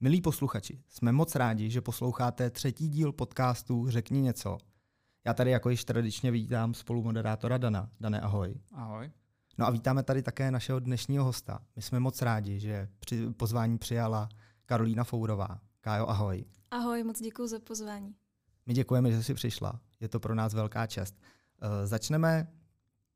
Milí 0.00 0.20
posluchači, 0.20 0.82
jsme 0.88 1.12
moc 1.12 1.34
rádi, 1.34 1.70
že 1.70 1.80
posloucháte 1.80 2.50
třetí 2.50 2.88
díl 2.88 3.12
podcastu 3.12 3.90
Řekni 3.90 4.20
něco. 4.20 4.58
Já 5.24 5.34
tady 5.34 5.50
jako 5.50 5.70
již 5.70 5.84
tradičně 5.84 6.30
vítám 6.30 6.74
spolumoderátora 6.74 7.58
Dana. 7.58 7.90
Dane, 8.00 8.20
ahoj. 8.20 8.54
Ahoj. 8.72 9.10
No 9.58 9.66
a 9.66 9.70
vítáme 9.70 10.02
tady 10.02 10.22
také 10.22 10.50
našeho 10.50 10.80
dnešního 10.80 11.24
hosta. 11.24 11.58
My 11.76 11.82
jsme 11.82 12.00
moc 12.00 12.22
rádi, 12.22 12.60
že 12.60 12.88
při 12.98 13.30
pozvání 13.30 13.78
přijala 13.78 14.28
Karolína 14.66 15.04
Fourová. 15.04 15.60
Kájo, 15.80 16.06
ahoj. 16.06 16.44
Ahoj, 16.70 17.04
moc 17.04 17.20
děkuji 17.20 17.48
za 17.48 17.58
pozvání. 17.58 18.14
My 18.66 18.74
děkujeme, 18.74 19.12
že 19.12 19.22
jsi 19.22 19.34
přišla. 19.34 19.80
Je 20.00 20.08
to 20.08 20.20
pro 20.20 20.34
nás 20.34 20.54
velká 20.54 20.86
čest. 20.86 21.20
Uh, 21.62 21.68
začneme 21.84 22.52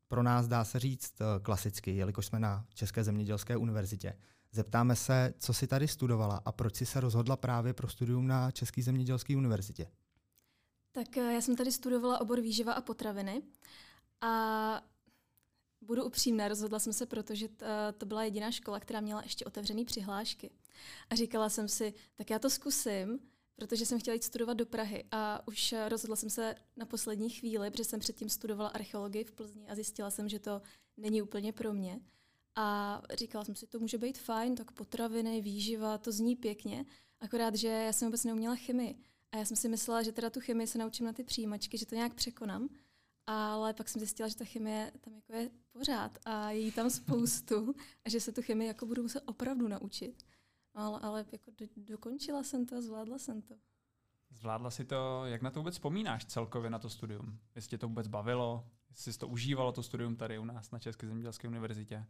pro 0.07 0.23
nás, 0.23 0.47
dá 0.47 0.63
se 0.63 0.79
říct, 0.79 1.21
uh, 1.21 1.43
klasicky, 1.43 1.95
jelikož 1.95 2.25
jsme 2.25 2.39
na 2.39 2.65
České 2.73 3.03
zemědělské 3.03 3.57
univerzitě. 3.57 4.13
Zeptáme 4.53 4.95
se, 4.95 5.33
co 5.39 5.53
jsi 5.53 5.67
tady 5.67 5.87
studovala 5.87 6.41
a 6.45 6.51
proč 6.51 6.75
jsi 6.75 6.85
se 6.85 6.99
rozhodla 6.99 7.37
právě 7.37 7.73
pro 7.73 7.89
studium 7.89 8.27
na 8.27 8.51
České 8.51 8.83
zemědělské 8.83 9.37
univerzitě. 9.37 9.87
Tak 10.91 11.17
eh, 11.17 11.33
já 11.33 11.41
jsem 11.41 11.55
tady 11.55 11.71
studovala 11.71 12.21
obor 12.21 12.41
výživa 12.41 12.73
a 12.73 12.81
potraviny 12.81 13.41
a 14.21 14.81
budu 15.81 16.03
upřímná, 16.05 16.47
rozhodla 16.47 16.79
jsem 16.79 16.93
se, 16.93 17.05
protože 17.05 17.47
to 17.97 18.05
byla 18.05 18.23
jediná 18.23 18.51
škola, 18.51 18.79
která 18.79 18.99
měla 18.99 19.21
ještě 19.23 19.45
otevřené 19.45 19.85
přihlášky. 19.85 20.49
A 21.09 21.15
říkala 21.15 21.49
jsem 21.49 21.67
si, 21.67 21.93
tak 22.15 22.29
já 22.29 22.39
to 22.39 22.49
zkusím, 22.49 23.19
protože 23.55 23.85
jsem 23.85 23.99
chtěla 23.99 24.13
jít 24.13 24.23
studovat 24.23 24.53
do 24.53 24.65
Prahy 24.65 25.03
a 25.11 25.47
už 25.47 25.73
eh, 25.73 25.89
rozhodla 25.89 26.15
jsem 26.15 26.29
se 26.29 26.55
na 26.77 26.85
poslední 26.85 27.29
chvíli, 27.29 27.71
protože 27.71 27.83
jsem 27.83 27.99
předtím 27.99 28.29
studovala 28.29 28.69
archeologii 28.69 29.23
v 29.23 29.31
Plzni 29.31 29.67
a 29.67 29.75
zjistila 29.75 30.11
jsem, 30.11 30.29
že 30.29 30.39
to 30.39 30.61
není 30.97 31.21
úplně 31.21 31.53
pro 31.53 31.73
mě. 31.73 31.99
A 32.55 33.01
říkala 33.13 33.45
jsem 33.45 33.55
si, 33.55 33.67
to 33.67 33.79
může 33.79 33.97
být 33.97 34.17
fajn, 34.17 34.55
tak 34.55 34.71
potraviny, 34.71 35.41
výživa, 35.41 35.97
to 35.97 36.11
zní 36.11 36.35
pěkně, 36.35 36.85
akorát, 37.19 37.55
že 37.55 37.67
já 37.67 37.93
jsem 37.93 38.07
vůbec 38.07 38.23
neuměla 38.23 38.55
chemii. 38.55 38.95
A 39.31 39.37
já 39.37 39.45
jsem 39.45 39.57
si 39.57 39.69
myslela, 39.69 40.03
že 40.03 40.11
teda 40.11 40.29
tu 40.29 40.39
chemii 40.39 40.67
se 40.67 40.77
naučím 40.77 41.05
na 41.05 41.13
ty 41.13 41.23
přijímačky, 41.23 41.77
že 41.77 41.85
to 41.85 41.95
nějak 41.95 42.13
překonám. 42.13 42.69
Ale 43.25 43.73
pak 43.73 43.89
jsem 43.89 43.99
zjistila, 43.99 44.29
že 44.29 44.35
ta 44.35 44.45
chemie 44.45 44.91
tam 45.01 45.13
jako 45.13 45.33
je 45.33 45.49
pořád 45.71 46.17
a 46.25 46.51
je 46.51 46.59
jí 46.59 46.71
tam 46.71 46.89
spoustu 46.89 47.75
a 48.05 48.09
že 48.09 48.19
se 48.19 48.31
tu 48.31 48.41
chemii 48.41 48.67
jako 48.67 48.85
budu 48.85 49.01
muset 49.01 49.23
opravdu 49.25 49.67
naučit. 49.67 50.25
Ale, 50.73 50.99
ale 50.99 51.25
jako 51.31 51.51
do, 51.51 51.65
dokončila 51.77 52.43
jsem 52.43 52.65
to, 52.65 52.81
zvládla 52.81 53.17
jsem 53.17 53.41
to. 53.41 53.55
Zvládla 54.29 54.71
si 54.71 54.85
to, 54.85 55.25
jak 55.25 55.41
na 55.41 55.51
to 55.51 55.59
vůbec 55.59 55.73
vzpomínáš 55.73 56.25
celkově 56.25 56.69
na 56.69 56.79
to 56.79 56.89
studium? 56.89 57.39
Jestli 57.55 57.69
tě 57.69 57.77
to 57.77 57.87
vůbec 57.87 58.07
bavilo, 58.07 58.67
jestli 58.89 59.13
jsi 59.13 59.19
to 59.19 59.27
užívalo, 59.27 59.71
to 59.71 59.83
studium 59.83 60.15
tady 60.15 60.39
u 60.39 60.45
nás 60.45 60.71
na 60.71 60.79
České 60.79 61.07
zemědělské 61.07 61.47
univerzitě? 61.47 62.05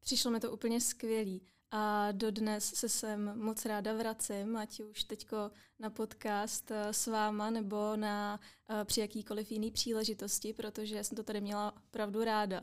Přišlo 0.00 0.30
mi 0.30 0.40
to 0.40 0.52
úplně 0.52 0.80
skvělý 0.80 1.42
a 1.70 2.12
dodnes 2.12 2.74
se 2.74 2.88
sem 2.88 3.44
moc 3.44 3.64
ráda 3.64 3.92
vracím, 3.92 4.56
ať 4.56 4.80
už 4.80 5.04
teďko 5.04 5.50
na 5.78 5.90
podcast 5.90 6.70
eh, 6.70 6.92
s 6.92 7.06
váma 7.06 7.50
nebo 7.50 7.96
na, 7.96 8.40
eh, 8.70 8.84
při 8.84 9.00
jakýkoliv 9.00 9.52
jiný 9.52 9.70
příležitosti, 9.70 10.52
protože 10.52 11.04
jsem 11.04 11.16
to 11.16 11.22
tady 11.22 11.40
měla 11.40 11.76
opravdu 11.76 12.24
ráda. 12.24 12.60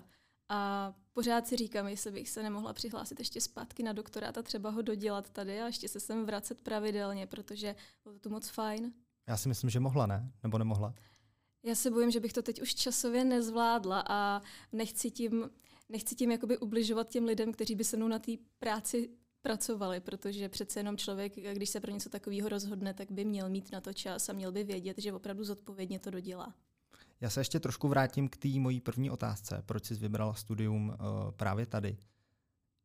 A 0.49 0.93
pořád 1.13 1.47
si 1.47 1.55
říkám, 1.55 1.87
jestli 1.87 2.11
bych 2.11 2.29
se 2.29 2.43
nemohla 2.43 2.73
přihlásit 2.73 3.19
ještě 3.19 3.41
zpátky 3.41 3.83
na 3.83 3.93
doktorát 3.93 4.37
a 4.37 4.43
třeba 4.43 4.69
ho 4.69 4.81
dodělat 4.81 5.29
tady 5.29 5.61
a 5.61 5.65
ještě 5.65 5.87
se 5.87 5.99
sem 5.99 6.25
vracet 6.25 6.61
pravidelně, 6.61 7.27
protože 7.27 7.75
bylo 8.03 8.19
to 8.19 8.29
moc 8.29 8.49
fajn. 8.49 8.93
Já 9.27 9.37
si 9.37 9.47
myslím, 9.47 9.69
že 9.69 9.79
mohla, 9.79 10.05
ne? 10.05 10.31
Nebo 10.43 10.57
nemohla? 10.57 10.93
Já 11.63 11.75
se 11.75 11.91
bojím, 11.91 12.11
že 12.11 12.19
bych 12.19 12.33
to 12.33 12.41
teď 12.41 12.61
už 12.61 12.75
časově 12.75 13.23
nezvládla 13.23 14.03
a 14.09 14.41
nechci 14.71 15.11
tím, 15.11 15.49
nechci 15.89 16.15
tím 16.15 16.31
jakoby 16.31 16.57
ubližovat 16.57 17.09
těm 17.09 17.25
lidem, 17.25 17.51
kteří 17.51 17.75
by 17.75 17.83
se 17.83 17.97
mnou 17.97 18.07
na 18.07 18.19
té 18.19 18.31
práci 18.59 19.09
pracovali, 19.41 19.99
protože 19.99 20.49
přece 20.49 20.79
jenom 20.79 20.97
člověk, 20.97 21.35
když 21.53 21.69
se 21.69 21.79
pro 21.79 21.91
něco 21.91 22.09
takového 22.09 22.49
rozhodne, 22.49 22.93
tak 22.93 23.11
by 23.11 23.25
měl 23.25 23.49
mít 23.49 23.71
na 23.71 23.81
to 23.81 23.93
čas 23.93 24.29
a 24.29 24.33
měl 24.33 24.51
by 24.51 24.63
vědět, 24.63 24.97
že 24.97 25.13
opravdu 25.13 25.43
zodpovědně 25.43 25.99
to 25.99 26.09
dodělá. 26.09 26.55
Já 27.21 27.29
se 27.29 27.39
ještě 27.39 27.59
trošku 27.59 27.87
vrátím 27.87 28.29
k 28.29 28.37
té 28.37 28.47
mojí 28.47 28.79
první 28.81 29.11
otázce. 29.11 29.63
Proč 29.65 29.85
jsi 29.85 29.95
vybrala 29.95 30.33
studium 30.33 30.89
uh, 30.89 30.95
právě 31.31 31.65
tady? 31.65 31.97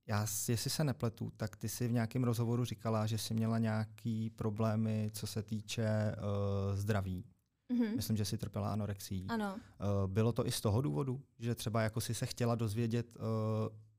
Já, 0.07 0.21
jestli 0.49 0.71
se 0.71 0.85
nepletu, 0.85 1.33
tak 1.37 1.57
ty 1.57 1.69
si 1.69 1.89
v 1.89 1.93
nějakém 1.93 2.25
rozhovoru 2.25 2.65
říkala, 2.65 3.07
že 3.07 3.19
jsi 3.19 3.35
měla 3.35 3.59
nějaký 3.59 4.31
problémy, 4.31 5.11
co 5.15 5.27
se 5.27 5.43
týče 5.43 5.87
uh, 6.17 6.77
zdraví. 6.77 7.25
Mm-hmm. 7.73 7.97
Myslím, 7.97 8.17
že 8.17 8.25
jsi 8.25 8.39
trpěla 8.39 8.73
anorexií. 8.73 9.27
Ano. 9.29 9.55
Uh, 9.55 10.11
bylo 10.11 10.33
to 10.33 10.47
i 10.47 10.53
z 10.53 10.61
toho 10.61 10.81
důvodu, 10.81 11.21
že 11.39 11.55
třeba 11.55 11.83
jako 11.83 12.01
si 12.01 12.15
se 12.15 12.27
chtěla 12.27 12.55
dozvědět 12.55 13.17
uh, 13.17 13.23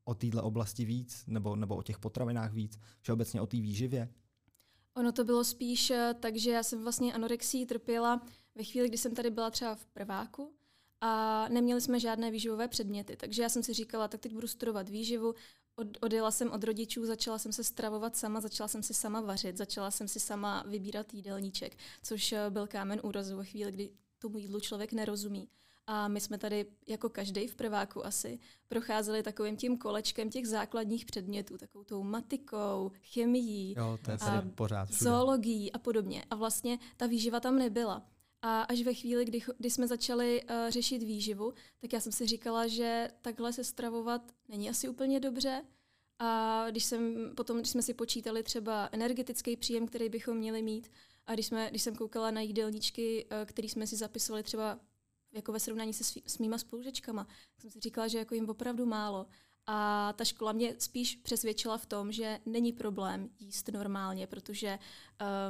o 0.04 0.14
téhle 0.14 0.42
oblasti 0.42 0.84
víc, 0.84 1.24
nebo, 1.26 1.56
nebo 1.56 1.76
o 1.76 1.82
těch 1.82 1.98
potravinách 1.98 2.52
víc, 2.52 2.78
že 3.02 3.12
obecně 3.12 3.40
o 3.40 3.46
té 3.46 3.56
výživě? 3.56 4.08
Ono 4.96 5.12
to 5.12 5.24
bylo 5.24 5.44
spíš 5.44 5.92
tak, 6.20 6.36
že 6.36 6.50
já 6.50 6.62
jsem 6.62 6.82
vlastně 6.82 7.14
anorexii 7.14 7.66
trpěla 7.66 8.22
ve 8.54 8.64
chvíli, 8.64 8.88
kdy 8.88 8.98
jsem 8.98 9.14
tady 9.14 9.30
byla 9.30 9.50
třeba 9.50 9.74
v 9.74 9.86
prváku 9.86 10.52
a 11.00 11.48
neměli 11.48 11.80
jsme 11.80 12.00
žádné 12.00 12.30
výživové 12.30 12.68
předměty. 12.68 13.16
Takže 13.16 13.42
já 13.42 13.48
jsem 13.48 13.62
si 13.62 13.72
říkala, 13.72 14.08
tak 14.08 14.20
teď 14.20 14.32
budu 14.32 14.46
studovat 14.46 14.88
výživu. 14.88 15.34
Od, 15.76 15.88
odjela 16.00 16.30
jsem 16.30 16.50
od 16.50 16.64
rodičů, 16.64 17.06
začala 17.06 17.38
jsem 17.38 17.52
se 17.52 17.64
stravovat 17.64 18.16
sama, 18.16 18.40
začala 18.40 18.68
jsem 18.68 18.82
si 18.82 18.94
sama 18.94 19.20
vařit, 19.20 19.56
začala 19.56 19.90
jsem 19.90 20.08
si 20.08 20.20
sama 20.20 20.64
vybírat 20.66 21.14
jídelníček, 21.14 21.76
což 22.02 22.32
eh, 22.32 22.50
byl 22.50 22.66
kámen 22.66 23.00
úrazu 23.02 23.36
ve 23.36 23.44
chvíli, 23.44 23.72
kdy 23.72 23.90
tomu 24.18 24.38
jídlu 24.38 24.60
člověk 24.60 24.92
nerozumí. 24.92 25.48
A 25.86 26.08
my 26.08 26.20
jsme 26.20 26.38
tady, 26.38 26.66
jako 26.86 27.08
každý 27.08 27.46
v 27.46 27.54
prváku 27.54 28.06
asi, 28.06 28.38
procházeli 28.68 29.22
takovým 29.22 29.56
tím 29.56 29.78
kolečkem 29.78 30.30
těch 30.30 30.48
základních 30.48 31.04
předmětů, 31.04 31.58
takovou 31.58 31.84
tou 31.84 32.02
matikou, 32.02 32.92
chemií, 33.02 33.74
jo, 33.78 33.98
to 34.04 34.10
je 34.10 34.16
a 34.20 34.44
pořád 34.54 34.92
zoologií 34.92 35.72
a 35.72 35.78
podobně. 35.78 36.24
A 36.30 36.34
vlastně 36.34 36.78
ta 36.96 37.06
výživa 37.06 37.40
tam 37.40 37.58
nebyla. 37.58 38.02
A 38.46 38.62
až 38.62 38.82
ve 38.82 38.94
chvíli, 38.94 39.24
kdy, 39.24 39.42
kdy 39.58 39.70
jsme 39.70 39.86
začali 39.86 40.42
uh, 40.42 40.70
řešit 40.70 41.02
výživu, 41.02 41.54
tak 41.80 41.92
já 41.92 42.00
jsem 42.00 42.12
si 42.12 42.26
říkala, 42.26 42.66
že 42.66 43.10
takhle 43.20 43.52
se 43.52 43.64
stravovat 43.64 44.22
není 44.48 44.70
asi 44.70 44.88
úplně 44.88 45.20
dobře. 45.20 45.64
A 46.18 46.66
když, 46.70 46.84
jsem, 46.84 47.32
potom, 47.36 47.58
když 47.58 47.70
jsme 47.70 47.82
si 47.82 47.94
počítali 47.94 48.42
třeba 48.42 48.88
energetický 48.92 49.56
příjem, 49.56 49.86
který 49.86 50.08
bychom 50.08 50.36
měli 50.36 50.62
mít, 50.62 50.90
a 51.26 51.34
když, 51.34 51.46
jsme, 51.46 51.70
když 51.70 51.82
jsem 51.82 51.96
koukala 51.96 52.30
na 52.30 52.40
jídelníčky, 52.40 53.24
uh, 53.24 53.46
které 53.46 53.68
jsme 53.68 53.86
si 53.86 53.96
zapisovali 53.96 54.42
třeba 54.42 54.80
jako 55.32 55.52
ve 55.52 55.60
srovnání 55.60 55.92
se 55.92 56.04
svý, 56.04 56.22
s 56.26 56.38
mýma 56.38 56.58
spolužečkama, 56.58 57.24
tak 57.24 57.60
jsem 57.60 57.70
si 57.70 57.80
říkala, 57.80 58.08
že 58.08 58.18
jako 58.18 58.34
jim 58.34 58.50
opravdu 58.50 58.86
málo. 58.86 59.26
A 59.66 60.12
ta 60.12 60.24
škola 60.24 60.52
mě 60.52 60.74
spíš 60.78 61.16
přesvědčila 61.16 61.78
v 61.78 61.86
tom, 61.86 62.12
že 62.12 62.40
není 62.46 62.72
problém 62.72 63.30
jíst 63.38 63.68
normálně, 63.68 64.26
protože 64.26 64.78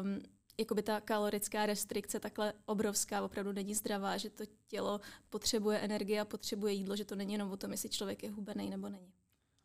um, 0.03 0.34
jakoby 0.59 0.83
ta 0.83 1.01
kalorická 1.01 1.67
restrikce 1.67 2.21
takhle 2.21 2.53
obrovská 2.67 3.23
opravdu 3.23 3.53
není 3.53 3.75
zdravá, 3.75 4.17
že 4.17 4.31
to 4.31 4.45
tělo 4.67 5.01
potřebuje 5.31 5.79
energii 5.79 6.21
a 6.21 6.25
potřebuje 6.25 6.73
jídlo, 6.73 6.97
že 6.97 7.05
to 7.05 7.17
není 7.17 7.33
jenom 7.33 7.53
o 7.53 7.57
tom, 7.57 7.73
jestli 7.73 7.89
člověk 7.89 8.23
je 8.23 8.31
hubený 8.31 8.71
nebo 8.71 8.89
není. 8.89 9.13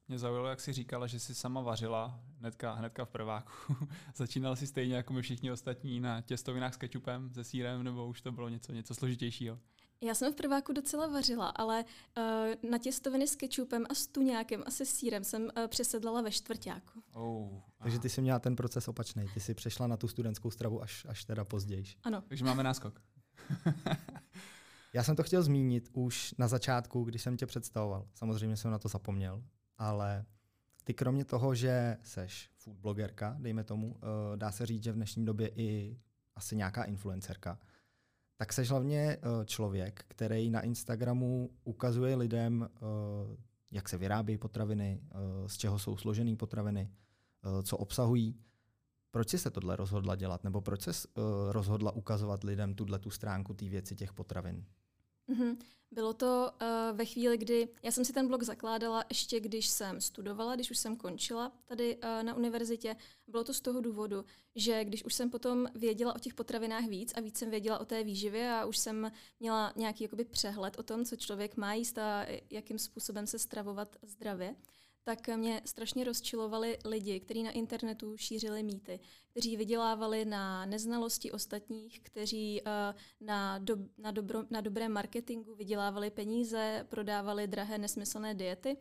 Mě 0.07 0.19
zaujalo, 0.19 0.47
jak 0.47 0.59
jsi 0.59 0.73
říkala, 0.73 1.07
že 1.07 1.19
jsi 1.19 1.35
sama 1.35 1.61
vařila 1.61 2.19
hnedka, 2.39 2.73
hnedka 2.73 3.05
v 3.05 3.09
prváku. 3.09 3.51
Začínala 4.15 4.55
si 4.55 4.67
stejně 4.67 4.95
jako 4.95 5.13
my 5.13 5.21
všichni 5.21 5.51
ostatní 5.51 5.99
na 5.99 6.21
těstovinách 6.21 6.73
s 6.73 6.77
kečupem, 6.77 7.33
se 7.33 7.43
sírem, 7.43 7.83
nebo 7.83 8.07
už 8.07 8.21
to 8.21 8.31
bylo 8.31 8.49
něco, 8.49 8.71
něco 8.71 8.95
složitějšího? 8.95 9.59
Já 10.01 10.15
jsem 10.15 10.33
v 10.33 10.35
prváku 10.35 10.73
docela 10.73 11.07
vařila, 11.07 11.47
ale 11.47 11.85
uh, 12.17 12.69
na 12.71 12.77
těstoviny 12.77 13.27
s 13.27 13.35
kečupem 13.35 13.85
a 13.89 13.93
s 13.93 14.07
tuňákem 14.07 14.63
a 14.65 14.71
se 14.71 14.85
sírem 14.85 15.23
jsem 15.23 15.43
uh, 15.43 15.67
přesedlala 15.67 16.21
ve 16.21 16.31
čtvrtáku. 16.31 17.03
Oh, 17.13 17.49
Takže 17.77 17.99
ty 17.99 18.09
jsi 18.09 18.21
měla 18.21 18.39
ten 18.39 18.55
proces 18.55 18.87
opačný. 18.87 19.25
Ty 19.33 19.39
jsi 19.39 19.53
přešla 19.53 19.87
na 19.87 19.97
tu 19.97 20.07
studentskou 20.07 20.51
stravu 20.51 20.83
až, 20.83 21.05
až 21.09 21.25
teda 21.25 21.45
později. 21.45 21.85
Ano. 22.03 22.23
Takže 22.27 22.45
máme 22.45 22.63
náskok. 22.63 23.01
Já 24.93 25.03
jsem 25.03 25.15
to 25.15 25.23
chtěl 25.23 25.43
zmínit 25.43 25.89
už 25.93 26.35
na 26.37 26.47
začátku, 26.47 27.03
když 27.03 27.21
jsem 27.21 27.37
tě 27.37 27.45
představoval. 27.45 28.07
Samozřejmě 28.13 28.57
jsem 28.57 28.71
na 28.71 28.79
to 28.79 28.87
zapomněl, 28.87 29.43
ale 29.77 30.25
ty 30.83 30.93
kromě 30.93 31.25
toho, 31.25 31.55
že 31.55 31.97
seš 32.03 32.49
food 32.57 32.77
blogerka, 32.77 33.35
dejme 33.39 33.63
tomu, 33.63 33.87
uh, 33.91 33.99
dá 34.35 34.51
se 34.51 34.65
říct, 34.65 34.83
že 34.83 34.91
v 34.91 34.95
dnešní 34.95 35.25
době 35.25 35.51
i 35.55 35.99
asi 36.35 36.55
nějaká 36.55 36.83
influencerka, 36.83 37.59
tak 38.39 38.53
seš 38.53 38.69
hlavně 38.69 38.99
eh, 38.99 39.45
člověk, 39.45 40.05
který 40.07 40.49
na 40.49 40.61
Instagramu 40.61 41.49
ukazuje 41.63 42.15
lidem, 42.15 42.69
eh, 42.71 42.79
jak 43.71 43.89
se 43.89 43.97
vyrábí 43.97 44.37
potraviny, 44.37 45.01
eh, 45.01 45.49
z 45.49 45.57
čeho 45.57 45.79
jsou 45.79 45.97
složené 45.97 46.35
potraviny, 46.35 46.91
co 47.63 47.77
obsahují. 47.77 48.39
Proč 49.11 49.29
jsi 49.29 49.37
se 49.37 49.51
tohle 49.51 49.75
rozhodla 49.75 50.15
dělat? 50.15 50.43
Nebo 50.43 50.61
proč 50.61 50.81
jsi 50.81 51.07
rozhodla 51.49 51.91
ukazovat 51.91 52.43
lidem 52.43 52.75
tuhle 52.75 52.99
tu 52.99 53.09
stránku 53.09 53.53
té 53.53 53.69
věci 53.69 53.95
těch 53.95 54.13
potravin? 54.13 54.65
Mm-hmm. 55.29 55.57
Bylo 55.91 56.13
to 56.13 56.51
uh, 56.61 56.97
ve 56.97 57.05
chvíli, 57.05 57.37
kdy 57.37 57.69
já 57.83 57.91
jsem 57.91 58.05
si 58.05 58.13
ten 58.13 58.27
blog 58.27 58.43
zakládala 58.43 59.05
ještě, 59.09 59.39
když 59.39 59.67
jsem 59.67 60.01
studovala, 60.01 60.55
když 60.55 60.71
už 60.71 60.77
jsem 60.77 60.95
končila 60.95 61.51
tady 61.65 61.95
uh, 61.95 62.23
na 62.23 62.35
univerzitě. 62.35 62.95
Bylo 63.27 63.43
to 63.43 63.53
z 63.53 63.61
toho 63.61 63.81
důvodu, 63.81 64.25
že 64.55 64.85
když 64.85 65.05
už 65.05 65.13
jsem 65.13 65.29
potom 65.29 65.67
věděla 65.75 66.15
o 66.15 66.19
těch 66.19 66.33
potravinách 66.33 66.85
víc 66.85 67.13
a 67.15 67.21
víc 67.21 67.37
jsem 67.37 67.49
věděla 67.49 67.79
o 67.79 67.85
té 67.85 68.03
výživě 68.03 68.51
a 68.51 68.65
už 68.65 68.77
jsem 68.77 69.11
měla 69.39 69.73
nějaký 69.75 70.03
jakoby 70.03 70.25
přehled 70.25 70.79
o 70.79 70.83
tom, 70.83 71.05
co 71.05 71.15
člověk 71.15 71.57
má 71.57 71.73
jíst 71.73 71.97
a 71.97 72.25
jakým 72.49 72.79
způsobem 72.79 73.27
se 73.27 73.39
stravovat 73.39 73.95
zdravě, 74.01 74.55
tak 75.15 75.37
mě 75.37 75.61
strašně 75.65 76.03
rozčilovali 76.03 76.77
lidi, 76.85 77.19
kteří 77.19 77.43
na 77.43 77.51
internetu 77.51 78.17
šířili 78.17 78.63
mýty, 78.63 78.99
kteří 79.27 79.57
vydělávali 79.57 80.25
na 80.25 80.65
neznalosti 80.65 81.31
ostatních, 81.31 81.99
kteří 81.99 82.61
uh, 82.61 83.27
na, 83.27 83.59
do, 83.59 83.77
na, 83.97 84.11
dobro, 84.11 84.43
na 84.49 84.61
dobrém 84.61 84.91
marketingu 84.91 85.55
vydělávali 85.55 86.09
peníze, 86.09 86.85
prodávali 86.89 87.47
drahé 87.47 87.77
nesmyslné 87.77 88.33
diety. 88.33 88.77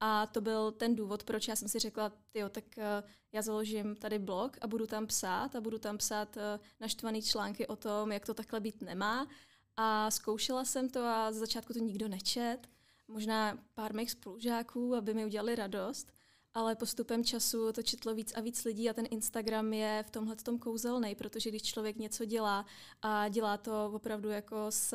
A 0.00 0.26
to 0.26 0.40
byl 0.40 0.72
ten 0.72 0.96
důvod, 0.96 1.24
proč 1.24 1.48
já 1.48 1.56
jsem 1.56 1.68
si 1.68 1.78
řekla, 1.78 2.12
jo, 2.34 2.48
tak 2.48 2.64
uh, 2.76 2.84
já 3.32 3.42
založím 3.42 3.96
tady 3.96 4.18
blog 4.18 4.56
a 4.60 4.66
budu 4.66 4.86
tam 4.86 5.06
psát 5.06 5.56
a 5.56 5.60
budu 5.60 5.78
tam 5.78 5.98
psát 5.98 6.36
uh, 6.36 6.42
naštvaný 6.80 7.22
články 7.22 7.66
o 7.66 7.76
tom, 7.76 8.12
jak 8.12 8.26
to 8.26 8.34
takhle 8.34 8.60
být 8.60 8.82
nemá. 8.82 9.28
A 9.76 10.10
zkoušela 10.10 10.64
jsem 10.64 10.88
to 10.88 11.04
a 11.04 11.32
z 11.32 11.36
začátku 11.36 11.72
to 11.72 11.78
nikdo 11.78 12.08
nečet 12.08 12.68
možná 13.10 13.58
pár 13.74 13.94
mých 13.94 14.10
spolužáků, 14.10 14.94
aby 14.94 15.14
mi 15.14 15.24
udělali 15.24 15.54
radost, 15.54 16.12
ale 16.54 16.76
postupem 16.76 17.24
času 17.24 17.72
to 17.72 17.82
četlo 17.82 18.14
víc 18.14 18.32
a 18.36 18.40
víc 18.40 18.64
lidí 18.64 18.90
a 18.90 18.92
ten 18.92 19.06
Instagram 19.10 19.72
je 19.72 20.04
v 20.06 20.10
tomhle 20.10 20.36
tom 20.36 20.58
kouzelný, 20.58 21.14
protože 21.14 21.50
když 21.50 21.62
člověk 21.62 21.96
něco 21.96 22.24
dělá 22.24 22.66
a 23.02 23.28
dělá 23.28 23.56
to 23.56 23.90
opravdu 23.94 24.28
jako 24.28 24.66
s, 24.68 24.94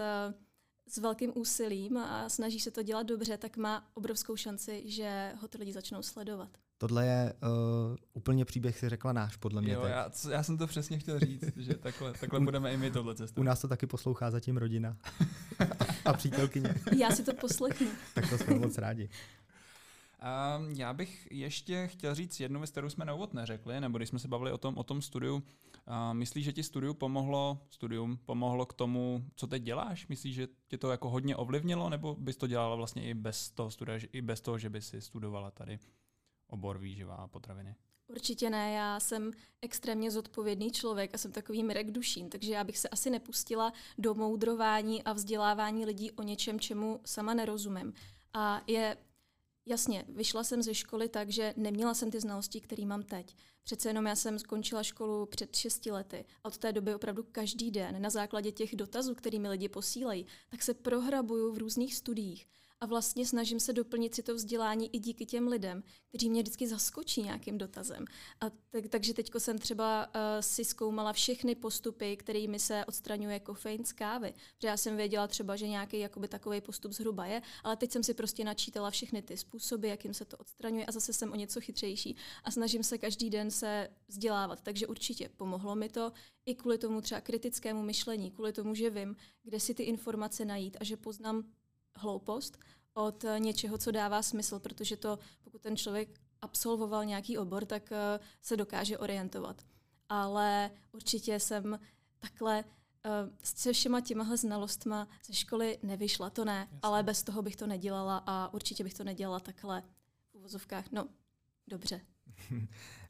s 0.88 0.98
velkým 0.98 1.32
úsilím 1.36 1.98
a 1.98 2.30
snaží 2.30 2.60
se 2.60 2.72
to 2.72 2.84
dělat 2.84 3.04
dobře, 3.04 3.38
tak 3.38 3.58
má 3.58 3.92
obrovskou 3.94 4.36
šanci, 4.36 4.84
že 4.86 5.34
ho 5.42 5.48
ty 5.48 5.58
lidi 5.58 5.74
začnou 5.74 6.02
sledovat. 6.02 6.65
Tohle 6.78 7.06
je 7.06 7.34
uh, 7.34 7.96
úplně 8.14 8.46
příběh, 8.46 8.80
si 8.80 8.90
řekla 8.90 9.14
náš, 9.14 9.36
podle 9.36 9.62
mě. 9.62 9.74
Jo, 9.74 9.82
teď. 9.82 9.92
já, 9.92 10.12
já 10.32 10.44
jsem 10.44 10.58
to 10.58 10.68
přesně 10.68 11.00
chtěl 11.00 11.20
říct, 11.20 11.58
že 11.58 11.74
takhle, 11.74 12.14
takhle 12.14 12.40
budeme 12.40 12.74
i 12.74 12.78
my 12.78 12.92
tohle 12.92 13.16
cestou. 13.16 13.42
U 13.42 13.44
nás 13.44 13.62
to 13.62 13.68
taky 13.68 13.88
poslouchá 13.88 14.32
zatím 14.32 14.58
rodina 14.58 14.98
a 16.06 16.14
přítelkyně. 16.14 16.76
Já 16.98 17.12
si 17.12 17.24
to 17.24 17.34
poslechnu. 17.34 17.88
tak 18.14 18.30
to 18.30 18.38
jsme 18.38 18.56
moc 18.56 18.78
rádi. 18.78 19.10
Um, 20.26 20.72
já 20.72 20.94
bych 20.94 21.28
ještě 21.32 21.88
chtěl 21.88 22.16
říct 22.16 22.40
jednu 22.40 22.60
věc, 22.60 22.72
kterou 22.72 22.90
jsme 22.90 23.06
na 23.06 23.14
úvod 23.14 23.34
neřekli, 23.34 23.82
nebo 23.82 23.98
když 23.98 24.10
jsme 24.10 24.20
se 24.20 24.28
bavili 24.28 24.52
o 24.52 24.58
tom, 24.58 24.78
o 24.78 24.84
tom 24.84 25.02
studiu. 25.02 25.36
Uh, 25.36 26.14
myslíš, 26.14 26.46
že 26.46 26.54
ti 26.54 26.64
studiu 26.64 26.94
pomohlo, 26.94 27.60
studium 27.70 28.18
pomohlo 28.26 28.66
k 28.66 28.74
tomu, 28.74 29.26
co 29.36 29.48
teď 29.48 29.64
děláš? 29.64 30.08
Myslíš, 30.08 30.36
že 30.36 30.48
tě 30.68 30.78
to 30.78 30.92
jako 30.92 31.10
hodně 31.10 31.36
ovlivnilo, 31.36 31.90
nebo 31.90 32.16
bys 32.16 32.38
to 32.38 32.48
dělala 32.48 32.76
vlastně 32.76 33.10
i 33.10 33.14
bez 33.14 33.52
toho 33.52 33.72
studia, 33.72 34.00
i 34.14 34.22
bez 34.22 34.42
toho, 34.42 34.58
že 34.58 34.70
by 34.70 34.82
si 34.82 35.02
studovala 35.02 35.52
tady? 35.52 35.80
Obor 36.48 36.78
výživa 36.78 37.16
a 37.16 37.28
potraviny? 37.28 37.76
Určitě 38.08 38.50
ne, 38.50 38.72
já 38.72 39.00
jsem 39.00 39.32
extrémně 39.62 40.12
zodpovědný 40.12 40.72
člověk 40.72 41.16
a 41.16 41.18
jsem 41.18 41.32
takový 41.32 41.64
mirek 41.64 41.92
duším, 41.92 42.30
takže 42.30 42.54
já 42.54 42.64
bych 42.64 42.78
se 42.78 42.90
asi 42.90 43.10
nepustila 43.10 43.74
do 43.98 44.14
moudrování 44.14 45.04
a 45.04 45.14
vzdělávání 45.14 45.86
lidí 45.86 46.12
o 46.12 46.24
něčem, 46.24 46.60
čemu 46.60 47.02
sama 47.06 47.34
nerozumím. 47.34 47.94
A 48.34 48.62
je 48.68 48.98
Jasně, 49.68 50.06
vyšla 50.08 50.44
jsem 50.44 50.64
ze 50.64 50.74
školy 50.74 51.10
tak, 51.10 51.30
že 51.30 51.54
neměla 51.58 51.94
jsem 51.94 52.12
ty 52.12 52.20
znalosti, 52.20 52.62
které 52.62 52.86
mám 52.86 53.04
teď. 53.04 53.36
Přece 53.64 53.90
jenom 53.90 54.06
já 54.06 54.16
jsem 54.16 54.40
skončila 54.40 54.84
školu 54.84 55.26
před 55.26 55.56
6 55.56 55.86
lety 55.86 56.26
a 56.44 56.48
od 56.48 56.58
té 56.58 56.74
doby 56.74 56.96
opravdu 56.96 57.24
každý 57.24 57.72
den 57.72 58.02
na 58.02 58.10
základě 58.10 58.52
těch 58.52 58.76
dotazů, 58.76 59.16
kterými 59.16 59.50
lidi 59.50 59.70
posílají, 59.70 60.26
tak 60.50 60.64
se 60.64 60.74
prohrabuju 60.74 61.54
v 61.54 61.58
různých 61.58 61.96
studiích 61.96 62.48
a 62.82 62.86
vlastně 62.86 63.26
snažím 63.26 63.60
se 63.60 63.74
doplnit 63.74 64.16
si 64.16 64.24
to 64.24 64.36
vzdělání 64.36 64.96
i 64.96 65.00
díky 65.00 65.26
těm 65.26 65.48
lidem, 65.48 65.84
kteří 66.10 66.30
mě 66.30 66.42
vždycky 66.42 66.68
zaskočí 66.68 67.24
nějakým 67.24 67.58
dotazem. 67.58 68.06
A 68.42 68.50
tak, 68.50 68.88
takže 68.90 69.14
teď 69.14 69.32
jsem 69.38 69.58
třeba 69.58 70.08
uh, 70.08 70.12
si 70.40 70.66
zkoumala 70.66 71.14
všechny 71.14 71.56
postupy, 71.56 72.18
kterými 72.18 72.60
se 72.60 72.86
odstraňuje 72.86 73.40
kofein 73.40 73.86
z 73.86 73.94
kávy. 73.94 74.34
Protože 74.56 74.68
já 74.68 74.78
jsem 74.78 74.98
věděla 74.98 75.28
třeba, 75.28 75.56
že 75.56 75.68
nějaký 75.68 76.00
jakoby 76.00 76.28
takový 76.28 76.62
postup 76.62 76.92
zhruba 76.92 77.26
je, 77.26 77.42
ale 77.64 77.76
teď 77.76 77.92
jsem 77.92 78.04
si 78.04 78.14
prostě 78.14 78.44
načítala 78.44 78.92
všechny 78.92 79.22
ty 79.22 79.38
způsoby, 79.38 79.90
jakým 79.90 80.14
se 80.14 80.26
to 80.26 80.38
odstraňuje 80.38 80.86
a 80.86 80.92
zase 80.92 81.14
jsem 81.14 81.32
o 81.32 81.36
něco 81.36 81.62
chytřejší 81.62 82.16
a 82.44 82.52
snažím 82.52 82.84
se 82.84 82.98
každý 82.98 83.30
den 83.30 83.52
se 83.52 83.90
vzdělávat. 84.08 84.62
Takže 84.62 84.88
určitě 84.88 85.30
pomohlo 85.30 85.76
mi 85.76 85.90
to 85.90 86.12
i 86.46 86.56
kvůli 86.56 86.78
tomu 86.78 87.02
třeba 87.02 87.22
kritickému 87.22 87.82
myšlení, 87.82 88.32
kvůli 88.32 88.54
tomu, 88.54 88.76
že 88.76 88.90
vím, 88.90 89.16
kde 89.44 89.60
si 89.60 89.74
ty 89.74 89.84
informace 89.84 90.46
najít 90.46 90.78
a 90.80 90.84
že 90.84 90.98
poznám 90.98 91.44
hloupost 91.96 92.58
od 92.94 93.26
něčeho, 93.38 93.78
co 93.78 93.92
dává 93.92 94.22
smysl, 94.22 94.60
protože 94.60 94.98
to, 94.98 95.20
pokud 95.44 95.62
ten 95.62 95.78
člověk 95.78 96.10
absolvoval 96.42 97.06
nějaký 97.06 97.38
obor, 97.38 97.66
tak 97.66 97.92
uh, 97.92 98.26
se 98.42 98.58
dokáže 98.58 98.98
orientovat. 98.98 99.62
Ale 100.10 100.72
určitě 100.92 101.40
jsem 101.40 101.80
takhle 102.20 102.64
uh, 102.64 103.12
se 103.44 103.74
všema 103.74 104.02
těmahle 104.02 104.38
znalostma 104.38 105.08
ze 105.26 105.34
školy 105.34 105.78
nevyšla, 105.84 106.30
to 106.30 106.46
ne, 106.46 106.60
Jasně. 106.60 106.80
ale 106.82 107.04
bez 107.04 107.24
toho 107.24 107.42
bych 107.42 107.56
to 107.56 107.68
nedělala 107.68 108.24
a 108.26 108.54
určitě 108.54 108.84
bych 108.84 108.94
to 108.94 109.04
nedělala 109.04 109.40
takhle 109.40 109.84
v 110.32 110.36
uvozovkách. 110.36 110.86
No, 110.92 111.08
dobře. 111.68 112.02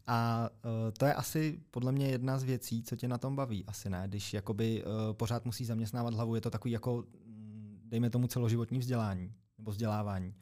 A 0.07 0.49
uh, 0.65 0.71
to 0.97 1.05
je 1.05 1.13
asi 1.13 1.59
podle 1.71 1.91
mě 1.91 2.07
jedna 2.07 2.39
z 2.39 2.43
věcí, 2.43 2.83
co 2.83 2.95
tě 2.95 3.07
na 3.07 3.17
tom 3.17 3.35
baví, 3.35 3.65
asi 3.65 3.89
ne, 3.89 4.03
když 4.07 4.33
jakoby 4.33 4.83
uh, 4.83 5.13
pořád 5.13 5.45
musí 5.45 5.65
zaměstnávat 5.65 6.13
hlavu, 6.13 6.35
je 6.35 6.41
to 6.41 6.49
takový 6.49 6.71
jako 6.71 7.03
dejme 7.95 8.09
tomu 8.09 8.27
celoživotní 8.27 8.79
vzdělání 8.79 9.33
nebo 9.57 9.71
vzdělávání. 9.71 10.35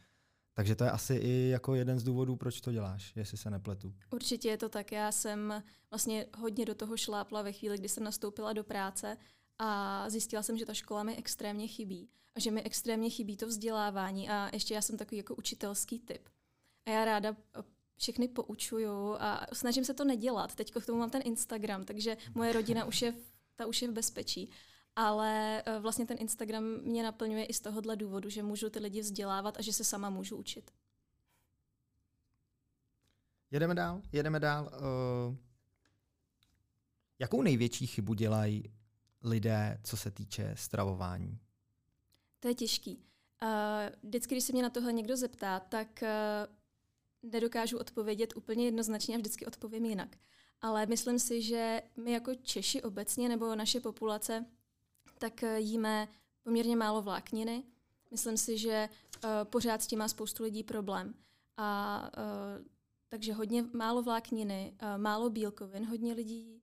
Takže 0.53 0.75
to 0.75 0.83
je 0.83 0.91
asi 0.91 1.15
i 1.15 1.49
jako 1.49 1.75
jeden 1.75 1.99
z 1.99 2.03
důvodů, 2.03 2.35
proč 2.35 2.61
to 2.61 2.71
děláš, 2.71 3.13
jestli 3.15 3.37
se 3.37 3.49
nepletu. 3.49 3.93
Určitě 4.11 4.49
je 4.49 4.57
to 4.57 4.69
tak. 4.69 4.91
Já 4.91 5.11
jsem 5.11 5.63
vlastně 5.91 6.25
hodně 6.37 6.65
do 6.65 6.75
toho 6.75 6.97
šlápla 6.97 7.41
ve 7.41 7.51
chvíli, 7.51 7.77
kdy 7.77 7.89
jsem 7.89 8.03
nastoupila 8.03 8.53
do 8.53 8.63
práce 8.63 9.17
a 9.59 10.09
zjistila 10.09 10.43
jsem, 10.43 10.57
že 10.57 10.65
ta 10.65 10.73
škola 10.73 11.03
mi 11.03 11.15
extrémně 11.15 11.67
chybí 11.67 12.09
a 12.35 12.39
že 12.39 12.51
mi 12.51 12.61
extrémně 12.61 13.09
chybí 13.09 13.37
to 13.37 13.47
vzdělávání 13.47 14.29
a 14.29 14.49
ještě 14.53 14.73
já 14.73 14.81
jsem 14.81 14.97
takový 14.97 15.17
jako 15.17 15.35
učitelský 15.35 15.99
typ. 15.99 16.29
A 16.85 16.89
já 16.89 17.05
ráda 17.05 17.29
eh, 17.29 17.63
všechny 17.97 18.27
poučuju 18.27 19.15
a 19.19 19.47
snažím 19.53 19.85
se 19.85 19.93
to 19.93 20.03
nedělat. 20.03 20.55
Teď 20.55 20.71
k 20.71 20.85
tomu 20.85 20.99
mám 20.99 21.09
ten 21.09 21.21
Instagram, 21.25 21.85
takže 21.85 22.17
moje 22.35 22.53
rodina 22.53 22.85
už 22.85 23.01
je, 23.01 23.13
ta 23.55 23.65
už 23.65 23.81
je 23.81 23.87
v 23.87 23.93
bezpečí 23.93 24.49
ale 24.95 25.63
eh, 25.65 25.79
vlastně 25.79 26.05
ten 26.05 26.17
Instagram 26.19 26.63
mě 26.63 27.03
naplňuje 27.03 27.45
i 27.45 27.53
z 27.53 27.59
tohohle 27.59 27.95
důvodu, 27.95 28.29
že 28.29 28.43
můžu 28.43 28.69
ty 28.69 28.79
lidi 28.79 29.01
vzdělávat 29.01 29.57
a 29.57 29.61
že 29.61 29.73
se 29.73 29.83
sama 29.83 30.09
můžu 30.09 30.37
učit. 30.37 30.71
Jedeme 33.51 33.75
dál, 33.75 34.01
jedeme 34.11 34.39
dál. 34.39 34.71
Uh, 34.73 35.37
jakou 37.19 37.41
největší 37.41 37.87
chybu 37.87 38.13
dělají 38.13 38.63
lidé, 39.21 39.79
co 39.83 39.97
se 39.97 40.11
týče 40.11 40.53
stravování? 40.57 41.39
To 42.39 42.47
je 42.47 42.55
těžký. 42.55 42.97
Uh, 42.97 43.49
vždycky, 44.03 44.35
když 44.35 44.43
se 44.43 44.53
mě 44.53 44.63
na 44.63 44.69
tohle 44.69 44.93
někdo 44.93 45.17
zeptá, 45.17 45.59
tak 45.59 46.03
uh, 47.23 47.29
nedokážu 47.31 47.77
odpovědět 47.77 48.35
úplně 48.35 48.65
jednoznačně 48.65 49.15
a 49.15 49.17
vždycky 49.17 49.45
odpovím 49.45 49.85
jinak. 49.85 50.17
Ale 50.61 50.85
myslím 50.85 51.19
si, 51.19 51.41
že 51.41 51.81
my 51.97 52.11
jako 52.11 52.35
Češi 52.35 52.81
obecně 52.81 53.29
nebo 53.29 53.55
naše 53.55 53.79
populace 53.79 54.45
tak 55.19 55.43
eh, 55.43 55.59
jíme 55.59 56.07
poměrně 56.43 56.75
málo 56.75 57.01
vlákniny. 57.01 57.63
Myslím 58.11 58.37
si, 58.37 58.57
že 58.57 58.89
uh, 59.23 59.29
pořád 59.43 59.81
s 59.81 59.87
tím 59.87 59.99
má 59.99 60.07
spoustu 60.07 60.43
lidí 60.43 60.63
problém. 60.63 61.13
A 61.57 62.01
uh, 62.17 62.65
takže 63.09 63.33
hodně 63.33 63.63
málo 63.73 64.01
vlákniny, 64.01 64.77
uh, 64.81 65.01
málo 65.01 65.29
bílkovin, 65.29 65.85
hodně 65.85 66.13
lidí 66.13 66.61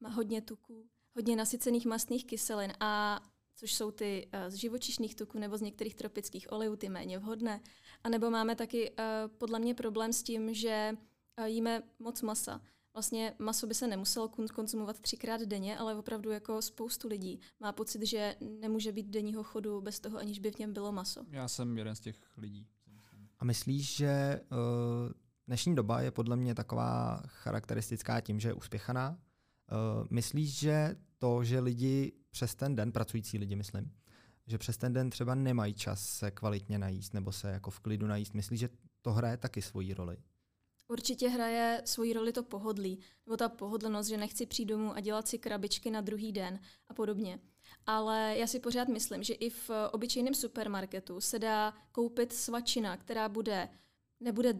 má 0.00 0.08
hodně 0.08 0.42
tuků, 0.42 0.88
hodně 1.14 1.36
nasycených 1.36 1.86
mastných 1.86 2.26
kyselin 2.26 2.72
a 2.80 3.22
což 3.56 3.74
jsou 3.74 3.90
ty 3.90 4.28
z 4.48 4.54
živočišných 4.54 5.14
tuků 5.14 5.38
nebo 5.38 5.58
z 5.58 5.60
některých 5.60 5.94
tropických 5.94 6.52
olejů, 6.52 6.76
ty 6.76 6.88
méně 6.88 7.18
vhodné. 7.18 7.60
A 8.04 8.08
nebo 8.08 8.30
máme 8.30 8.56
taky 8.56 8.92
podle 9.38 9.58
mě 9.58 9.74
problém 9.74 10.12
s 10.12 10.22
tím, 10.22 10.54
že 10.54 10.96
jíme 11.44 11.82
moc 11.98 12.22
masa. 12.22 12.60
Vlastně 12.94 13.34
maso 13.38 13.66
by 13.66 13.74
se 13.74 13.86
nemuselo 13.86 14.30
konzumovat 14.54 15.00
třikrát 15.00 15.40
denně, 15.40 15.78
ale 15.78 15.94
opravdu 15.94 16.30
jako 16.30 16.62
spoustu 16.62 17.08
lidí 17.08 17.40
má 17.60 17.72
pocit, 17.72 18.06
že 18.06 18.36
nemůže 18.60 18.92
být 18.92 19.06
denního 19.06 19.44
chodu 19.44 19.80
bez 19.80 20.00
toho, 20.00 20.18
aniž 20.18 20.38
by 20.38 20.50
v 20.50 20.58
něm 20.58 20.72
bylo 20.72 20.92
maso. 20.92 21.24
Já 21.30 21.48
jsem 21.48 21.78
jeden 21.78 21.96
z 21.96 22.00
těch 22.00 22.16
lidí. 22.36 22.66
A 23.38 23.44
myslíš, 23.44 23.96
že 23.96 24.40
uh, 24.50 24.58
dnešní 25.46 25.74
doba 25.74 26.00
je 26.00 26.10
podle 26.10 26.36
mě 26.36 26.54
taková 26.54 27.22
charakteristická 27.26 28.20
tím, 28.20 28.40
že 28.40 28.48
je 28.48 28.54
uspěchaná? 28.54 29.10
Uh, 29.10 30.06
myslíš, 30.10 30.58
že 30.58 30.96
to, 31.18 31.44
že 31.44 31.60
lidi 31.60 32.12
přes 32.30 32.54
ten 32.54 32.76
den, 32.76 32.92
pracující 32.92 33.38
lidi 33.38 33.56
myslím, 33.56 33.92
že 34.46 34.58
přes 34.58 34.76
ten 34.76 34.92
den 34.92 35.10
třeba 35.10 35.34
nemají 35.34 35.74
čas 35.74 36.08
se 36.08 36.30
kvalitně 36.30 36.78
najíst 36.78 37.14
nebo 37.14 37.32
se 37.32 37.50
jako 37.50 37.70
v 37.70 37.80
klidu 37.80 38.06
najíst, 38.06 38.34
myslíš, 38.34 38.60
že 38.60 38.68
to 39.02 39.12
hraje 39.12 39.36
taky 39.36 39.62
svoji 39.62 39.94
roli? 39.94 40.16
Určitě 40.88 41.28
hraje 41.28 41.82
svoji 41.84 42.12
roli 42.12 42.32
to 42.32 42.42
pohodlí, 42.42 42.98
nebo 43.26 43.36
ta 43.36 43.48
pohodlnost, 43.48 44.08
že 44.08 44.16
nechci 44.16 44.46
přijít 44.46 44.66
domů 44.66 44.96
a 44.96 45.00
dělat 45.00 45.28
si 45.28 45.38
krabičky 45.38 45.90
na 45.90 46.00
druhý 46.00 46.32
den 46.32 46.60
a 46.88 46.94
podobně. 46.94 47.38
Ale 47.86 48.34
já 48.38 48.46
si 48.46 48.60
pořád 48.60 48.88
myslím, 48.88 49.22
že 49.22 49.34
i 49.34 49.50
v 49.50 49.70
obyčejném 49.92 50.34
supermarketu 50.34 51.20
se 51.20 51.38
dá 51.38 51.74
koupit 51.92 52.32
svačina, 52.32 52.96
která 52.96 53.28
bude, 53.28 53.68
nebude 54.20 54.58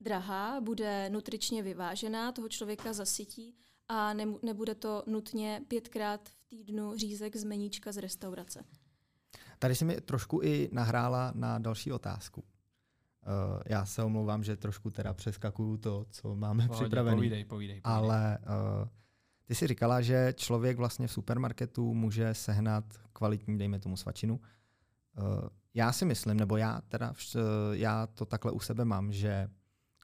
drahá, 0.00 0.60
bude 0.60 1.10
nutričně 1.10 1.62
vyvážená, 1.62 2.32
toho 2.32 2.48
člověka 2.48 2.92
zasytí 2.92 3.56
a 3.88 4.14
ne, 4.14 4.26
nebude 4.42 4.74
to 4.74 5.02
nutně 5.06 5.62
pětkrát 5.68 6.28
v 6.28 6.44
týdnu 6.48 6.96
řízek 6.96 7.36
z 7.36 7.44
meníčka 7.44 7.92
z 7.92 7.96
restaurace. 7.96 8.64
Tady 9.58 9.74
si 9.74 9.84
mi 9.84 10.00
trošku 10.00 10.40
i 10.42 10.68
nahrála 10.72 11.32
na 11.34 11.58
další 11.58 11.92
otázku. 11.92 12.44
Uh, 13.26 13.62
já 13.66 13.86
se 13.86 14.02
omlouvám, 14.02 14.44
že 14.44 14.56
trošku 14.56 14.90
teda 14.90 15.14
přeskakuju 15.14 15.76
to, 15.76 16.06
co 16.10 16.36
máme 16.36 16.66
Pohodě, 16.66 16.84
připravené. 16.84 17.16
Povídej, 17.16 17.44
povídej, 17.44 17.80
povídej. 17.80 17.94
Ale 17.94 18.38
uh, 18.42 18.88
ty 19.44 19.54
si 19.54 19.66
říkala, 19.66 20.00
že 20.00 20.34
člověk 20.36 20.76
vlastně 20.76 21.06
v 21.06 21.12
supermarketu 21.12 21.94
může 21.94 22.34
sehnat 22.34 22.84
kvalitní, 23.12 23.58
dejme 23.58 23.78
tomu 23.78 23.96
svačinu. 23.96 24.40
Uh, 25.18 25.48
já 25.74 25.92
si 25.92 26.04
myslím, 26.04 26.36
nebo 26.36 26.56
já 26.56 26.80
teda, 26.80 27.12
já 27.72 28.06
to 28.06 28.24
takhle 28.24 28.52
u 28.52 28.60
sebe 28.60 28.84
mám, 28.84 29.12
že 29.12 29.48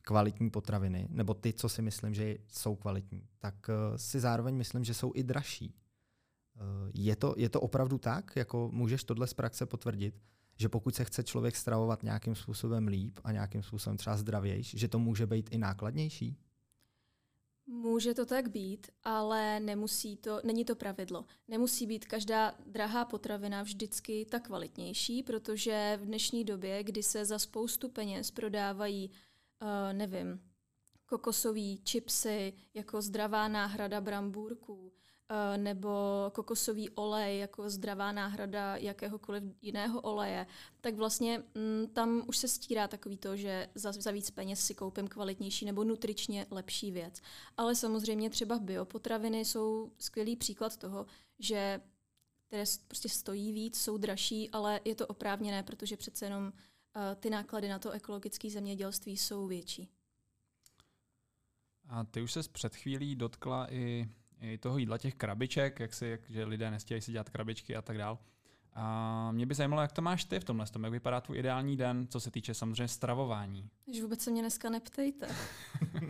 kvalitní 0.02 0.50
potraviny, 0.50 1.06
nebo 1.10 1.34
ty, 1.34 1.52
co 1.52 1.68
si 1.68 1.82
myslím, 1.82 2.14
že 2.14 2.36
jsou 2.48 2.76
kvalitní, 2.76 3.28
tak 3.38 3.54
uh, 3.68 3.96
si 3.96 4.20
zároveň 4.20 4.54
myslím, 4.54 4.84
že 4.84 4.94
jsou 4.94 5.12
i 5.14 5.22
dražší. 5.22 5.74
Uh, 6.54 6.90
je, 6.94 7.16
to, 7.16 7.34
je 7.36 7.48
to 7.48 7.60
opravdu 7.60 7.98
tak? 7.98 8.36
Jako 8.36 8.70
můžeš 8.72 9.04
tohle 9.04 9.26
z 9.26 9.34
praxe 9.34 9.66
potvrdit? 9.66 10.14
Že 10.58 10.68
pokud 10.68 10.94
se 10.94 11.04
chce 11.04 11.24
člověk 11.24 11.56
stravovat 11.56 12.02
nějakým 12.02 12.34
způsobem 12.34 12.88
líp 12.88 13.20
a 13.24 13.32
nějakým 13.32 13.62
způsobem 13.62 13.96
třeba 13.96 14.16
zdravější, 14.16 14.78
že 14.78 14.88
to 14.88 14.98
může 14.98 15.26
být 15.26 15.48
i 15.52 15.58
nákladnější? 15.58 16.36
Může 17.66 18.14
to 18.14 18.26
tak 18.26 18.48
být, 18.50 18.86
ale 19.02 19.60
nemusí 19.60 20.16
to, 20.16 20.40
není 20.44 20.64
to 20.64 20.76
pravidlo. 20.76 21.24
Nemusí 21.48 21.86
být 21.86 22.04
každá 22.04 22.54
drahá 22.66 23.04
potravina 23.04 23.62
vždycky 23.62 24.26
tak 24.30 24.46
kvalitnější, 24.46 25.22
protože 25.22 25.98
v 26.00 26.06
dnešní 26.06 26.44
době, 26.44 26.84
kdy 26.84 27.02
se 27.02 27.24
za 27.24 27.38
spoustu 27.38 27.88
peněz 27.88 28.30
prodávají, 28.30 29.10
uh, 29.62 29.68
nevím, 29.92 30.40
kokosové 31.06 31.76
čipsy 31.84 32.52
jako 32.74 33.02
zdravá 33.02 33.48
náhrada 33.48 34.00
brambůrků, 34.00 34.92
nebo 35.56 35.90
kokosový 36.34 36.90
olej 36.90 37.38
jako 37.38 37.70
zdravá 37.70 38.12
náhrada 38.12 38.76
jakéhokoliv 38.76 39.42
jiného 39.62 40.00
oleje, 40.00 40.46
tak 40.80 40.94
vlastně 40.94 41.42
mm, 41.54 41.86
tam 41.92 42.22
už 42.26 42.38
se 42.38 42.48
stírá 42.48 42.88
takový 42.88 43.16
to, 43.16 43.36
že 43.36 43.68
za, 43.74 43.92
za 43.92 44.10
víc 44.10 44.30
peněz 44.30 44.60
si 44.60 44.74
koupím 44.74 45.08
kvalitnější 45.08 45.64
nebo 45.64 45.84
nutričně 45.84 46.46
lepší 46.50 46.90
věc. 46.92 47.20
Ale 47.56 47.74
samozřejmě 47.74 48.30
třeba 48.30 48.58
biopotraviny 48.58 49.44
jsou 49.44 49.92
skvělý 49.98 50.36
příklad 50.36 50.76
toho, 50.76 51.06
že 51.38 51.80
které 52.46 52.64
prostě 52.88 53.08
stojí 53.08 53.52
víc, 53.52 53.80
jsou 53.80 53.98
dražší, 53.98 54.50
ale 54.50 54.80
je 54.84 54.94
to 54.94 55.06
oprávněné, 55.06 55.62
protože 55.62 55.96
přece 55.96 56.26
jenom 56.26 56.44
uh, 56.44 56.52
ty 57.20 57.30
náklady 57.30 57.68
na 57.68 57.78
to 57.78 57.90
ekologické 57.90 58.50
zemědělství 58.50 59.16
jsou 59.16 59.46
větší. 59.46 59.88
A 61.88 62.04
ty 62.04 62.22
už 62.22 62.32
se 62.32 62.40
před 62.52 62.76
chvílí 62.76 63.16
dotkla 63.16 63.72
i 63.72 64.08
i 64.40 64.58
toho 64.58 64.78
jídla, 64.78 64.98
těch 64.98 65.14
krabiček, 65.14 65.80
jak 65.80 65.94
si, 65.94 66.06
jak, 66.06 66.30
že 66.30 66.44
lidé 66.44 66.70
nestějí 66.70 67.00
si 67.00 67.12
dělat 67.12 67.30
krabičky 67.30 67.76
a 67.76 67.82
tak 67.82 67.98
dál. 67.98 68.18
A 68.74 69.32
mě 69.32 69.46
by 69.46 69.54
zajímalo, 69.54 69.82
jak 69.82 69.92
to 69.92 70.02
máš 70.02 70.24
ty 70.24 70.40
v 70.40 70.44
tomhle 70.44 70.66
tom, 70.66 70.84
jak 70.84 70.92
vypadá 70.92 71.20
tvůj 71.20 71.38
ideální 71.38 71.76
den, 71.76 72.06
co 72.10 72.20
se 72.20 72.30
týče 72.30 72.54
samozřejmě 72.54 72.88
stravování. 72.88 73.70
Že 73.92 74.02
vůbec 74.02 74.20
se 74.20 74.30
mě 74.30 74.42
dneska 74.42 74.70
neptejte. 74.70 75.28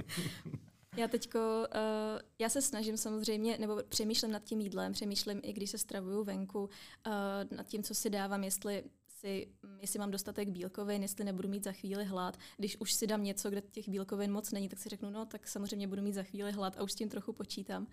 já 0.97 1.08
teďko, 1.08 1.38
uh, 1.38 2.20
já 2.38 2.49
se 2.49 2.62
snažím 2.62 2.97
samozřejmě, 2.97 3.58
nebo 3.58 3.82
přemýšlím 3.88 4.32
nad 4.32 4.44
tím 4.44 4.61
jídlem, 4.61 4.92
přemýšlím 4.92 5.40
i 5.42 5.52
když 5.52 5.70
se 5.70 5.78
stravuju 5.78 6.25
venku, 6.25 6.61
uh, 6.61 7.56
nad 7.56 7.66
tím, 7.66 7.82
co 7.82 7.94
si 7.94 8.11
dávám, 8.11 8.44
jestli 8.44 8.85
si, 9.20 9.49
jestli 9.80 9.99
mám 9.99 10.11
dostatek 10.11 10.49
bílkovin, 10.49 11.02
jestli 11.02 11.25
nebudu 11.25 11.49
mít 11.49 11.64
za 11.64 11.73
chvíli 11.73 12.04
hlad. 12.04 12.38
Když 12.56 12.76
už 12.80 12.92
si 12.92 13.06
dám 13.06 13.25
něco, 13.25 13.50
kde 13.50 13.61
těch 13.61 13.88
bílkovin 13.88 14.32
moc 14.32 14.52
není, 14.52 14.68
tak 14.68 14.78
si 14.78 14.88
řeknu, 14.88 15.11
no 15.11 15.26
tak 15.26 15.49
samozřejmě 15.49 15.88
budu 15.88 16.02
mít 16.02 16.12
za 16.12 16.23
chvíli 16.23 16.52
hlad 16.52 16.76
a 16.78 16.82
už 16.82 16.92
s 16.92 16.94
tím 16.94 17.08
trochu 17.08 17.32
počítám 17.32 17.87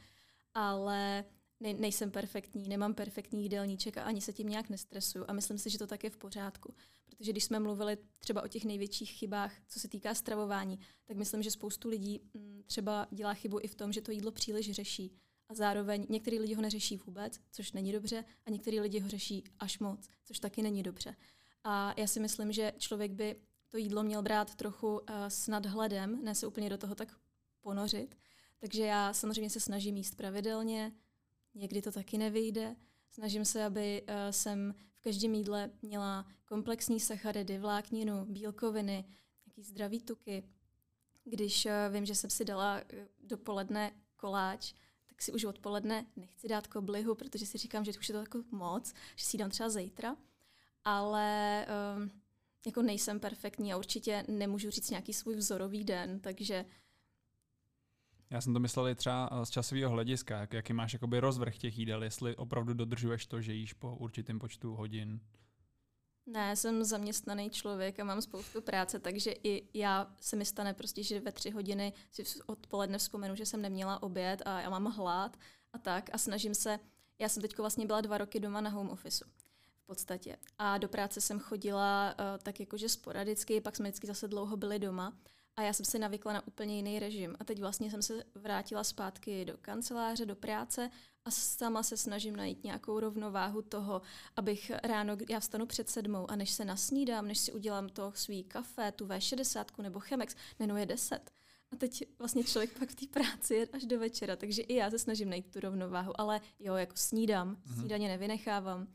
ale 0.55 1.25
ne, 1.59 1.73
nejsem 1.73 2.11
perfektní, 2.11 2.67
nemám 2.67 2.93
perfektní 2.93 3.43
jídelníček 3.43 3.97
a 3.97 4.03
ani 4.03 4.21
se 4.21 4.33
tím 4.33 4.49
nějak 4.49 4.69
nestresuju. 4.69 5.25
A 5.27 5.33
myslím 5.33 5.57
si, 5.57 5.69
že 5.69 5.77
to 5.77 5.87
tak 5.87 6.03
je 6.03 6.09
v 6.09 6.17
pořádku. 6.17 6.73
Protože 7.05 7.31
když 7.31 7.43
jsme 7.43 7.59
mluvili 7.59 7.97
třeba 8.19 8.43
o 8.43 8.47
těch 8.47 8.65
největších 8.65 9.11
chybách, 9.11 9.53
co 9.67 9.79
se 9.79 9.87
týká 9.87 10.15
stravování, 10.15 10.79
tak 11.05 11.17
myslím, 11.17 11.43
že 11.43 11.51
spoustu 11.51 11.89
lidí 11.89 12.21
mm, 12.33 12.63
třeba 12.65 13.07
dělá 13.11 13.33
chybu 13.33 13.59
i 13.61 13.67
v 13.67 13.75
tom, 13.75 13.93
že 13.93 14.01
to 14.01 14.11
jídlo 14.11 14.31
příliš 14.31 14.71
řeší. 14.71 15.11
A 15.49 15.53
zároveň 15.53 16.05
některý 16.09 16.39
lidi 16.39 16.53
ho 16.53 16.61
neřeší 16.61 16.97
vůbec, 16.97 17.39
což 17.51 17.71
není 17.71 17.91
dobře, 17.91 18.25
a 18.45 18.49
některý 18.49 18.79
lidi 18.79 18.99
ho 18.99 19.09
řeší 19.09 19.43
až 19.59 19.79
moc, 19.79 20.09
což 20.23 20.39
taky 20.39 20.61
není 20.61 20.83
dobře. 20.83 21.15
A 21.63 21.93
já 21.97 22.07
si 22.07 22.19
myslím, 22.19 22.51
že 22.51 22.73
člověk 22.77 23.11
by 23.11 23.35
to 23.69 23.77
jídlo 23.77 24.03
měl 24.03 24.21
brát 24.21 24.55
trochu 24.55 24.87
uh, 24.87 24.99
s 25.27 25.47
nadhledem, 25.47 26.23
ne 26.23 26.35
se 26.35 26.47
úplně 26.47 26.69
do 26.69 26.77
toho 26.77 26.95
tak 26.95 27.17
ponořit, 27.61 28.15
takže 28.65 28.83
já 28.85 29.13
samozřejmě 29.13 29.49
se 29.49 29.59
snažím 29.59 29.97
jíst 29.97 30.15
pravidelně, 30.15 30.91
někdy 31.53 31.81
to 31.81 31.91
taky 31.91 32.17
nevyjde. 32.17 32.75
Snažím 33.09 33.45
se, 33.45 33.65
aby 33.65 34.01
uh, 34.01 34.15
jsem 34.31 34.75
v 34.93 35.01
každém 35.01 35.33
jídle 35.33 35.71
měla 35.81 36.27
komplexní 36.45 36.99
sacharidy, 36.99 37.57
vlákninu, 37.57 38.25
bílkoviny, 38.25 39.05
nějaký 39.45 39.63
zdravý 39.63 40.01
tuky. 40.01 40.43
Když 41.23 41.65
uh, 41.65 41.71
vím, 41.93 42.05
že 42.05 42.15
jsem 42.15 42.29
si 42.29 42.45
dala 42.45 42.75
uh, 42.75 42.99
dopoledne 43.19 43.91
koláč, 44.15 44.73
tak 45.07 45.21
si 45.21 45.31
už 45.31 45.43
odpoledne 45.43 46.05
nechci 46.15 46.47
dát 46.47 46.67
koblihu, 46.67 47.15
protože 47.15 47.45
si 47.45 47.57
říkám, 47.57 47.85
že 47.85 47.91
už 47.99 48.09
je 48.09 48.13
to 48.13 48.19
jako 48.19 48.43
moc, 48.51 48.93
že 49.15 49.25
si 49.25 49.37
dám 49.37 49.49
třeba 49.49 49.69
zítra. 49.69 50.15
Ale 50.83 51.67
um, 51.97 52.11
jako 52.65 52.81
nejsem 52.81 53.19
perfektní 53.19 53.73
a 53.73 53.77
určitě 53.77 54.25
nemůžu 54.27 54.69
říct 54.69 54.89
nějaký 54.89 55.13
svůj 55.13 55.35
vzorový 55.35 55.83
den, 55.83 56.19
takže 56.19 56.65
já 58.29 58.41
jsem 58.41 58.53
to 58.53 58.59
myslel 58.59 58.87
i 58.87 58.95
třeba 58.95 59.29
eh, 59.31 59.45
z 59.45 59.49
časového 59.49 59.91
hlediska, 59.91 60.39
jak, 60.39 60.53
jaký 60.53 60.73
máš 60.73 60.93
jakoby 60.93 61.19
rozvrh 61.19 61.57
těch 61.57 61.77
jídel, 61.77 62.03
jestli 62.03 62.35
opravdu 62.35 62.73
dodržuješ 62.73 63.25
to, 63.25 63.41
že 63.41 63.53
jíš 63.53 63.73
po 63.73 63.95
určitém 63.95 64.39
počtu 64.39 64.75
hodin. 64.75 65.19
Ne, 66.27 66.55
jsem 66.55 66.83
zaměstnaný 66.83 67.49
člověk 67.49 67.99
a 67.99 68.03
mám 68.03 68.21
spoustu 68.21 68.61
práce, 68.61 68.99
takže 68.99 69.31
i 69.43 69.79
já 69.79 70.15
se 70.21 70.35
mi 70.35 70.45
stane 70.45 70.73
prostě, 70.73 71.03
že 71.03 71.19
ve 71.19 71.31
tři 71.31 71.49
hodiny 71.49 71.93
si 72.11 72.23
odpoledne 72.45 72.97
vzpomenu, 72.97 73.35
že 73.35 73.45
jsem 73.45 73.61
neměla 73.61 74.03
oběd 74.03 74.41
a 74.45 74.61
já 74.61 74.69
mám 74.69 74.85
hlad 74.85 75.37
a 75.73 75.77
tak 75.77 76.09
a 76.13 76.17
snažím 76.17 76.55
se, 76.55 76.79
já 77.19 77.29
jsem 77.29 77.41
teď 77.41 77.57
vlastně 77.57 77.85
byla 77.85 78.01
dva 78.01 78.17
roky 78.17 78.39
doma 78.39 78.61
na 78.61 78.69
home 78.69 78.89
office 78.89 79.25
v 79.83 79.85
podstatě 79.85 80.37
a 80.57 80.77
do 80.77 80.87
práce 80.87 81.21
jsem 81.21 81.39
chodila 81.39 82.15
uh, 82.19 82.25
tak 82.43 82.59
jakože 82.59 82.89
sporadicky, 82.89 83.61
pak 83.61 83.75
jsme 83.75 83.89
vždycky 83.89 84.07
zase 84.07 84.27
dlouho 84.27 84.57
byli 84.57 84.79
doma 84.79 85.13
a 85.57 85.61
já 85.61 85.73
jsem 85.73 85.85
si 85.85 85.99
navykla 85.99 86.33
na 86.33 86.47
úplně 86.47 86.75
jiný 86.75 86.99
režim. 86.99 87.35
A 87.39 87.43
teď 87.43 87.59
vlastně 87.59 87.91
jsem 87.91 88.01
se 88.01 88.23
vrátila 88.35 88.83
zpátky 88.83 89.45
do 89.45 89.57
kanceláře, 89.57 90.25
do 90.25 90.35
práce 90.35 90.89
a 91.25 91.31
sama 91.31 91.83
se 91.83 91.97
snažím 91.97 92.35
najít 92.35 92.63
nějakou 92.63 92.99
rovnováhu 92.99 93.61
toho, 93.61 94.01
abych 94.35 94.71
ráno, 94.83 95.17
já 95.29 95.39
vstanu 95.39 95.65
před 95.65 95.89
sedmou 95.89 96.31
a 96.31 96.35
než 96.35 96.51
se 96.51 96.65
nasnídám, 96.65 97.27
než 97.27 97.37
si 97.37 97.51
udělám 97.51 97.89
to 97.89 98.11
svý 98.15 98.43
kafe, 98.43 98.91
tu 98.91 99.05
V60 99.05 99.81
nebo 99.81 99.99
Chemex, 99.99 100.35
jmenuje 100.59 100.81
je 100.81 100.85
10. 100.85 101.31
A 101.71 101.75
teď 101.75 102.03
vlastně 102.19 102.43
člověk 102.43 102.79
pak 102.79 102.89
v 102.89 102.95
té 102.95 103.05
práci 103.07 103.55
je 103.55 103.67
až 103.73 103.85
do 103.85 103.99
večera, 103.99 104.35
takže 104.35 104.61
i 104.61 104.75
já 104.75 104.89
se 104.89 104.99
snažím 104.99 105.29
najít 105.29 105.53
tu 105.53 105.59
rovnováhu, 105.59 106.21
ale 106.21 106.41
jo, 106.59 106.75
jako 106.75 106.97
snídám, 106.97 107.55
mm-hmm. 107.55 107.79
snídaně 107.79 108.07
nevynechávám, 108.07 108.81
uh, 108.81 108.87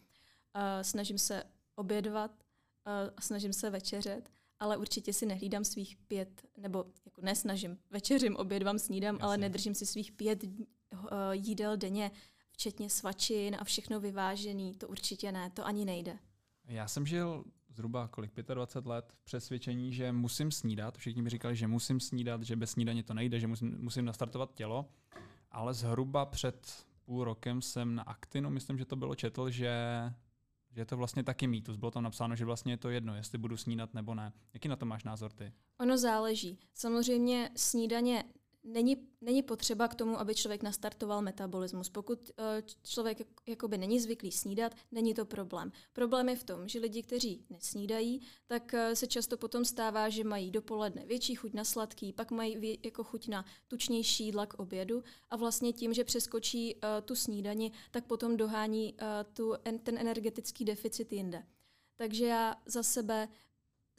snažím 0.83 1.19
se 1.19 1.45
obědvat, 1.75 2.31
uh, 2.31 3.11
a 3.17 3.21
snažím 3.21 3.53
se 3.53 3.71
večeřet 3.71 4.31
ale 4.61 4.77
určitě 4.77 5.13
si 5.13 5.27
nehlídám 5.27 5.65
svých 5.65 5.97
pět, 5.97 6.43
nebo 6.57 6.85
jako 7.05 7.21
nesnažím, 7.21 7.79
večeřím, 7.91 8.37
obědvám, 8.37 8.79
snídám, 8.79 9.15
Jasně. 9.15 9.25
ale 9.25 9.39
nedržím 9.39 9.75
si 9.75 9.87
svých 9.87 10.13
pět 10.13 10.45
uh, 10.45 10.51
jídel 11.33 11.77
denně, 11.77 12.11
včetně 12.53 12.91
svačin 12.91 13.57
a 13.61 13.65
všechno 13.65 14.01
vyvážený, 14.01 14.75
to 14.75 14.89
určitě 14.89 15.33
ne, 15.33 15.51
to 15.51 15.67
ani 15.67 15.85
nejde. 15.85 16.19
Já 16.65 16.89
jsem 16.89 17.07
žil 17.07 17.45
zhruba 17.69 18.09
kolik 18.09 18.33
25 18.55 18.89
let 18.89 19.13
v 19.13 19.25
přesvědčení, 19.25 19.93
že 19.93 20.13
musím 20.13 20.51
snídat. 20.51 20.99
Všichni 20.99 21.23
mi 21.23 21.31
říkali, 21.31 21.57
že 21.57 21.67
musím 21.67 22.01
snídat, 22.01 22.43
že 22.43 22.57
bez 22.57 22.71
snídaně 22.71 23.03
to 23.03 23.15
nejde, 23.15 23.41
že 23.41 23.47
musím, 23.47 23.79
musím 23.79 24.05
nastartovat 24.05 24.55
tělo. 24.55 24.89
Ale 25.51 25.75
zhruba 25.75 26.27
před 26.27 26.87
půl 27.05 27.25
rokem 27.25 27.63
jsem 27.63 27.95
na 27.95 28.03
Actinu, 28.03 28.51
myslím, 28.51 28.79
že 28.79 28.85
to 28.85 28.97
bylo 28.97 29.15
četl, 29.15 29.51
že 29.51 29.73
že 30.71 30.81
je 30.81 30.85
to 30.85 30.97
vlastně 30.97 31.25
taky 31.25 31.47
mýtus. 31.47 31.77
Bylo 31.77 31.91
tam 31.91 32.03
napsáno, 32.03 32.37
že 32.37 32.45
vlastně 32.45 32.73
je 32.73 32.77
to 32.77 32.91
jedno, 32.91 33.15
jestli 33.15 33.39
budu 33.39 33.57
snídat 33.57 33.95
nebo 33.95 34.15
ne. 34.15 34.33
Jaký 34.55 34.69
na 34.69 34.77
to 34.77 34.87
máš 34.87 35.05
názor 35.05 35.33
ty? 35.33 35.53
Ono 35.81 35.99
záleží. 35.99 36.59
Samozřejmě 36.75 37.51
snídaně 37.57 38.25
není, 38.65 39.09
není 39.21 39.43
potřeba 39.43 39.89
k 39.89 39.95
tomu, 39.95 40.21
aby 40.21 40.35
člověk 40.35 40.63
nastartoval 40.63 41.23
metabolismus. 41.23 41.89
Pokud 41.89 42.19
uh, 42.39 42.45
člověk 42.83 43.19
jakoby 43.47 43.79
není 43.79 44.01
zvyklý 44.01 44.33
snídat, 44.33 44.75
není 44.93 45.15
to 45.15 45.25
problém. 45.25 45.73
Problém 45.93 46.29
je 46.29 46.37
v 46.37 46.45
tom, 46.45 46.69
že 46.69 46.79
lidi, 46.79 47.03
kteří 47.03 47.45
nesnídají, 47.51 48.21
tak 48.47 48.75
uh, 48.75 48.95
se 48.95 49.07
často 49.07 49.37
potom 49.37 49.65
stává, 49.65 50.09
že 50.09 50.25
mají 50.25 50.51
dopoledne 50.51 51.07
větší 51.07 51.35
chuť 51.35 51.53
na 51.53 51.65
sladký, 51.65 52.13
pak 52.13 52.31
mají 52.31 52.79
jako 52.85 53.05
chuť 53.05 53.29
na 53.29 53.45
tučnější 53.69 54.25
jídla 54.25 54.47
k 54.47 54.55
obědu 54.55 55.03
a 55.31 55.37
vlastně 55.37 55.73
tím, 55.73 55.95
že 55.95 56.05
přeskočí 56.05 56.75
uh, 56.75 56.81
tu 57.05 57.15
snídani, 57.15 57.73
tak 57.91 58.05
potom 58.05 58.37
dohání 58.37 58.95
tu, 59.33 59.55
en, 59.65 59.79
ten 59.79 59.99
energetický 59.99 60.65
deficit 60.65 61.13
jinde. 61.13 61.47
Takže 61.97 62.27
já 62.27 62.57
za 62.67 62.83
sebe 62.83 63.29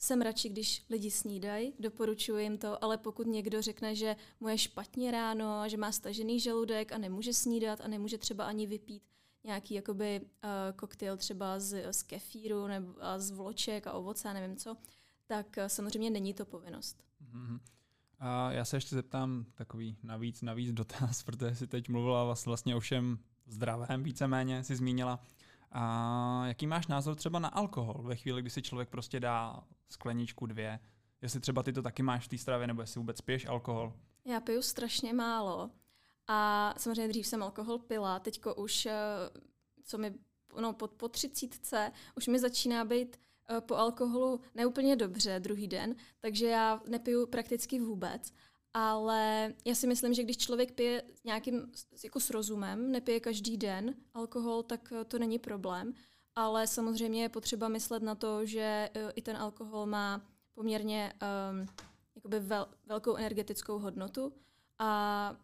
jsem 0.02 0.20
radši, 0.20 0.48
když 0.48 0.84
lidi 0.90 1.10
snídají, 1.10 1.74
doporučuji 1.78 2.44
jim 2.44 2.58
to, 2.58 2.84
ale 2.84 2.98
pokud 2.98 3.26
někdo 3.26 3.62
řekne, 3.62 3.94
že 3.94 4.16
mu 4.40 4.48
je 4.48 4.58
špatně 4.58 5.10
ráno, 5.10 5.68
že 5.68 5.76
má 5.76 5.92
stažený 5.92 6.40
žaludek 6.40 6.92
a 6.92 6.98
nemůže 6.98 7.32
snídat 7.32 7.80
a 7.80 7.88
nemůže 7.88 8.18
třeba 8.18 8.44
ani 8.44 8.66
vypít 8.66 9.02
nějaký 9.44 9.74
jakoby 9.74 10.20
uh, 10.20 10.50
koktejl 10.76 11.16
třeba 11.16 11.60
z, 11.60 11.92
z 11.92 12.02
kefíru 12.02 12.66
nebo 12.66 12.94
a 13.00 13.18
z 13.18 13.30
vloček 13.30 13.86
a 13.86 13.92
ovoce 13.92 14.28
a 14.28 14.32
nevím 14.32 14.56
co, 14.56 14.76
tak 15.26 15.58
samozřejmě 15.66 16.10
není 16.10 16.34
to 16.34 16.44
povinnost. 16.44 17.04
Mm-hmm. 17.34 17.60
A 18.18 18.52
já 18.52 18.64
se 18.64 18.76
ještě 18.76 18.96
zeptám 18.96 19.46
takový 19.54 19.96
navíc, 20.02 20.42
navíc 20.42 20.72
dotaz, 20.72 21.22
protože 21.26 21.54
si 21.54 21.66
teď 21.66 21.88
mluvila 21.88 22.24
vlastně 22.24 22.76
o 22.76 22.80
všem 22.80 23.18
zdravém 23.46 24.02
víceméně, 24.02 24.64
si 24.64 24.76
zmínila. 24.76 25.20
A 25.72 26.42
jaký 26.46 26.66
máš 26.66 26.86
názor 26.86 27.14
třeba 27.14 27.38
na 27.38 27.48
alkohol 27.48 28.02
ve 28.02 28.16
chvíli, 28.16 28.42
kdy 28.42 28.50
si 28.50 28.62
člověk 28.62 28.88
prostě 28.88 29.20
dá 29.20 29.62
skleničku 29.92 30.46
dvě? 30.46 30.80
Jestli 31.22 31.40
třeba 31.40 31.62
ty 31.62 31.72
to 31.72 31.82
taky 31.82 32.02
máš 32.02 32.24
v 32.24 32.28
té 32.28 32.38
stravě, 32.38 32.66
nebo 32.66 32.80
jestli 32.80 32.98
vůbec 32.98 33.20
piješ 33.20 33.46
alkohol? 33.46 33.92
Já 34.24 34.40
piju 34.40 34.62
strašně 34.62 35.12
málo. 35.12 35.70
A 36.28 36.74
samozřejmě 36.76 37.08
dřív 37.08 37.26
jsem 37.26 37.42
alkohol 37.42 37.78
pila, 37.78 38.18
teďko 38.18 38.54
už, 38.54 38.86
eh, 38.86 38.94
co 39.84 39.98
mi, 39.98 40.14
no 40.60 40.72
po, 40.72 40.88
po 40.88 41.08
třicítce, 41.08 41.92
už 42.16 42.26
mi 42.26 42.38
začíná 42.38 42.84
být 42.84 43.16
eh, 43.50 43.60
po 43.60 43.76
alkoholu 43.76 44.40
neúplně 44.54 44.96
dobře 44.96 45.40
druhý 45.40 45.68
den, 45.68 45.96
takže 46.20 46.46
já 46.46 46.80
nepiju 46.88 47.26
prakticky 47.26 47.80
vůbec. 47.80 48.32
Ale 48.74 49.54
já 49.64 49.74
si 49.74 49.86
myslím, 49.86 50.14
že 50.14 50.22
když 50.22 50.36
člověk 50.36 50.72
pije 50.72 51.02
nějakým 51.24 51.72
jako 52.04 52.20
s 52.20 52.30
rozumem, 52.30 52.92
nepije 52.92 53.20
každý 53.20 53.56
den 53.56 53.94
alkohol, 54.14 54.62
tak 54.62 54.92
eh, 54.92 55.04
to 55.04 55.18
není 55.18 55.38
problém. 55.38 55.94
Ale 56.36 56.66
samozřejmě 56.66 57.22
je 57.22 57.28
potřeba 57.28 57.68
myslet 57.68 58.02
na 58.02 58.14
to, 58.14 58.46
že 58.46 58.90
i 59.14 59.22
ten 59.22 59.36
alkohol 59.36 59.86
má 59.86 60.22
poměrně 60.54 61.12
um, 61.52 61.68
jakoby 62.14 62.40
vel, 62.40 62.68
velkou 62.86 63.16
energetickou 63.16 63.78
hodnotu 63.78 64.32
a 64.78 65.36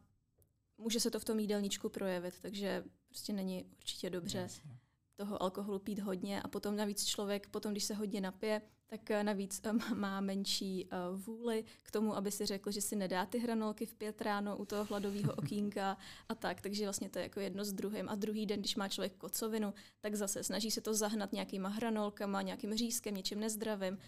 může 0.78 1.00
se 1.00 1.10
to 1.10 1.20
v 1.20 1.24
tom 1.24 1.38
jídelníčku 1.38 1.88
projevit, 1.88 2.40
takže 2.40 2.84
prostě 3.08 3.32
není 3.32 3.64
určitě 3.64 4.10
dobře 4.10 4.38
Jasně. 4.38 4.78
toho 5.16 5.42
alkoholu 5.42 5.78
pít 5.78 5.98
hodně 5.98 6.42
a 6.42 6.48
potom 6.48 6.76
navíc 6.76 7.04
člověk, 7.04 7.48
potom 7.48 7.72
když 7.72 7.84
se 7.84 7.94
hodně 7.94 8.20
napije, 8.20 8.62
tak 8.88 9.10
eh, 9.10 9.24
navíc 9.24 9.62
um, 9.70 9.98
má 9.98 10.20
menší 10.20 10.86
uh, 10.86 11.20
vůli 11.20 11.64
k 11.82 11.90
tomu, 11.90 12.16
aby 12.16 12.30
si 12.30 12.46
řekl, 12.46 12.70
že 12.70 12.80
si 12.80 12.96
nedá 12.96 13.26
ty 13.26 13.38
hranolky 13.38 13.86
v 13.86 13.94
pět 13.94 14.22
ráno 14.22 14.56
u 14.56 14.64
toho 14.64 14.84
hladového 14.84 15.34
okýnka 15.36 15.96
a 16.28 16.34
tak, 16.34 16.60
takže 16.60 16.84
vlastně 16.84 17.08
to 17.08 17.18
je 17.18 17.22
jako 17.22 17.40
jedno 17.40 17.64
s 17.64 17.72
druhým. 17.72 18.08
A 18.08 18.14
druhý 18.14 18.46
den, 18.46 18.60
když 18.60 18.76
má 18.76 18.88
člověk 18.88 19.16
kocovinu, 19.16 19.74
tak 20.00 20.14
zase 20.14 20.44
snaží 20.44 20.70
se 20.70 20.80
to 20.80 20.94
zahnat 20.94 21.32
nějakýma 21.32 21.68
hranolkama, 21.68 22.42
nějakým 22.42 22.74
řízkem, 22.74 23.14
něčím 23.14 23.40
nezdravým. 23.40 23.98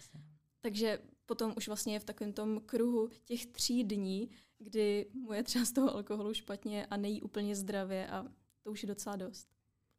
Takže 0.60 0.98
potom 1.26 1.54
už 1.56 1.66
vlastně 1.66 1.94
je 1.94 2.00
v 2.00 2.04
takovém 2.04 2.32
tom 2.32 2.60
kruhu 2.66 3.08
těch 3.24 3.46
tří 3.46 3.84
dní, 3.84 4.30
kdy 4.58 5.06
mu 5.12 5.32
je 5.32 5.42
třeba 5.42 5.64
z 5.64 5.72
toho 5.72 5.94
alkoholu 5.94 6.34
špatně 6.34 6.86
a 6.86 6.96
nejí 6.96 7.22
úplně 7.22 7.56
zdravě 7.56 8.06
a 8.06 8.26
to 8.62 8.70
už 8.70 8.82
je 8.82 8.86
docela 8.86 9.16
dost. 9.16 9.48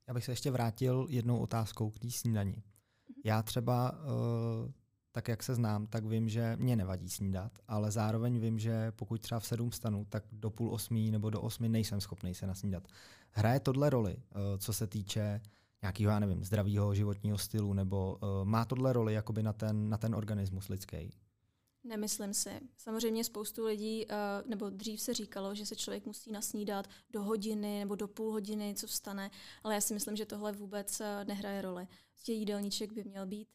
Já 0.07 0.13
bych 0.13 0.25
se 0.25 0.31
ještě 0.31 0.51
vrátil 0.51 1.07
jednou 1.09 1.39
otázkou 1.39 1.89
k 1.89 1.99
té 1.99 2.11
snídani. 2.11 2.63
Já 3.23 3.43
třeba, 3.43 3.91
uh, 3.91 4.71
tak 5.11 5.27
jak 5.27 5.43
se 5.43 5.55
znám, 5.55 5.87
tak 5.87 6.05
vím, 6.05 6.29
že 6.29 6.55
mě 6.59 6.75
nevadí 6.75 7.09
snídat, 7.09 7.51
ale 7.67 7.91
zároveň 7.91 8.39
vím, 8.39 8.59
že 8.59 8.91
pokud 8.91 9.21
třeba 9.21 9.39
v 9.39 9.45
sedm 9.45 9.71
stanu, 9.71 10.05
tak 10.09 10.23
do 10.31 10.49
půl 10.49 10.73
osmí 10.73 11.11
nebo 11.11 11.29
do 11.29 11.41
osmi 11.41 11.69
nejsem 11.69 12.01
schopný 12.01 12.33
se 12.33 12.47
nasnídat. 12.47 12.87
Hraje 13.31 13.59
tohle 13.59 13.89
roli, 13.89 14.15
uh, 14.15 14.41
co 14.57 14.73
se 14.73 14.87
týče 14.87 15.41
nějakého, 15.81 16.11
já 16.11 16.19
nevím, 16.19 16.43
zdravého 16.43 16.95
životního 16.95 17.37
stylu, 17.37 17.73
nebo 17.73 18.17
uh, 18.21 18.45
má 18.45 18.65
tohle 18.65 18.93
roli 18.93 19.13
jakoby 19.13 19.43
na 19.43 19.53
ten, 19.53 19.89
na 19.89 19.97
ten 19.97 20.15
organismus 20.15 20.67
lidský? 20.67 21.11
Nemyslím 21.83 22.33
si. 22.33 22.49
Samozřejmě 22.77 23.23
spoustu 23.23 23.65
lidí, 23.65 24.05
uh, 24.05 24.49
nebo 24.49 24.69
dřív 24.69 25.01
se 25.01 25.13
říkalo, 25.13 25.55
že 25.55 25.65
se 25.65 25.75
člověk 25.75 26.05
musí 26.05 26.31
nasnídat 26.31 26.87
do 27.09 27.23
hodiny 27.23 27.79
nebo 27.79 27.95
do 27.95 28.07
půl 28.07 28.31
hodiny, 28.31 28.73
co 28.77 28.87
vstane, 28.87 29.31
ale 29.63 29.73
já 29.73 29.81
si 29.81 29.93
myslím, 29.93 30.15
že 30.15 30.25
tohle 30.25 30.51
vůbec 30.51 30.99
uh, 30.99 31.05
nehraje 31.27 31.61
roli. 31.61 31.87
Prostě 32.11 32.33
jídelníček 32.33 32.91
by 32.91 33.03
měl 33.03 33.25
být 33.25 33.47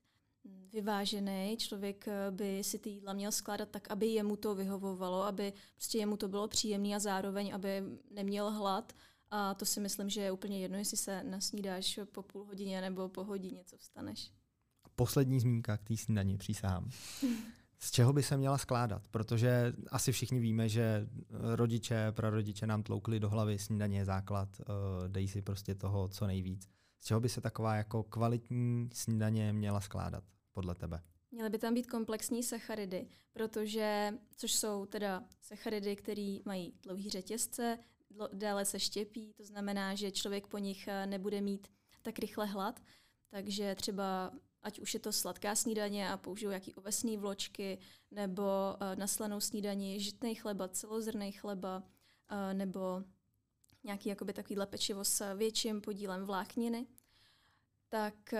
hm, 0.44 0.68
vyvážený, 0.72 1.56
člověk 1.56 2.06
by 2.30 2.64
si 2.64 2.78
ty 2.78 2.90
jídla 2.90 3.12
měl 3.12 3.32
skládat 3.32 3.68
tak, 3.68 3.90
aby 3.90 4.06
jemu 4.06 4.36
to 4.36 4.54
vyhovovalo, 4.54 5.22
aby 5.22 5.52
prostě 5.74 5.98
jemu 5.98 6.16
to 6.16 6.28
bylo 6.28 6.48
příjemné 6.48 6.94
a 6.94 6.98
zároveň, 6.98 7.54
aby 7.54 7.82
neměl 8.10 8.50
hlad 8.50 8.92
a 9.30 9.54
to 9.54 9.66
si 9.66 9.80
myslím, 9.80 10.10
že 10.10 10.20
je 10.20 10.32
úplně 10.32 10.60
jedno, 10.60 10.78
jestli 10.78 10.96
se 10.96 11.24
nasnídáš 11.24 12.00
po 12.12 12.22
půl 12.22 12.44
hodině 12.44 12.80
nebo 12.80 13.08
po 13.08 13.24
hodině, 13.24 13.64
co 13.64 13.76
vstaneš. 13.76 14.32
Poslední 14.96 15.40
zmínka 15.40 15.76
k 15.76 15.84
té 15.84 15.96
snídaní, 15.96 16.38
přísahám. 16.38 16.90
Z 17.86 17.90
čeho 17.90 18.12
by 18.12 18.22
se 18.22 18.36
měla 18.36 18.58
skládat? 18.58 19.08
Protože 19.10 19.72
asi 19.90 20.12
všichni 20.12 20.40
víme, 20.40 20.68
že 20.68 21.06
rodiče, 21.30 22.12
prarodiče 22.12 22.66
nám 22.66 22.82
tloukli 22.82 23.20
do 23.20 23.28
hlavy, 23.28 23.58
snídaně 23.58 23.98
je 23.98 24.04
základ, 24.04 24.48
uh, 24.60 25.08
dej 25.08 25.28
si 25.28 25.42
prostě 25.42 25.74
toho 25.74 26.08
co 26.08 26.26
nejvíc. 26.26 26.68
Z 27.00 27.06
čeho 27.06 27.20
by 27.20 27.28
se 27.28 27.40
taková 27.40 27.74
jako 27.74 28.02
kvalitní 28.02 28.90
snídaně 28.92 29.52
měla 29.52 29.80
skládat 29.80 30.24
podle 30.52 30.74
tebe? 30.74 31.02
Měly 31.30 31.50
by 31.50 31.58
tam 31.58 31.74
být 31.74 31.86
komplexní 31.86 32.42
sacharidy, 32.42 33.06
protože, 33.32 34.14
což 34.36 34.52
jsou 34.52 34.86
teda 34.86 35.24
sacharidy, 35.40 35.96
které 35.96 36.38
mají 36.44 36.74
dlouhý 36.82 37.10
řetězce, 37.10 37.78
déle 38.32 38.64
se 38.64 38.80
štěpí, 38.80 39.32
to 39.36 39.44
znamená, 39.44 39.94
že 39.94 40.10
člověk 40.10 40.46
po 40.46 40.58
nich 40.58 40.88
eh, 40.88 41.06
nebude 41.06 41.40
mít 41.40 41.68
tak 42.02 42.18
rychle 42.18 42.46
hlad, 42.46 42.80
takže 43.30 43.74
třeba 43.74 44.32
ať 44.66 44.80
už 44.80 44.94
je 44.94 45.00
to 45.00 45.12
sladká 45.12 45.54
snídaně 45.54 46.10
a 46.10 46.16
použiju 46.16 46.50
jaký 46.50 46.74
ovesný 46.74 47.16
vločky, 47.16 47.78
nebo 48.10 48.42
uh, 48.42 48.98
na 48.98 49.06
slanou 49.06 49.40
snídaní 49.40 50.00
žitný 50.00 50.34
chleba, 50.34 50.68
celozrný 50.68 51.32
chleba, 51.32 51.76
uh, 51.78 52.54
nebo 52.54 53.02
nějaký 53.84 54.08
jakoby 54.08 54.32
takovýhle 54.32 54.66
pečivo 54.66 55.04
s 55.04 55.34
větším 55.34 55.80
podílem 55.80 56.24
vlákniny, 56.24 56.86
tak 57.88 58.14
uh, 58.32 58.38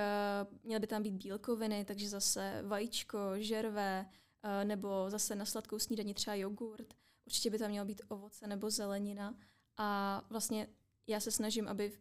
měly 0.63 0.81
by 0.81 0.87
tam 0.87 1.03
být 1.03 1.15
bílkoviny, 1.15 1.85
takže 1.85 2.09
zase 2.09 2.63
vajíčko, 2.67 3.19
žervé, 3.37 4.07
uh, 4.45 4.65
nebo 4.65 5.11
zase 5.11 5.35
na 5.35 5.45
sladkou 5.45 5.79
snídaní 5.79 6.15
třeba 6.15 6.35
jogurt. 6.35 6.95
Určitě 7.27 7.51
by 7.51 7.59
tam 7.59 7.71
mělo 7.71 7.87
být 7.87 8.03
ovoce 8.09 8.47
nebo 8.47 8.71
zelenina. 8.71 9.35
A 9.77 10.23
vlastně 10.31 10.69
já 11.07 11.21
se 11.21 11.31
snažím, 11.31 11.69
aby 11.69 11.93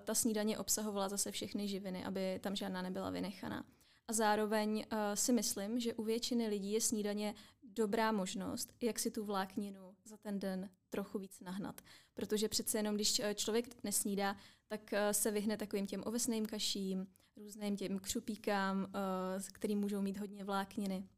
ta 0.00 0.14
snídaně 0.14 0.58
obsahovala 0.58 1.08
zase 1.08 1.30
všechny 1.30 1.68
živiny, 1.68 2.04
aby 2.04 2.38
tam 2.42 2.56
žádná 2.56 2.82
nebyla 2.82 3.10
vynechaná. 3.10 3.64
A 4.08 4.12
zároveň 4.12 4.76
uh, 4.92 4.98
si 5.14 5.32
myslím, 5.32 5.80
že 5.80 5.94
u 5.94 6.02
většiny 6.02 6.48
lidí 6.48 6.72
je 6.72 6.80
snídaně 6.80 7.34
dobrá 7.62 8.12
možnost, 8.12 8.72
jak 8.82 8.98
si 8.98 9.10
tu 9.10 9.24
vlákninu 9.24 9.96
za 10.04 10.16
ten 10.16 10.38
den 10.38 10.70
trochu 10.88 11.18
víc 11.18 11.40
nahnat. 11.40 11.80
Protože 12.14 12.48
přece 12.48 12.78
jenom, 12.78 12.94
když 12.94 13.20
eh, 13.20 13.34
člověk 13.34 13.84
nesnídá, 13.84 14.36
tak 14.66 14.80
uh, 14.92 14.98
se 15.12 15.30
vyhne 15.30 15.56
takovým 15.56 15.86
těm 15.86 16.02
ovesným 16.06 16.46
kaším, 16.46 17.06
různým 17.36 17.76
těm 17.76 17.98
křupíkám, 17.98 18.82
uh, 18.82 19.42
který 19.52 19.76
můžou 19.76 20.02
mít 20.02 20.16
hodně 20.16 20.44
vlákniny, 20.44 21.08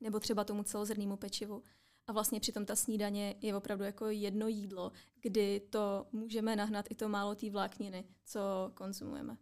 nebo 0.00 0.20
třeba 0.20 0.44
tomu 0.44 0.62
celozrnému 0.62 1.16
pečivu. 1.16 1.62
A 2.10 2.12
vlastně 2.12 2.40
přitom 2.40 2.66
ta 2.66 2.76
snídaně 2.76 3.34
je 3.40 3.56
opravdu 3.56 3.84
jako 3.84 4.06
jedno 4.06 4.48
jídlo, 4.48 4.92
kdy 5.20 5.60
to 5.60 6.06
můžeme 6.12 6.56
nahnat 6.56 6.86
i 6.90 6.94
to 6.94 7.08
málo 7.08 7.34
té 7.34 7.50
vlákniny, 7.50 8.04
co 8.24 8.70
konzumujeme. 8.74 9.36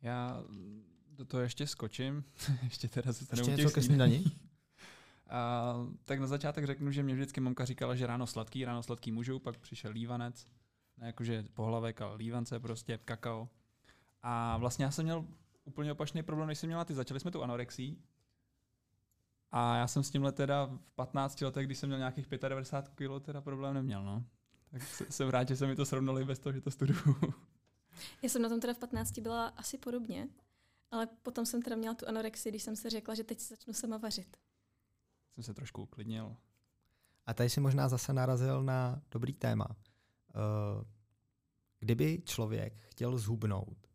Já 0.00 0.44
do 1.08 1.24
toho 1.24 1.42
ještě 1.42 1.66
skočím. 1.66 2.24
ještě 2.62 2.88
teda 2.88 3.12
se 3.12 3.26
ještě 3.32 3.50
něco 3.50 3.70
ke 3.70 3.82
snídaní? 3.82 4.24
A, 5.30 5.74
tak 6.04 6.20
na 6.20 6.26
začátek 6.26 6.66
řeknu, 6.66 6.90
že 6.90 7.02
mě 7.02 7.14
vždycky 7.14 7.40
mamka 7.40 7.64
říkala, 7.64 7.94
že 7.94 8.06
ráno 8.06 8.26
sladký, 8.26 8.64
ráno 8.64 8.82
sladký 8.82 9.12
můžu, 9.12 9.38
pak 9.38 9.58
přišel 9.58 9.90
lívanec, 9.90 10.46
ne 10.96 11.06
jakože 11.06 11.44
pohlavek, 11.54 12.00
ale 12.00 12.16
lívance 12.16 12.60
prostě, 12.60 12.98
kakao. 13.04 13.48
A 14.22 14.56
vlastně 14.56 14.84
já 14.84 14.90
jsem 14.90 15.04
měl 15.04 15.26
úplně 15.64 15.92
opačný 15.92 16.22
problém, 16.22 16.48
než 16.48 16.58
jsem 16.58 16.68
měla 16.68 16.84
ty. 16.84 16.94
Začali 16.94 17.20
jsme 17.20 17.30
tu 17.30 17.42
anorexí 17.42 18.02
a 19.52 19.76
já 19.76 19.86
jsem 19.86 20.02
s 20.02 20.10
tímhle 20.10 20.32
teda 20.32 20.64
v 20.64 20.78
15 20.94 21.40
letech, 21.40 21.66
když 21.66 21.78
jsem 21.78 21.88
měl 21.88 21.98
nějakých 21.98 22.26
95 22.48 23.08
kg, 23.08 23.24
teda 23.24 23.40
problém 23.40 23.74
neměl, 23.74 24.04
no. 24.04 24.24
Tak 24.70 24.82
jsem 25.10 25.28
rád, 25.28 25.48
že 25.48 25.56
se 25.56 25.66
mi 25.66 25.76
to 25.76 25.86
srovnali 25.86 26.24
bez 26.24 26.38
toho, 26.38 26.52
že 26.52 26.60
to 26.60 26.70
studuju. 26.70 27.16
Já 28.22 28.28
jsem 28.28 28.42
na 28.42 28.48
tom 28.48 28.60
teda 28.60 28.74
v 28.74 28.78
15 28.78 29.18
byla 29.18 29.46
asi 29.46 29.78
podobně, 29.78 30.28
ale 30.90 31.08
potom 31.22 31.46
jsem 31.46 31.62
teda 31.62 31.76
měla 31.76 31.94
tu 31.94 32.08
anorexii, 32.08 32.50
když 32.52 32.62
jsem 32.62 32.76
se 32.76 32.90
řekla, 32.90 33.14
že 33.14 33.24
teď 33.24 33.40
si 33.40 33.48
začnu 33.48 33.72
sama 33.72 33.96
vařit. 33.96 34.36
Jsem 35.34 35.44
se 35.44 35.54
trošku 35.54 35.82
uklidnil. 35.82 36.36
A 37.26 37.34
tady 37.34 37.50
si 37.50 37.60
možná 37.60 37.88
zase 37.88 38.12
narazil 38.12 38.62
na 38.62 39.02
dobrý 39.10 39.34
téma. 39.34 39.66
Uh, 39.68 40.84
kdyby 41.78 42.22
člověk 42.24 42.80
chtěl 42.90 43.18
zhubnout, 43.18 43.91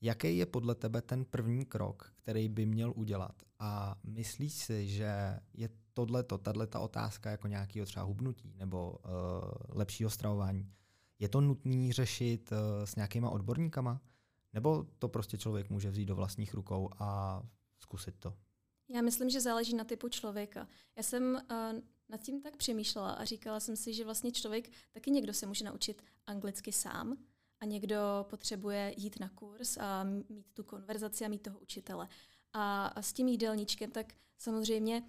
jaký 0.00 0.38
je 0.38 0.46
podle 0.46 0.74
tebe 0.74 1.02
ten 1.02 1.24
první 1.24 1.64
krok, 1.64 2.12
který 2.16 2.48
by 2.48 2.66
měl 2.66 2.92
udělat? 2.96 3.42
A 3.58 3.94
myslíš 4.04 4.52
si, 4.52 4.88
že 4.88 5.40
je 5.54 5.68
tohleto, 5.92 6.38
tato 6.38 6.82
otázka 6.82 7.30
jako 7.30 7.48
nějakého 7.48 7.86
třeba 7.86 8.04
hubnutí 8.04 8.54
nebo 8.56 8.90
uh, 8.90 8.98
lepšího 9.68 10.10
stravování, 10.10 10.72
je 11.18 11.28
to 11.28 11.40
nutný 11.40 11.92
řešit 11.92 12.52
uh, 12.52 12.58
s 12.84 12.96
nějakýma 12.96 13.30
odborníkama? 13.30 14.00
Nebo 14.52 14.86
to 14.98 15.08
prostě 15.08 15.38
člověk 15.38 15.70
může 15.70 15.90
vzít 15.90 16.06
do 16.06 16.16
vlastních 16.16 16.54
rukou 16.54 16.90
a 16.98 17.42
zkusit 17.78 18.14
to? 18.18 18.34
Já 18.88 19.02
myslím, 19.02 19.30
že 19.30 19.40
záleží 19.40 19.76
na 19.76 19.84
typu 19.84 20.08
člověka. 20.08 20.68
Já 20.96 21.02
jsem 21.02 21.34
uh, 21.34 21.80
nad 22.08 22.20
tím 22.20 22.42
tak 22.42 22.56
přemýšlela 22.56 23.10
a 23.10 23.24
říkala 23.24 23.60
jsem 23.60 23.76
si, 23.76 23.94
že 23.94 24.04
vlastně 24.04 24.32
člověk, 24.32 24.70
taky 24.92 25.10
někdo 25.10 25.32
se 25.32 25.46
může 25.46 25.64
naučit 25.64 26.02
anglicky 26.26 26.72
sám 26.72 27.16
a 27.60 27.64
někdo 27.64 28.26
potřebuje 28.30 28.94
jít 28.96 29.20
na 29.20 29.28
kurz 29.28 29.76
a 29.76 30.04
mít 30.04 30.46
tu 30.54 30.64
konverzaci 30.64 31.24
a 31.24 31.28
mít 31.28 31.42
toho 31.42 31.58
učitele. 31.58 32.08
A, 32.52 32.94
s 33.02 33.12
tím 33.12 33.28
jídelníčkem, 33.28 33.90
tak 33.90 34.14
samozřejmě 34.38 35.02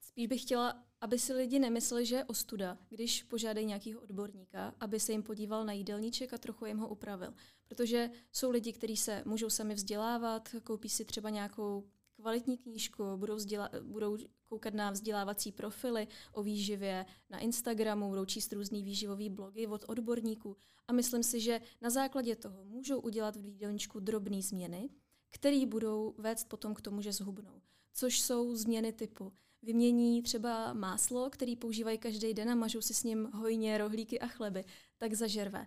spíš 0.00 0.26
bych 0.26 0.42
chtěla, 0.42 0.84
aby 1.00 1.18
si 1.18 1.32
lidi 1.32 1.58
nemysleli, 1.58 2.06
že 2.06 2.16
je 2.16 2.24
ostuda, 2.24 2.78
když 2.88 3.22
požádají 3.22 3.66
nějakého 3.66 4.00
odborníka, 4.00 4.74
aby 4.80 5.00
se 5.00 5.12
jim 5.12 5.22
podíval 5.22 5.64
na 5.64 5.72
jídelníček 5.72 6.32
a 6.32 6.38
trochu 6.38 6.66
jim 6.66 6.78
ho 6.78 6.88
upravil. 6.88 7.34
Protože 7.68 8.10
jsou 8.32 8.50
lidi, 8.50 8.72
kteří 8.72 8.96
se 8.96 9.22
můžou 9.26 9.50
sami 9.50 9.74
vzdělávat, 9.74 10.48
koupí 10.64 10.88
si 10.88 11.04
třeba 11.04 11.30
nějakou 11.30 11.88
kvalitní 12.12 12.58
knížku, 12.58 13.04
budou, 13.16 13.36
vzděla- 13.36 13.70
budou 13.82 14.18
koukat 14.48 14.74
na 14.74 14.90
vzdělávací 14.90 15.52
profily 15.52 16.08
o 16.32 16.42
výživě 16.42 17.06
na 17.30 17.38
Instagramu, 17.38 18.08
budou 18.08 18.24
číst 18.24 18.52
různý 18.52 18.82
výživový 18.82 19.30
blogy 19.30 19.66
od 19.66 19.84
odborníků 19.88 20.56
a 20.88 20.92
myslím 20.92 21.22
si, 21.22 21.40
že 21.40 21.60
na 21.80 21.90
základě 21.90 22.36
toho 22.36 22.64
můžou 22.64 23.00
udělat 23.00 23.36
v 23.36 23.44
jídelníčku 23.46 24.00
drobné 24.00 24.42
změny, 24.42 24.90
které 25.30 25.66
budou 25.66 26.14
vést 26.18 26.48
potom 26.48 26.74
k 26.74 26.80
tomu, 26.80 27.02
že 27.02 27.12
zhubnou. 27.12 27.62
Což 27.94 28.20
jsou 28.20 28.54
změny 28.56 28.92
typu 28.92 29.32
vymění 29.62 30.22
třeba 30.22 30.72
máslo, 30.72 31.30
který 31.30 31.56
používají 31.56 31.98
každý 31.98 32.34
den 32.34 32.50
a 32.50 32.54
mažou 32.54 32.80
si 32.80 32.94
s 32.94 33.04
ním 33.04 33.24
hojně 33.24 33.78
rohlíky 33.78 34.20
a 34.20 34.26
chleby, 34.26 34.64
tak 34.98 35.14
zažerve. 35.14 35.66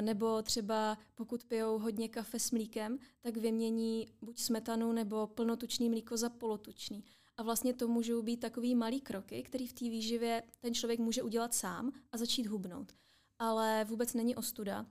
Nebo 0.00 0.42
třeba 0.42 0.98
pokud 1.14 1.44
pijou 1.44 1.78
hodně 1.78 2.08
kafe 2.08 2.38
s 2.38 2.50
mlíkem, 2.50 2.98
tak 3.20 3.36
vymění 3.36 4.08
buď 4.22 4.38
smetanu 4.38 4.92
nebo 4.92 5.26
plnotučný 5.26 5.90
mlíko 5.90 6.16
za 6.16 6.28
polotučný. 6.28 7.04
A 7.36 7.42
vlastně 7.42 7.74
to 7.74 7.88
můžou 7.88 8.22
být 8.22 8.36
takový 8.36 8.74
malý 8.74 9.00
kroky, 9.00 9.42
který 9.42 9.66
v 9.66 9.72
té 9.72 9.84
výživě 9.84 10.42
ten 10.60 10.74
člověk 10.74 11.00
může 11.00 11.22
udělat 11.22 11.54
sám 11.54 11.92
a 12.12 12.16
začít 12.16 12.46
hubnout. 12.46 12.92
Ale 13.38 13.84
vůbec 13.88 14.14
není 14.14 14.36
ostuda, 14.36 14.86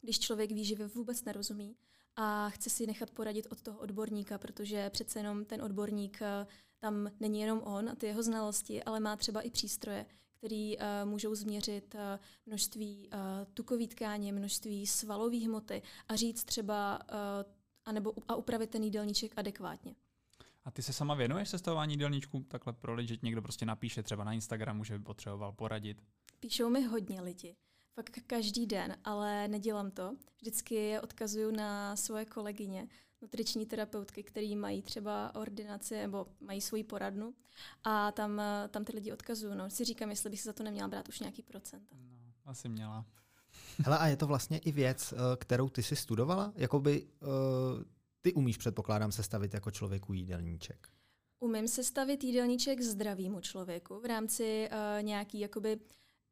když 0.00 0.18
člověk 0.18 0.52
výživě 0.52 0.86
vůbec 0.86 1.24
nerozumí 1.24 1.76
a 2.16 2.50
chce 2.50 2.70
si 2.70 2.86
nechat 2.86 3.10
poradit 3.10 3.46
od 3.50 3.62
toho 3.62 3.78
odborníka, 3.78 4.38
protože 4.38 4.90
přece 4.90 5.18
jenom 5.18 5.44
ten 5.44 5.62
odborník 5.62 6.22
eh, 6.22 6.46
tam 6.78 7.10
není 7.20 7.40
jenom 7.40 7.62
on 7.64 7.88
a 7.88 7.94
ty 7.94 8.06
jeho 8.06 8.22
znalosti, 8.22 8.82
ale 8.82 9.00
má 9.00 9.16
třeba 9.16 9.40
i 9.40 9.50
přístroje, 9.50 10.06
který 10.40 10.78
uh, 10.78 10.84
můžou 11.04 11.34
změřit 11.34 11.94
uh, 11.94 12.00
množství 12.46 13.08
uh, 13.12 13.20
tukový 13.54 13.88
tkáně, 13.88 14.32
množství 14.32 14.86
svalové 14.86 15.36
hmoty 15.36 15.82
a 16.08 16.16
říct 16.16 16.44
třeba 16.44 16.98
uh, 17.12 17.16
anebo, 17.84 18.12
a 18.28 18.34
upravit 18.34 18.70
ten 18.70 18.82
jídelníček 18.82 19.32
adekvátně. 19.36 19.94
A 20.64 20.70
ty 20.70 20.82
se 20.82 20.92
sama 20.92 21.14
věnuješ 21.14 21.48
sestavování 21.48 21.92
jídelníčku 21.92 22.40
takhle 22.40 22.72
pro 22.72 22.94
lidi, 22.94 23.08
že 23.08 23.20
někdo 23.22 23.42
prostě 23.42 23.66
napíše 23.66 24.02
třeba 24.02 24.24
na 24.24 24.32
Instagramu, 24.32 24.84
že 24.84 24.98
by 24.98 25.04
potřeboval 25.04 25.52
poradit? 25.52 26.02
Píšou 26.40 26.70
mi 26.70 26.82
hodně 26.82 27.20
lidi. 27.20 27.56
Fakt 27.94 28.18
každý 28.26 28.66
den, 28.66 28.96
ale 29.04 29.48
nedělám 29.48 29.90
to. 29.90 30.16
Vždycky 30.40 30.74
je 30.74 31.00
odkazuju 31.00 31.50
na 31.50 31.96
svoje 31.96 32.24
kolegyně, 32.24 32.88
nutriční 33.22 33.66
terapeutky, 33.66 34.22
který 34.22 34.56
mají 34.56 34.82
třeba 34.82 35.34
ordinaci 35.34 35.94
nebo 35.94 36.26
mají 36.40 36.60
svoji 36.60 36.84
poradnu 36.84 37.34
a 37.84 38.12
tam, 38.12 38.42
tam 38.68 38.84
ty 38.84 38.92
lidi 38.92 39.12
odkazují. 39.12 39.56
No, 39.56 39.70
si 39.70 39.84
říkám, 39.84 40.10
jestli 40.10 40.30
bych 40.30 40.40
si 40.40 40.46
za 40.46 40.52
to 40.52 40.62
neměla 40.62 40.88
brát 40.88 41.08
už 41.08 41.20
nějaký 41.20 41.42
procent. 41.42 41.88
No, 41.92 41.98
asi 42.44 42.68
měla. 42.68 43.06
Hele, 43.84 43.98
a 43.98 44.06
je 44.06 44.16
to 44.16 44.26
vlastně 44.26 44.58
i 44.58 44.72
věc, 44.72 45.12
eh, 45.12 45.16
kterou 45.36 45.68
ty 45.68 45.82
si 45.82 45.96
studovala? 45.96 46.52
Jakoby 46.56 47.02
uh, 47.02 47.28
ty 48.20 48.32
umíš, 48.32 48.56
předpokládám, 48.56 49.12
sestavit 49.12 49.54
jako 49.54 49.70
člověku 49.70 50.12
jídelníček. 50.12 50.88
Umím 51.40 51.68
sestavit 51.68 52.24
jídelníček 52.24 52.80
zdravému 52.80 53.40
člověku 53.40 54.00
v 54.00 54.04
rámci 54.04 54.68
uh, 54.72 55.02
nějaký 55.02 55.40
jakoby 55.40 55.80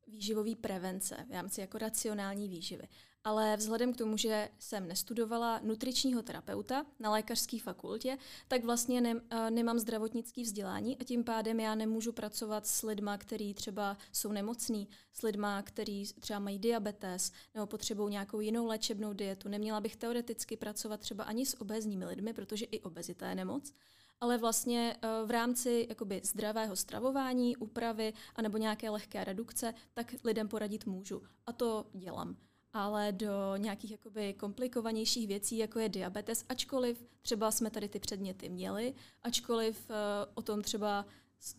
výživové 0.06 0.56
prevence, 0.56 1.26
v 1.28 1.32
rámci 1.32 1.60
jako 1.60 1.78
racionální 1.78 2.48
výživy 2.48 2.88
ale 3.24 3.56
vzhledem 3.56 3.92
k 3.92 3.96
tomu, 3.96 4.16
že 4.16 4.48
jsem 4.58 4.88
nestudovala 4.88 5.60
nutričního 5.62 6.22
terapeuta 6.22 6.86
na 6.98 7.10
lékařské 7.10 7.58
fakultě, 7.60 8.18
tak 8.48 8.64
vlastně 8.64 9.00
ne, 9.00 9.14
eh, 9.30 9.50
nemám 9.50 9.78
zdravotnické 9.78 10.42
vzdělání 10.42 10.98
a 10.98 11.04
tím 11.04 11.24
pádem 11.24 11.60
já 11.60 11.74
nemůžu 11.74 12.12
pracovat 12.12 12.66
s 12.66 12.82
lidma, 12.82 13.18
kteří 13.18 13.54
třeba 13.54 13.96
jsou 14.12 14.32
nemocní, 14.32 14.88
s 15.12 15.22
lidma, 15.22 15.62
kteří 15.62 16.06
třeba 16.20 16.38
mají 16.38 16.58
diabetes 16.58 17.32
nebo 17.54 17.66
potřebují 17.66 18.10
nějakou 18.10 18.40
jinou 18.40 18.66
léčebnou 18.66 19.12
dietu. 19.12 19.48
Neměla 19.48 19.80
bych 19.80 19.96
teoreticky 19.96 20.56
pracovat 20.56 21.00
třeba 21.00 21.24
ani 21.24 21.46
s 21.46 21.60
obézními 21.60 22.04
lidmi, 22.04 22.32
protože 22.32 22.64
i 22.64 22.80
obezita 22.80 23.28
je 23.28 23.34
nemoc 23.34 23.72
ale 24.20 24.38
vlastně 24.38 24.96
eh, 25.02 25.08
v 25.26 25.30
rámci 25.30 25.86
jakoby 25.88 26.20
zdravého 26.24 26.76
stravování, 26.76 27.56
úpravy 27.56 28.12
anebo 28.36 28.58
nějaké 28.58 28.90
lehké 28.90 29.24
redukce, 29.24 29.74
tak 29.94 30.14
lidem 30.24 30.48
poradit 30.48 30.86
můžu. 30.86 31.22
A 31.46 31.52
to 31.52 31.86
dělám 31.92 32.36
ale 32.78 33.12
do 33.12 33.56
nějakých 33.56 33.90
jakoby 33.90 34.34
komplikovanějších 34.34 35.28
věcí, 35.28 35.58
jako 35.58 35.78
je 35.78 35.88
diabetes, 35.88 36.44
ačkoliv 36.48 37.04
třeba 37.22 37.50
jsme 37.50 37.70
tady 37.70 37.88
ty 37.88 38.00
předměty 38.00 38.48
měli, 38.48 38.94
ačkoliv 39.22 39.90
uh, 39.90 39.96
o 40.34 40.42
tom 40.42 40.62
třeba 40.62 41.06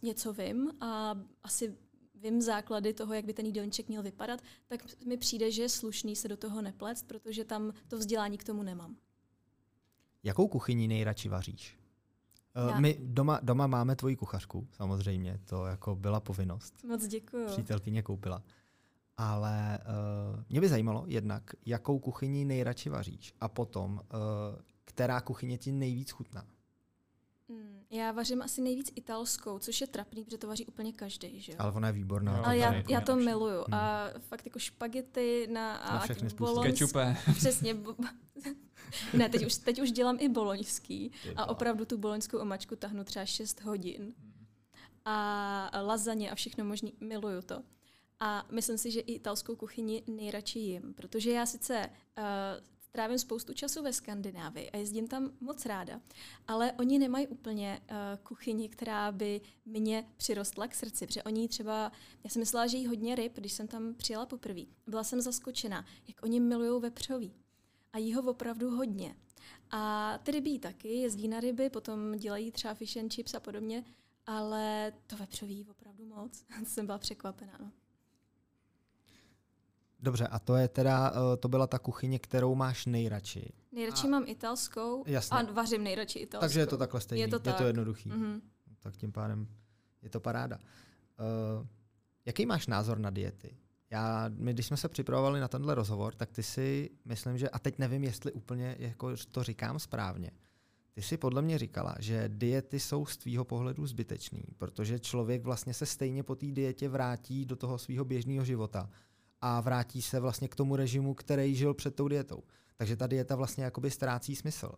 něco 0.02 0.34
vím 0.34 0.72
a 0.82 1.16
asi 1.44 1.78
vím 2.16 2.42
základy 2.42 2.94
toho, 2.94 3.14
jak 3.14 3.26
by 3.26 3.34
ten 3.34 3.46
jídelníček 3.46 3.88
měl 3.88 4.04
vypadat, 4.04 4.42
tak 4.68 4.84
mi 5.06 5.18
přijde, 5.18 5.52
že 5.52 5.62
je 5.62 5.70
slušný 5.70 6.16
se 6.16 6.28
do 6.28 6.38
toho 6.38 6.62
neplést, 6.62 7.08
protože 7.08 7.46
tam 7.46 7.74
to 7.88 7.98
vzdělání 7.98 8.38
k 8.38 8.44
tomu 8.44 8.64
nemám. 8.64 8.96
Jakou 10.24 10.48
kuchyni 10.48 10.88
nejradši 10.88 11.30
vaříš? 11.30 11.78
Eh, 12.56 12.72
Já. 12.72 12.80
My 12.80 12.98
doma, 13.00 13.40
doma 13.44 13.68
máme 13.68 13.96
tvoji 13.96 14.16
kuchařku, 14.16 14.68
samozřejmě, 14.72 15.40
to 15.46 15.66
jako 15.66 15.96
byla 15.96 16.20
povinnost. 16.20 16.84
Moc 16.84 17.08
děkuji. 17.08 17.48
Přítelkyně 17.48 18.02
koupila. 18.02 18.44
Ale 19.22 19.80
uh, 19.80 20.44
mě 20.50 20.62
by 20.62 20.70
zajímalo 20.70 21.04
jednak, 21.08 21.44
jakou 21.66 22.00
kuchyni 22.00 22.46
nejradši 22.46 22.90
vaříš 22.90 23.34
a 23.42 23.48
potom, 23.48 23.94
uh, 23.94 24.00
která 24.86 25.22
kuchyně 25.22 25.58
ti 25.58 25.72
nejvíc 25.72 26.12
chutná. 26.12 26.46
Mm, 27.48 27.82
já 27.90 28.12
vařím 28.12 28.42
asi 28.42 28.62
nejvíc 28.62 28.92
italskou, 28.96 29.60
což 29.60 29.82
je 29.82 29.88
trapný, 29.88 30.24
protože 30.24 30.38
to 30.38 30.48
vaří 30.48 30.66
úplně 30.66 30.94
každý, 30.94 31.42
že 31.42 31.52
jo? 31.52 31.56
Ale 31.62 31.72
ona 31.72 31.88
je 31.88 31.94
výborná. 31.94 32.38
No, 32.38 32.46
ale 32.46 32.58
já, 32.58 32.74
já 32.90 33.02
to 33.02 33.16
miluju. 33.16 33.64
Hmm. 33.68 33.74
A 33.74 34.08
fakt 34.20 34.46
jako 34.46 34.60
špagety 34.60 35.48
na, 35.52 35.76
a 35.76 35.94
na 35.94 36.00
všechny 36.00 36.30
způsoby. 36.30 36.70
Přesně. 37.36 37.76
ne, 39.14 39.30
teď 39.30 39.46
už, 39.46 39.56
teď 39.56 39.82
už 39.82 39.92
dělám 39.92 40.18
i 40.20 40.30
boloňský 40.30 41.12
a 41.36 41.46
opravdu 41.46 41.86
tu 41.86 41.98
boloňskou 41.98 42.38
omačku 42.38 42.76
tahnu 42.76 43.04
třeba 43.04 43.26
6 43.26 43.62
hodin. 43.62 44.02
Hmm. 44.02 44.46
A 45.06 45.82
lazaně 45.82 46.32
a 46.32 46.36
všechno 46.36 46.64
možný, 46.64 46.94
miluju 47.00 47.42
to. 47.42 47.64
A 48.20 48.48
myslím 48.52 48.78
si, 48.78 48.92
že 48.92 49.00
i 49.00 49.14
italskou 49.14 49.56
kuchyni 49.56 50.04
nejradši 50.08 50.60
jim, 50.60 50.94
protože 50.94 51.32
já 51.32 51.46
sice 51.46 51.90
uh, 52.18 52.24
trávím 52.92 53.20
spoustu 53.20 53.54
času 53.54 53.84
ve 53.84 53.94
Skandinávii 53.94 54.70
a 54.70 54.78
jezdím 54.78 55.08
tam 55.08 55.32
moc 55.40 55.66
ráda, 55.66 56.02
ale 56.48 56.72
oni 56.72 57.00
nemají 57.00 57.28
úplně 57.28 57.82
uh, 57.82 57.96
kuchyni, 58.24 58.70
která 58.70 59.12
by 59.12 59.42
mě 59.66 60.08
přirostla 60.18 60.68
k 60.68 60.76
srdci, 60.76 61.08
protože 61.08 61.24
oni 61.24 61.48
třeba, 61.48 61.92
já 62.24 62.30
jsem 62.30 62.40
myslela, 62.40 62.68
že 62.68 62.78
jí 62.78 62.88
hodně 62.88 63.16
ryb, 63.16 63.36
když 63.36 63.54
jsem 63.54 63.68
tam 63.68 63.94
přijela 63.94 64.26
poprvé. 64.26 64.62
Byla 64.88 65.04
jsem 65.04 65.22
zaskočena, 65.22 65.86
jak 66.08 66.24
oni 66.24 66.40
milují 66.40 66.82
vepřový. 66.82 67.34
A 67.94 67.98
jí 67.98 68.14
ho 68.14 68.22
opravdu 68.22 68.70
hodně. 68.70 69.16
A 69.72 70.18
ty 70.24 70.32
rybí 70.32 70.60
taky, 70.60 70.88
jezdí 70.88 71.28
na 71.28 71.40
ryby, 71.40 71.70
potom 71.70 72.18
dělají 72.18 72.52
třeba 72.52 72.74
fish 72.74 72.98
and 72.98 73.14
chips 73.14 73.34
a 73.34 73.40
podobně, 73.40 73.84
ale 74.26 74.94
to 75.08 75.18
vepřový 75.18 75.68
opravdu 75.70 76.06
moc. 76.06 76.44
jsem 76.64 76.86
byla 76.86 76.98
překvapená. 76.98 77.58
No. 77.60 77.72
Dobře, 80.02 80.28
a 80.28 80.40
to 80.40 80.56
je 80.56 80.68
teda, 80.68 81.12
eh, 81.12 81.38
to 81.38 81.48
byla 81.48 81.68
ta 81.68 81.80
kuchyně, 81.80 82.20
kterou 82.20 82.56
máš 82.56 82.86
nejradši. 82.86 83.54
Nejradši 83.72 84.08
a... 84.08 84.10
mám 84.10 84.24
italskou 84.28 85.04
Jasně. 85.08 85.38
a 85.38 85.52
vařím 85.52 85.84
nejradši 85.84 86.20
italskou. 86.20 86.44
Takže 86.44 86.60
je 86.60 86.68
to 86.68 86.78
takhle 86.78 87.02
stejný, 87.02 87.22
je 87.22 87.28
to, 87.28 87.40
tak. 87.40 87.54
je 87.54 87.58
to 87.58 87.68
jednoduchý. 87.68 88.10
Mm-hmm. 88.10 88.42
Tak 88.80 88.98
tím 88.98 89.12
pádem 89.12 89.48
je 90.02 90.10
to 90.10 90.20
paráda. 90.20 90.58
Uh, 90.60 91.68
jaký 92.26 92.46
máš 92.46 92.68
názor 92.68 93.00
na 93.00 93.10
diety? 93.10 93.58
Já, 93.92 94.30
my, 94.38 94.54
když 94.54 94.66
jsme 94.66 94.78
se 94.78 94.90
připravovali 94.90 95.40
na 95.40 95.48
tenhle 95.48 95.76
rozhovor, 95.76 96.16
tak 96.16 96.32
ty 96.32 96.44
si, 96.44 96.90
myslím, 97.06 97.38
že, 97.38 97.50
a 97.50 97.60
teď 97.60 97.80
nevím, 97.80 98.04
jestli 98.04 98.32
úplně 98.32 98.76
jako 98.80 99.12
to 99.32 99.44
říkám 99.44 99.80
správně, 99.80 100.32
ty 100.92 101.02
si 101.02 101.18
podle 101.18 101.42
mě 101.42 101.58
říkala, 101.58 101.96
že 102.00 102.30
diety 102.30 102.80
jsou 102.80 103.06
z 103.06 103.18
tvýho 103.18 103.46
pohledu 103.46 103.86
zbytečný, 103.88 104.44
protože 104.58 105.00
člověk 105.00 105.44
vlastně 105.44 105.74
se 105.74 105.86
stejně 105.86 106.24
po 106.24 106.36
té 106.36 106.46
dietě 106.46 106.90
vrátí 106.90 107.46
do 107.46 107.56
toho 107.56 107.78
svého 107.78 108.06
běžného 108.06 108.46
života 108.46 108.90
a 109.42 109.62
vrátí 109.62 110.02
se 110.02 110.20
vlastně 110.20 110.48
k 110.48 110.56
tomu 110.56 110.76
režimu, 110.76 111.14
který 111.14 111.56
žil 111.56 111.74
před 111.74 111.96
tou 111.96 112.08
dietou. 112.08 112.44
Takže 112.78 112.96
ta 112.96 113.08
dieta 113.08 113.36
vlastně 113.36 113.64
jakoby 113.64 113.92
ztrácí 113.92 114.36
smysl. 114.36 114.68
Uh, 114.68 114.76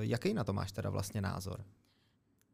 jaký 0.00 0.34
na 0.34 0.44
to 0.44 0.52
máš 0.52 0.72
teda 0.72 0.90
vlastně 0.90 1.20
názor? 1.20 1.64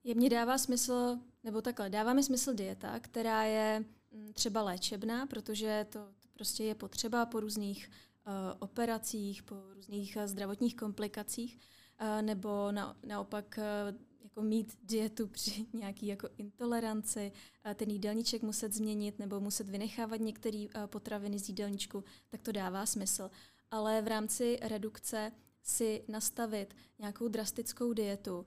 Je 0.04 0.14
mně 0.14 0.30
dává 0.30 0.58
smysl, 0.58 1.18
nebo 1.44 1.62
takhle, 1.62 1.90
dává 1.90 2.12
mi 2.12 2.22
smysl 2.22 2.54
dieta, 2.54 3.00
která 3.00 3.42
je 3.42 3.84
mm, 4.12 4.32
třeba 4.32 4.62
léčebná, 4.62 5.26
protože 5.26 5.86
to, 5.90 6.08
prostě 6.32 6.64
je 6.64 6.74
potřeba 6.74 7.26
po 7.26 7.40
různých 7.40 7.90
uh, 8.26 8.32
operacích, 8.58 9.42
po 9.42 9.54
různých 9.74 10.16
uh, 10.16 10.26
zdravotních 10.26 10.76
komplikacích, 10.76 11.58
uh, 12.00 12.22
nebo 12.22 12.72
na, 12.72 12.96
naopak 13.06 13.58
uh, 13.58 13.96
jako 14.36 14.48
mít 14.48 14.78
dietu 14.82 15.26
při 15.26 15.66
nějaký 15.72 16.06
jako 16.06 16.28
intoleranci, 16.38 17.32
ten 17.74 17.90
jídelníček 17.90 18.42
muset 18.42 18.72
změnit 18.72 19.18
nebo 19.18 19.40
muset 19.40 19.68
vynechávat 19.68 20.20
některé 20.20 20.66
potraviny 20.86 21.38
z 21.38 21.48
jídelníčku, 21.48 22.04
tak 22.28 22.42
to 22.42 22.52
dává 22.52 22.86
smysl. 22.86 23.30
Ale 23.70 24.02
v 24.02 24.08
rámci 24.08 24.58
redukce 24.62 25.32
si 25.62 26.04
nastavit 26.08 26.74
nějakou 26.98 27.28
drastickou 27.28 27.92
dietu, 27.92 28.46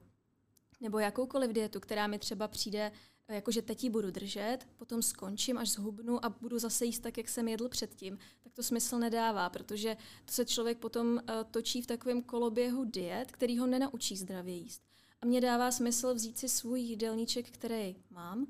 nebo 0.82 1.00
jakoukoliv 1.00 1.52
dietu, 1.52 1.80
která 1.80 2.08
mi 2.08 2.20
třeba 2.20 2.48
přijde, 2.48 2.92
eh, 3.28 3.36
jakože 3.36 3.62
teď 3.62 3.84
ji 3.84 3.90
budu 3.90 4.12
držet, 4.12 4.60
potom 4.78 5.02
skončím, 5.02 5.58
až 5.58 5.70
zhubnu 5.70 6.26
a 6.26 6.30
budu 6.30 6.60
zase 6.60 6.86
jíst 6.86 7.00
tak, 7.00 7.18
jak 7.18 7.30
jsem 7.30 7.48
jedl 7.48 7.70
předtím, 7.70 8.18
tak 8.44 8.54
to 8.54 8.64
smysl 8.64 9.00
nedává, 9.00 9.50
protože 9.50 9.98
to 10.26 10.34
se 10.34 10.46
člověk 10.46 10.78
potom 10.78 11.22
točí 11.52 11.82
v 11.82 11.88
takovém 11.88 12.22
koloběhu 12.22 12.86
diet, 12.86 13.32
který 13.32 13.58
ho 13.58 13.68
nenaučí 13.68 14.18
zdravě 14.18 14.56
jíst. 14.56 14.89
A 15.22 15.26
mně 15.26 15.42
dává 15.42 15.72
smysl 15.72 16.14
vzít 16.14 16.38
si 16.38 16.50
svůj 16.50 16.82
jídelníček, 16.82 17.52
který 17.52 17.96
mám, 18.10 18.48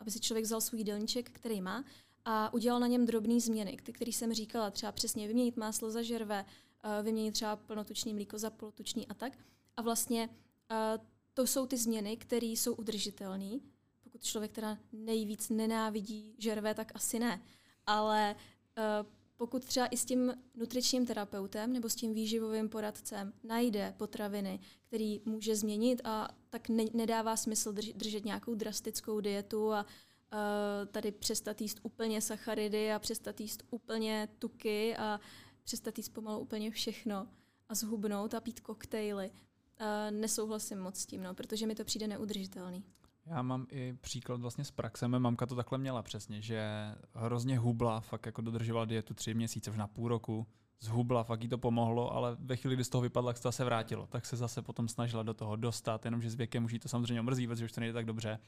aby 0.00 0.10
si 0.10 0.20
člověk 0.20 0.44
vzal 0.44 0.60
svůj 0.60 0.80
jídelníček, 0.80 1.30
který 1.30 1.60
má, 1.60 1.84
a 2.24 2.52
udělal 2.54 2.80
na 2.80 2.86
něm 2.86 3.06
drobné 3.06 3.40
změny, 3.40 3.76
které 3.76 4.12
jsem 4.12 4.32
říkala, 4.32 4.70
třeba 4.70 4.92
přesně 4.92 5.28
vyměnit 5.28 5.56
máslo 5.56 5.90
za 5.90 6.02
žerve, 6.02 6.44
uh, 6.84 7.06
vyměnit 7.06 7.32
třeba 7.32 7.56
plnotučný 7.56 8.14
mlíko 8.14 8.38
za 8.38 8.50
polotučný 8.50 9.06
a 9.06 9.14
tak. 9.14 9.38
A 9.76 9.82
vlastně 9.82 10.28
uh, 10.28 11.04
to 11.34 11.46
jsou 11.46 11.66
ty 11.66 11.76
změny, 11.76 12.16
které 12.16 12.46
jsou 12.46 12.74
udržitelné. 12.74 13.58
Pokud 14.02 14.22
člověk 14.22 14.52
teda 14.52 14.78
nejvíc 14.92 15.48
nenávidí 15.48 16.34
žerve, 16.38 16.74
tak 16.74 16.92
asi 16.94 17.18
ne. 17.18 17.42
Ale 17.86 18.36
uh, 18.78 19.06
pokud 19.36 19.64
třeba 19.64 19.86
i 19.86 19.96
s 19.96 20.04
tím 20.04 20.34
nutričním 20.54 21.06
terapeutem 21.06 21.72
nebo 21.72 21.88
s 21.88 21.94
tím 21.94 22.14
výživovým 22.14 22.68
poradcem 22.68 23.32
najde 23.44 23.94
potraviny, 23.96 24.60
který 24.86 25.20
může 25.24 25.56
změnit 25.56 26.00
a 26.04 26.28
tak 26.50 26.68
ne, 26.68 26.84
nedává 26.92 27.36
smysl 27.36 27.72
drž, 27.72 27.92
držet 27.92 28.24
nějakou 28.24 28.54
drastickou 28.54 29.20
dietu 29.20 29.72
a 29.72 29.82
uh, 29.82 30.38
tady 30.86 31.12
přestat 31.12 31.60
jíst 31.60 31.80
úplně 31.82 32.22
sacharidy 32.22 32.92
a 32.92 32.98
přestat 32.98 33.40
jíst 33.40 33.62
úplně 33.70 34.28
tuky 34.38 34.96
a 34.96 35.20
přestat 35.64 35.98
jíst 35.98 36.08
pomalu 36.08 36.40
úplně 36.40 36.70
všechno 36.70 37.28
a 37.68 37.74
zhubnout 37.74 38.34
a 38.34 38.40
pít 38.40 38.60
koktejly. 38.60 39.30
Uh, 39.30 40.20
nesouhlasím 40.20 40.78
moc 40.78 40.98
s 40.98 41.06
tím, 41.06 41.22
no, 41.22 41.34
protože 41.34 41.66
mi 41.66 41.74
to 41.74 41.84
přijde 41.84 42.06
neudržitelný. 42.08 42.84
Já 43.26 43.42
mám 43.42 43.66
i 43.70 43.94
příklad 44.00 44.40
vlastně 44.40 44.64
z 44.64 44.70
praxe. 44.70 45.08
Mé 45.08 45.18
mamka 45.18 45.46
to 45.46 45.54
takhle 45.54 45.78
měla 45.78 46.02
přesně, 46.02 46.42
že 46.42 46.66
hrozně 47.14 47.58
hubla, 47.58 48.00
fakt 48.00 48.26
jako 48.26 48.42
dodržovala 48.42 48.84
dietu 48.84 49.14
tři 49.14 49.34
měsíce, 49.34 49.70
už 49.70 49.76
na 49.76 49.86
půl 49.86 50.08
roku, 50.08 50.46
zhubla, 50.80 51.24
fakt 51.24 51.42
jí 51.42 51.48
to 51.48 51.58
pomohlo, 51.58 52.12
ale 52.12 52.36
ve 52.40 52.56
chvíli, 52.56 52.74
kdy 52.74 52.84
z 52.84 52.88
toho 52.88 53.02
vypadla, 53.02 53.32
tak 53.32 53.52
se 53.52 53.64
vrátilo. 53.64 54.06
Tak 54.06 54.26
se 54.26 54.36
zase 54.36 54.62
potom 54.62 54.88
snažila 54.88 55.22
do 55.22 55.34
toho 55.34 55.56
dostat, 55.56 56.04
jenomže 56.04 56.30
s 56.30 56.34
věkem 56.34 56.64
už 56.64 56.72
jí 56.72 56.78
to 56.78 56.88
samozřejmě 56.88 57.20
omrzí, 57.20 57.46
protože 57.46 57.64
už 57.64 57.72
to 57.72 57.80
nejde 57.80 57.92
tak 57.92 58.06
dobře. 58.06 58.38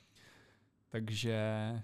Takže, 0.88 1.38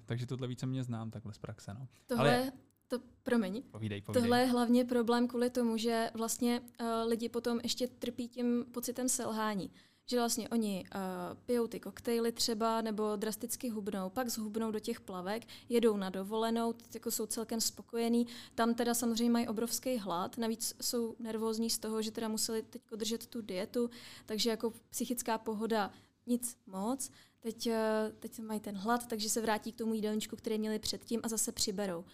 takže 0.07 0.27
tohle 0.27 0.49
více 0.49 0.67
mě 0.67 0.83
znám 0.83 1.11
takhle 1.11 1.33
z 1.33 1.39
praxe. 1.39 1.75
No. 1.75 1.89
Tohle, 2.07 2.37
ale, 2.37 2.53
to, 2.89 2.99
promiň. 3.23 3.63
Povídej, 3.71 4.03
povídej. 4.03 4.23
Tohle 4.23 4.41
je 4.41 4.47
hlavně 4.47 4.85
problém 4.85 5.29
kvůli 5.29 5.51
tomu, 5.51 5.77
že 5.77 6.11
vlastně 6.15 6.61
uh, 6.61 6.87
lidi 7.09 7.29
potom 7.29 7.61
ještě 7.63 7.87
trpí 7.89 8.29
tím 8.29 8.65
pocitem 8.73 9.09
selhání 9.09 9.71
že 10.07 10.19
vlastně 10.19 10.49
oni 10.49 10.85
uh, 10.95 11.01
pijou 11.47 11.67
ty 11.67 11.81
koktejly 11.81 12.33
třeba 12.33 12.81
nebo 12.81 13.17
drasticky 13.17 13.69
hubnou, 13.69 14.11
pak 14.11 14.29
zhubnou 14.29 14.71
do 14.71 14.81
těch 14.81 15.01
plavek, 15.01 15.43
jedou 15.69 15.97
na 15.97 16.11
dovolenou, 16.11 16.75
jako 16.95 17.11
jsou 17.11 17.27
celkem 17.27 17.61
spokojení. 17.61 18.27
Tam 18.55 18.75
teda 18.75 18.95
samozřejmě 18.95 19.31
mají 19.31 19.49
obrovský 19.49 19.99
hlad, 19.99 20.39
navíc 20.39 20.77
jsou 20.83 21.17
nervózní 21.19 21.71
z 21.71 21.79
toho, 21.79 22.03
že 22.03 22.11
teda 22.11 22.29
museli 22.29 22.63
teď 22.63 22.83
držet 22.97 23.27
tu 23.27 23.41
dietu, 23.41 23.91
takže 24.27 24.51
jako 24.51 24.73
psychická 24.91 25.39
pohoda 25.39 25.91
nic 26.27 26.57
moc. 26.67 27.11
Teď, 27.41 27.67
uh, 27.67 27.73
teď 28.19 28.41
mají 28.41 28.61
ten 28.61 28.77
hlad, 28.77 29.07
takže 29.07 29.31
se 29.31 29.41
vrátí 29.41 29.73
k 29.73 29.79
tomu 29.79 29.95
jídelníčku, 29.95 30.37
který 30.37 30.59
měli 30.59 30.79
předtím 30.79 31.21
a 31.23 31.29
zase 31.29 31.53
přiberou. 31.53 32.05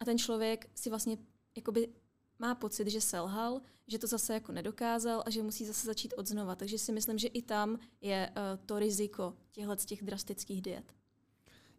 A 0.00 0.04
ten 0.04 0.18
člověk 0.18 0.70
si 0.74 0.90
vlastně 0.90 1.18
jakoby 1.56 1.88
má 2.38 2.54
pocit, 2.54 2.88
že 2.88 3.00
selhal, 3.00 3.60
že 3.86 3.98
to 3.98 4.06
zase 4.06 4.34
jako 4.34 4.52
nedokázal 4.52 5.22
a 5.26 5.30
že 5.30 5.42
musí 5.42 5.66
zase 5.66 5.86
začít 5.86 6.14
od 6.16 6.26
znova. 6.26 6.54
Takže 6.54 6.78
si 6.78 6.92
myslím, 6.92 7.18
že 7.18 7.28
i 7.28 7.42
tam 7.42 7.78
je 8.00 8.30
uh, 8.30 8.64
to 8.66 8.78
riziko 8.78 9.34
těchto 9.52 9.76
těch 9.76 10.02
drastických 10.02 10.62
diet. 10.62 10.92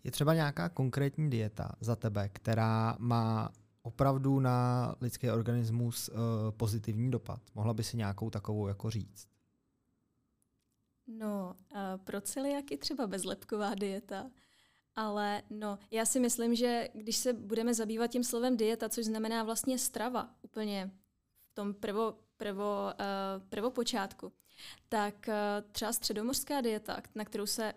Je 0.03 0.11
třeba 0.11 0.33
nějaká 0.33 0.69
konkrétní 0.69 1.29
dieta 1.29 1.71
za 1.81 1.95
tebe, 1.95 2.29
která 2.29 2.95
má 2.99 3.49
opravdu 3.81 4.39
na 4.39 4.95
lidský 5.01 5.29
organismus 5.29 6.09
uh, 6.09 6.15
pozitivní 6.51 7.11
dopad? 7.11 7.41
Mohla 7.55 7.73
by 7.73 7.83
si 7.83 7.97
nějakou 7.97 8.29
takovou 8.29 8.67
jako 8.67 8.89
říct? 8.89 9.27
No, 11.07 11.55
uh, 11.71 11.79
pro 12.03 12.21
celiaky 12.21 12.77
třeba 12.77 13.07
bezlepková 13.07 13.75
dieta, 13.75 14.31
ale 14.95 15.41
no, 15.49 15.79
já 15.91 16.05
si 16.05 16.19
myslím, 16.19 16.55
že 16.55 16.87
když 16.93 17.17
se 17.17 17.33
budeme 17.33 17.73
zabývat 17.73 18.07
tím 18.07 18.23
slovem 18.23 18.57
dieta, 18.57 18.89
což 18.89 19.05
znamená 19.05 19.43
vlastně 19.43 19.79
strava 19.79 20.29
úplně 20.41 20.91
tom 21.55 21.73
prvo, 21.73 22.15
prvo, 22.37 22.93
uh, 22.99 23.47
prvopočátku, 23.49 24.31
tak 24.89 25.15
uh, 25.27 25.33
třeba 25.71 25.93
středomořská 25.93 26.61
dieta, 26.61 27.01
na 27.15 27.25
kterou 27.25 27.45
se 27.45 27.73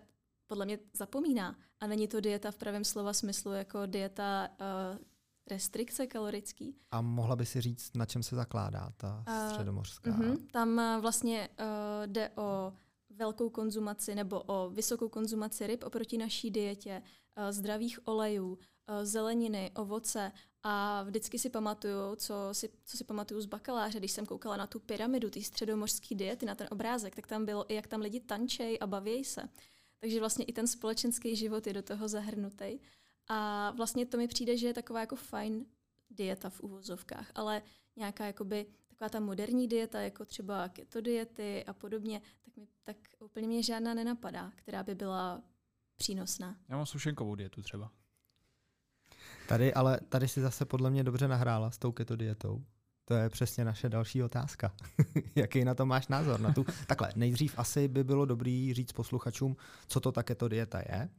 podle 0.47 0.65
mě 0.65 0.79
zapomíná, 0.93 1.55
a 1.79 1.87
není 1.87 2.07
to 2.07 2.21
dieta 2.21 2.51
v 2.51 2.57
pravém 2.57 2.83
slova 2.83 3.13
smyslu 3.13 3.51
jako 3.51 3.85
dieta 3.85 4.49
uh, 4.49 4.97
restrikce 5.47 6.07
kalorický. 6.07 6.75
A 6.91 7.01
mohla 7.01 7.35
by 7.35 7.45
si 7.45 7.61
říct, 7.61 7.95
na 7.95 8.05
čem 8.05 8.23
se 8.23 8.35
zakládá 8.35 8.93
ta 8.97 9.23
středomořská? 9.49 10.11
Uh, 10.11 10.19
uh-huh, 10.19 10.47
tam 10.51 10.77
uh, 10.77 11.01
vlastně 11.01 11.49
uh, 11.59 11.65
jde 12.05 12.29
o 12.35 12.73
velkou 13.09 13.49
konzumaci 13.49 14.15
nebo 14.15 14.41
o 14.41 14.69
vysokou 14.69 15.09
konzumaci 15.09 15.67
ryb 15.67 15.83
oproti 15.83 16.17
naší 16.17 16.51
dietě, 16.51 17.01
zdravých 17.49 18.07
olejů, 18.07 18.57
zeleniny, 19.03 19.71
ovoce 19.75 20.31
a 20.63 21.03
vždycky 21.03 21.39
si 21.39 21.49
pamatuju, 21.49 22.15
co 22.15 22.49
si, 22.51 22.69
co 22.85 22.97
si 22.97 23.03
pamatuju 23.03 23.41
z 23.41 23.45
bakaláře, 23.45 23.99
když 23.99 24.11
jsem 24.11 24.25
koukala 24.25 24.57
na 24.57 24.67
tu 24.67 24.79
pyramidu, 24.79 25.29
ty 25.29 25.43
středomořské 25.43 26.15
diety, 26.15 26.45
na 26.45 26.55
ten 26.55 26.67
obrázek, 26.71 27.15
tak 27.15 27.27
tam 27.27 27.45
bylo 27.45 27.71
i 27.71 27.75
jak 27.75 27.87
tam 27.87 28.01
lidi 28.01 28.19
tančej 28.19 28.77
a 28.81 28.87
baví 28.87 29.23
se. 29.23 29.49
Takže 29.99 30.19
vlastně 30.19 30.45
i 30.45 30.53
ten 30.53 30.67
společenský 30.67 31.35
život 31.35 31.67
je 31.67 31.73
do 31.73 31.81
toho 31.81 32.07
zahrnutý. 32.07 32.79
A 33.27 33.71
vlastně 33.71 34.05
to 34.05 34.17
mi 34.17 34.27
přijde, 34.27 34.57
že 34.57 34.67
je 34.67 34.73
taková 34.73 34.99
jako 34.99 35.15
fajn 35.15 35.65
dieta 36.09 36.49
v 36.49 36.61
uvozovkách, 36.61 37.31
ale 37.35 37.61
nějaká 37.95 38.25
jakoby 38.25 38.65
taková 38.87 39.09
ta 39.09 39.19
moderní 39.19 39.67
dieta, 39.67 40.01
jako 40.01 40.25
třeba 40.25 40.69
keto 40.69 41.01
diety 41.01 41.65
a 41.65 41.73
podobně, 41.73 42.21
tak, 42.45 42.57
mi, 42.57 42.67
tak 42.83 42.97
úplně 43.19 43.47
mě 43.47 43.63
žádná 43.63 43.93
nenapadá, 43.93 44.51
která 44.55 44.83
by 44.83 44.95
byla 44.95 45.41
přínosná. 45.95 46.57
Já 46.69 46.77
mám 46.77 46.85
sušenkovou 46.85 47.35
dietu 47.35 47.61
třeba. 47.61 47.91
Tady, 49.49 49.73
ale 49.73 49.99
tady 50.09 50.27
si 50.27 50.41
zase 50.41 50.65
podle 50.65 50.89
mě 50.89 51.03
dobře 51.03 51.27
nahrála 51.27 51.71
s 51.71 51.77
tou 51.77 51.91
keto 51.91 52.15
dietou. 52.15 52.63
To 53.05 53.13
je 53.13 53.29
přesně 53.29 53.65
naše 53.65 53.89
další 53.89 54.23
otázka. 54.23 54.75
Jaký 55.35 55.65
na 55.65 55.75
to 55.75 55.85
máš 55.85 56.07
názor? 56.07 56.39
Na 56.39 56.53
tu? 56.53 56.65
Takhle, 56.87 57.11
nejdřív 57.15 57.59
asi 57.59 57.87
by 57.87 58.03
bylo 58.03 58.25
dobrý 58.25 58.73
říct 58.73 58.91
posluchačům, 58.91 59.55
co 59.87 59.99
to 59.99 60.11
ta 60.11 60.23
keto 60.23 60.47
dieta 60.47 60.79
je, 60.79 61.09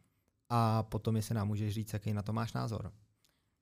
a 0.49 0.83
potom, 0.83 1.17
jestli 1.17 1.35
nám 1.35 1.49
můžeš 1.49 1.75
říct, 1.75 1.93
jaký 1.93 2.13
na 2.13 2.23
to 2.23 2.33
máš 2.33 2.53
názor. 2.53 2.93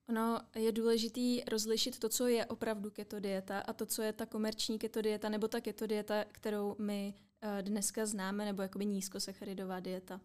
Ono 0.09 0.39
je 0.55 0.71
důležitý 0.71 1.43
rozlišit 1.43 1.99
to, 1.99 2.09
co 2.09 2.27
je 2.27 2.45
opravdu 2.45 2.91
keto 2.91 3.19
dieta 3.19 3.59
a 3.59 3.73
to, 3.73 3.85
co 3.85 4.01
je 4.01 4.13
ta 4.13 4.25
komerční 4.25 4.79
keto 4.79 5.01
dieta 5.01 5.29
nebo 5.29 5.47
ta 5.47 5.61
keto 5.61 5.87
dieta, 5.87 6.25
kterou 6.31 6.75
my 6.79 7.13
uh, 7.43 7.61
dneska 7.61 8.05
známe, 8.05 8.45
nebo 8.45 8.61
jakoby 8.61 8.85
nízkosacharidová 8.85 9.79
dieta. 9.79 10.21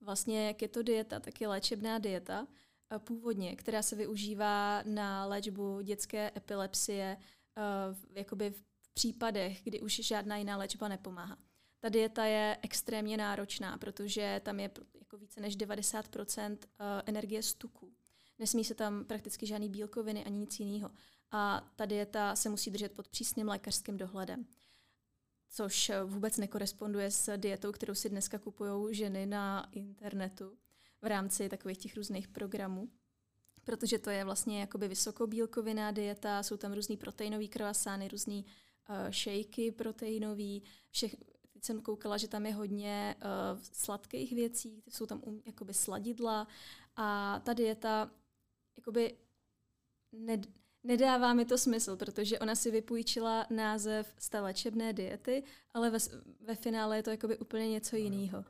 Vlastně 0.00 0.54
keto 0.54 0.82
dieta 0.82 1.20
tak 1.20 1.40
je 1.40 1.48
léčebná 1.48 1.98
dieta 1.98 2.46
původně, 2.98 3.56
která 3.56 3.82
se 3.82 3.96
využívá 3.96 4.82
na 4.82 5.26
léčbu 5.26 5.80
dětské 5.80 6.30
epilepsie 6.36 7.16
uh, 7.16 8.16
jakoby 8.16 8.50
v 8.50 8.64
případech, 8.94 9.60
kdy 9.64 9.80
už 9.80 9.94
žádná 9.94 10.36
jiná 10.36 10.56
léčba 10.56 10.88
nepomáhá. 10.88 11.38
Ta 11.80 11.88
dieta 11.88 12.24
je 12.24 12.56
extrémně 12.62 13.16
náročná, 13.16 13.78
protože 13.78 14.40
tam 14.44 14.60
je 14.60 14.70
jako 14.98 15.16
více 15.16 15.40
než 15.40 15.56
90% 15.56 16.58
energie 17.06 17.42
z 17.42 17.54
tuků. 17.54 17.92
Nesmí 18.38 18.64
se 18.64 18.74
tam 18.74 19.04
prakticky 19.04 19.46
žádný 19.46 19.68
bílkoviny 19.68 20.24
ani 20.24 20.38
nic 20.38 20.60
jiného. 20.60 20.90
A 21.30 21.72
ta 21.76 21.86
dieta 21.86 22.36
se 22.36 22.48
musí 22.48 22.70
držet 22.70 22.92
pod 22.92 23.08
přísným 23.08 23.48
lékařským 23.48 23.96
dohledem. 23.96 24.46
Což 25.50 25.90
vůbec 26.04 26.38
nekoresponduje 26.38 27.10
s 27.10 27.36
dietou, 27.36 27.72
kterou 27.72 27.94
si 27.94 28.08
dneska 28.08 28.38
kupují 28.38 28.94
ženy 28.94 29.26
na 29.26 29.68
internetu 29.72 30.58
v 31.04 31.06
rámci 31.06 31.48
takových 31.48 31.78
těch 31.78 31.96
různých 31.96 32.28
programů. 32.28 32.88
Protože 33.64 33.98
to 33.98 34.10
je 34.10 34.24
vlastně 34.24 34.60
jakoby 34.60 34.88
vysokobílkovinná 34.88 35.90
dieta, 35.90 36.42
jsou 36.42 36.56
tam 36.56 36.72
různý 36.72 36.96
proteinové 36.96 37.46
krvasány, 37.46 38.08
různý 38.08 38.44
uh, 38.44 39.10
šejky 39.10 39.72
proteinový, 39.72 40.62
všech, 40.90 41.16
teď 41.52 41.64
jsem 41.64 41.80
koukala, 41.80 42.16
že 42.16 42.28
tam 42.28 42.46
je 42.46 42.54
hodně 42.54 43.16
uh, 43.18 43.60
sladkých 43.72 44.32
věcí, 44.32 44.82
jsou 44.88 45.06
tam 45.06 45.20
um, 45.24 45.42
jakoby 45.46 45.74
sladidla 45.74 46.48
a 46.96 47.40
ta 47.44 47.52
dieta 47.52 48.10
jakoby 48.76 49.16
ned, 50.12 50.46
nedává 50.82 51.34
mi 51.34 51.44
to 51.44 51.58
smysl, 51.58 51.96
protože 51.96 52.38
ona 52.38 52.54
si 52.54 52.70
vypůjčila 52.70 53.46
název 53.50 54.14
z 54.18 54.28
té 54.28 54.40
léčebné 54.40 54.92
diety, 54.92 55.44
ale 55.74 55.90
ve, 55.90 55.98
ve 56.40 56.54
finále 56.54 56.96
je 56.96 57.02
to 57.02 57.10
jakoby 57.10 57.38
úplně 57.38 57.68
něco 57.68 57.96
jiného. 57.96 58.44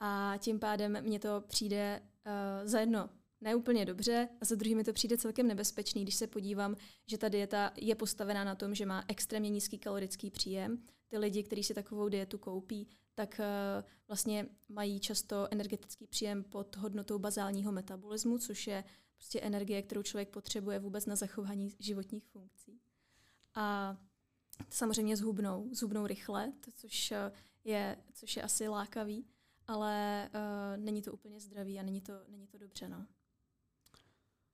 A 0.00 0.34
tím 0.38 0.58
pádem 0.58 0.98
mně 1.00 1.18
to 1.18 1.44
přijde 1.48 2.02
uh, 2.26 2.68
za 2.68 2.80
jedno 2.80 3.10
neúplně 3.40 3.84
dobře 3.84 4.28
a 4.40 4.44
za 4.44 4.54
druhý 4.54 4.74
mi 4.74 4.84
to 4.84 4.92
přijde 4.92 5.18
celkem 5.18 5.46
nebezpečný, 5.46 6.02
když 6.02 6.14
se 6.14 6.26
podívám, 6.26 6.76
že 7.06 7.18
ta 7.18 7.28
dieta 7.28 7.72
je 7.76 7.94
postavená 7.94 8.44
na 8.44 8.54
tom, 8.54 8.74
že 8.74 8.86
má 8.86 9.04
extrémně 9.08 9.50
nízký 9.50 9.78
kalorický 9.78 10.30
příjem. 10.30 10.82
Ty 11.08 11.18
lidi, 11.18 11.42
kteří 11.42 11.64
si 11.64 11.74
takovou 11.74 12.08
dietu 12.08 12.38
koupí, 12.38 12.88
tak 13.14 13.40
uh, 13.40 13.88
vlastně 14.08 14.46
mají 14.68 15.00
často 15.00 15.48
energetický 15.50 16.06
příjem 16.06 16.44
pod 16.44 16.76
hodnotou 16.76 17.18
bazálního 17.18 17.72
metabolismu, 17.72 18.38
což 18.38 18.66
je 18.66 18.84
prostě 19.16 19.40
energie, 19.40 19.82
kterou 19.82 20.02
člověk 20.02 20.28
potřebuje 20.28 20.78
vůbec 20.78 21.06
na 21.06 21.16
zachování 21.16 21.68
životních 21.78 22.26
funkcí. 22.26 22.80
A 23.54 23.96
samozřejmě 24.70 25.16
zhubnou, 25.16 25.68
zhubnou 25.72 26.06
rychle, 26.06 26.52
což 26.74 27.12
je, 27.64 27.96
což 28.12 28.36
je 28.36 28.42
asi 28.42 28.68
lákavý, 28.68 29.26
ale 29.68 30.28
uh, 30.34 30.84
není 30.84 31.02
to 31.02 31.12
úplně 31.12 31.40
zdravý 31.40 31.80
a 31.80 31.82
není 31.82 32.00
to, 32.00 32.12
není 32.28 32.46
to 32.46 32.58
dobře. 32.58 32.88
No. 32.88 33.06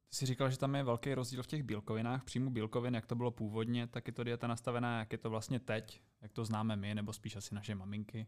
Ty 0.08 0.16
jsi 0.16 0.26
říkal, 0.26 0.50
že 0.50 0.58
tam 0.58 0.74
je 0.74 0.82
velký 0.82 1.14
rozdíl 1.14 1.42
v 1.42 1.46
těch 1.46 1.62
bílkovinách, 1.62 2.24
příjmu 2.24 2.50
bílkovin, 2.50 2.94
jak 2.94 3.06
to 3.06 3.14
bylo 3.14 3.30
původně, 3.30 3.86
tak 3.86 4.06
je 4.06 4.12
to 4.12 4.24
dieta 4.24 4.46
nastavená, 4.46 4.98
jak 4.98 5.12
je 5.12 5.18
to 5.18 5.30
vlastně 5.30 5.60
teď, 5.60 6.02
jak 6.20 6.32
to 6.32 6.44
známe 6.44 6.76
my, 6.76 6.94
nebo 6.94 7.12
spíš 7.12 7.36
asi 7.36 7.54
naše 7.54 7.74
maminky. 7.74 8.26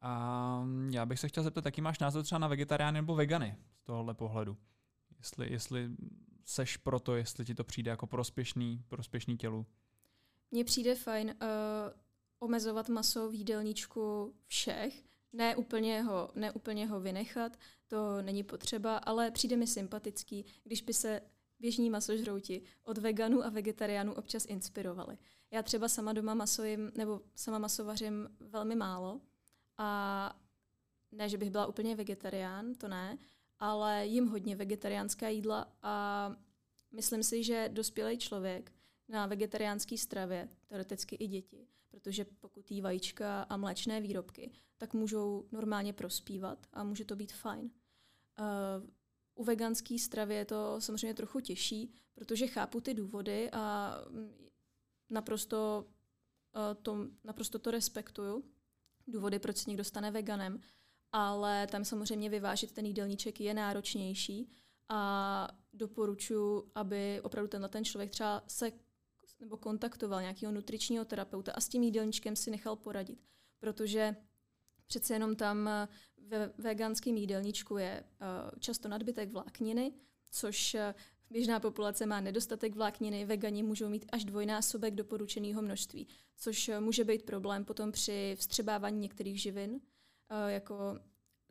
A 0.00 0.64
já 0.90 1.06
bych 1.06 1.20
se 1.20 1.28
chtěl 1.28 1.42
zeptat, 1.42 1.64
jaký 1.64 1.80
máš 1.80 1.98
názor 1.98 2.22
třeba 2.22 2.38
na 2.38 2.48
vegetariány 2.48 2.98
nebo 2.98 3.14
vegany 3.14 3.56
z 3.76 3.84
tohohle 3.84 4.14
pohledu? 4.14 4.56
Jestli, 5.18 5.52
jestli 5.52 5.90
seš 6.44 6.76
proto, 6.76 7.16
jestli 7.16 7.44
ti 7.44 7.54
to 7.54 7.64
přijde 7.64 7.90
jako 7.90 8.06
prospěšný, 8.06 8.84
prospěšný 8.88 9.36
tělu? 9.36 9.66
Mně 10.50 10.64
přijde 10.64 10.94
fajn 10.94 11.34
uh, 11.42 11.48
omezovat 12.38 12.88
maso 12.88 13.30
v 13.30 13.34
jídelníčku 13.34 14.34
všech, 14.46 15.04
ne 15.34 15.56
úplně, 15.56 16.02
ho, 16.02 16.30
ne 16.34 16.52
úplně 16.52 16.86
ho 16.86 17.00
vynechat, 17.00 17.56
to 17.88 18.22
není 18.22 18.42
potřeba, 18.42 18.96
ale 18.96 19.30
přijde 19.30 19.56
mi 19.56 19.66
sympatický, 19.66 20.44
když 20.64 20.82
by 20.82 20.94
se 20.94 21.20
běžní 21.60 21.90
masožrouti 21.90 22.62
od 22.82 22.98
veganů 22.98 23.44
a 23.44 23.48
vegetariánů 23.48 24.14
občas 24.14 24.46
inspirovali. 24.46 25.18
Já 25.50 25.62
třeba 25.62 25.88
sama 25.88 26.12
doma 26.12 26.34
maso 26.34 26.64
jim, 26.64 26.92
nebo 26.96 27.20
sama 27.34 27.58
maso 27.58 27.84
vařím 27.84 28.28
velmi 28.40 28.76
málo 28.76 29.20
a 29.78 30.40
ne, 31.12 31.28
že 31.28 31.38
bych 31.38 31.50
byla 31.50 31.66
úplně 31.66 31.96
vegetarián, 31.96 32.74
to 32.74 32.88
ne, 32.88 33.18
ale 33.58 34.06
jim 34.06 34.28
hodně 34.28 34.56
vegetariánská 34.56 35.28
jídla 35.28 35.72
a 35.82 36.36
myslím 36.92 37.22
si, 37.22 37.44
že 37.44 37.70
dospělý 37.72 38.18
člověk 38.18 38.72
na 39.08 39.26
vegetariánské 39.26 39.98
stravě, 39.98 40.48
teoreticky 40.66 41.16
i 41.16 41.26
děti, 41.26 41.66
protože 41.94 42.24
pokud 42.24 42.70
jí 42.70 42.80
vajíčka 42.80 43.42
a 43.42 43.56
mléčné 43.56 44.00
výrobky, 44.00 44.50
tak 44.78 44.94
můžou 44.94 45.48
normálně 45.52 45.92
prospívat 45.92 46.66
a 46.72 46.84
může 46.84 47.04
to 47.04 47.16
být 47.16 47.32
fajn. 47.32 47.70
Uh, 48.38 48.90
u 49.34 49.44
veganské 49.44 49.98
stravy 49.98 50.34
je 50.34 50.44
to 50.44 50.80
samozřejmě 50.80 51.14
trochu 51.14 51.40
těžší, 51.40 51.94
protože 52.14 52.46
chápu 52.46 52.80
ty 52.80 52.94
důvody 52.94 53.50
a 53.52 53.94
mm, 54.08 54.48
naprosto, 55.10 55.84
uh, 56.56 56.82
to, 56.82 57.06
naprosto 57.24 57.58
to 57.58 57.70
respektuju. 57.70 58.44
Důvody, 59.06 59.38
proč 59.38 59.56
se 59.56 59.70
někdo 59.70 59.84
stane 59.84 60.10
veganem, 60.10 60.60
ale 61.12 61.66
tam 61.66 61.84
samozřejmě 61.84 62.30
vyvážit 62.30 62.72
ten 62.72 62.86
jídelníček 62.86 63.40
je 63.40 63.54
náročnější 63.54 64.50
a 64.88 65.48
doporučuji, 65.72 66.70
aby 66.74 67.20
opravdu 67.20 67.48
tenhle 67.48 67.68
ten 67.68 67.84
člověk 67.84 68.10
třeba 68.10 68.42
se 68.46 68.72
nebo 69.40 69.56
kontaktoval 69.56 70.20
nějakého 70.20 70.52
nutričního 70.52 71.04
terapeuta 71.04 71.52
a 71.52 71.60
s 71.60 71.68
tím 71.68 71.82
jídelníčkem 71.82 72.36
si 72.36 72.50
nechal 72.50 72.76
poradit. 72.76 73.18
Protože 73.58 74.16
přece 74.86 75.14
jenom 75.14 75.36
tam 75.36 75.68
eh, 75.68 75.88
ve 76.28 76.52
veganském 76.58 77.16
jídelníčku 77.16 77.76
je 77.76 78.04
eh, 78.04 78.26
často 78.58 78.88
nadbytek 78.88 79.32
vlákniny, 79.32 79.92
což 80.30 80.74
eh, 80.74 80.94
běžná 81.30 81.60
populace 81.60 82.06
má 82.06 82.20
nedostatek 82.20 82.74
vlákniny, 82.74 83.24
vegani 83.24 83.62
můžou 83.62 83.88
mít 83.88 84.06
až 84.12 84.24
dvojnásobek 84.24 84.94
doporučeného 84.94 85.62
množství, 85.62 86.08
což 86.36 86.70
může 86.80 87.04
být 87.04 87.22
problém 87.22 87.64
potom 87.64 87.92
při 87.92 88.36
vstřebávání 88.38 89.00
některých 89.00 89.42
živin, 89.42 89.80
jako 90.46 90.98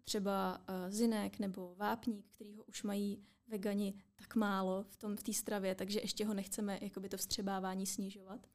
třeba 0.03 0.61
zinek 0.89 1.39
nebo 1.39 1.75
vápník, 1.77 2.25
který 2.35 2.55
ho 2.55 2.63
už 2.63 2.83
mají 2.83 3.25
vegani 3.47 3.93
tak 4.15 4.35
málo 4.35 4.83
v 4.83 4.97
tom 4.97 5.15
v 5.15 5.23
té 5.23 5.33
stravě, 5.33 5.75
takže 5.75 5.99
ještě 5.99 6.25
ho 6.25 6.33
nechceme 6.33 6.79
jakoby 6.81 7.09
to 7.09 7.17
vstřebávání 7.17 7.85
snižovat. 7.85 8.47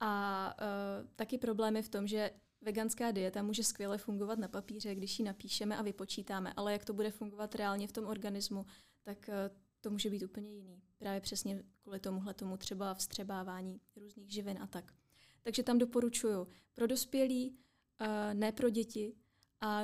A 0.00 0.54
uh, 0.60 1.08
taky 1.16 1.38
problém 1.38 1.76
je 1.76 1.82
v 1.82 1.88
tom, 1.88 2.06
že 2.06 2.30
veganská 2.60 3.10
dieta 3.10 3.42
může 3.42 3.64
skvěle 3.64 3.98
fungovat 3.98 4.38
na 4.38 4.48
papíře, 4.48 4.94
když 4.94 5.18
ji 5.18 5.24
napíšeme 5.24 5.76
a 5.76 5.82
vypočítáme, 5.82 6.52
ale 6.56 6.72
jak 6.72 6.84
to 6.84 6.92
bude 6.92 7.10
fungovat 7.10 7.54
reálně 7.54 7.88
v 7.88 7.92
tom 7.92 8.06
organismu, 8.06 8.66
tak 9.02 9.28
uh, 9.28 9.56
to 9.80 9.90
může 9.90 10.10
být 10.10 10.22
úplně 10.22 10.50
jiný. 10.50 10.82
Právě 10.98 11.20
přesně 11.20 11.62
kvůli 11.82 12.00
tomuhle 12.00 12.34
tomu 12.34 12.56
třeba 12.56 12.94
vstřebávání 12.94 13.80
různých 13.96 14.32
živin 14.32 14.58
a 14.62 14.66
tak. 14.66 14.92
Takže 15.42 15.62
tam 15.62 15.78
doporučuju 15.78 16.48
pro 16.74 16.86
dospělí, 16.86 17.50
uh, 17.50 18.06
ne 18.34 18.52
pro 18.52 18.70
děti 18.70 19.14
a 19.60 19.82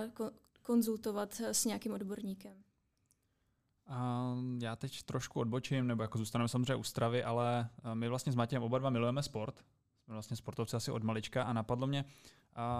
konzultovat 0.62 1.40
s 1.40 1.64
nějakým 1.64 1.92
odborníkem. 1.92 2.64
A 3.90 4.34
já 4.62 4.76
teď 4.76 5.02
trošku 5.02 5.40
odbočím, 5.40 5.86
nebo 5.86 6.02
jako 6.02 6.18
zůstaneme 6.18 6.48
samozřejmě 6.48 6.74
u 6.74 6.82
stravy, 6.82 7.24
ale 7.24 7.68
eh, 7.84 7.94
my 7.94 8.08
vlastně 8.08 8.32
s 8.32 8.36
Matějem 8.36 8.62
oba 8.62 8.78
dva 8.78 8.90
milujeme 8.90 9.22
sport. 9.22 9.64
Jsme 10.04 10.14
vlastně 10.14 10.36
sportovci 10.36 10.76
asi 10.76 10.90
od 10.90 11.02
malička 11.02 11.42
a 11.42 11.52
napadlo 11.52 11.86
mě, 11.86 12.04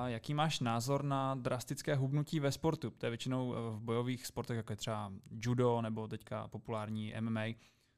jaký 0.06 0.34
máš 0.34 0.60
názor 0.60 1.04
na 1.04 1.34
drastické 1.34 1.94
hubnutí 1.94 2.40
ve 2.40 2.52
sportu? 2.52 2.90
To 2.90 3.06
je 3.06 3.10
většinou 3.10 3.54
eh, 3.54 3.56
v 3.70 3.80
bojových 3.80 4.26
sportech, 4.26 4.56
jako 4.56 4.72
je 4.72 4.76
třeba 4.76 5.12
judo 5.30 5.80
nebo 5.80 6.08
teďka 6.08 6.48
populární 6.48 7.14
MMA, 7.20 7.44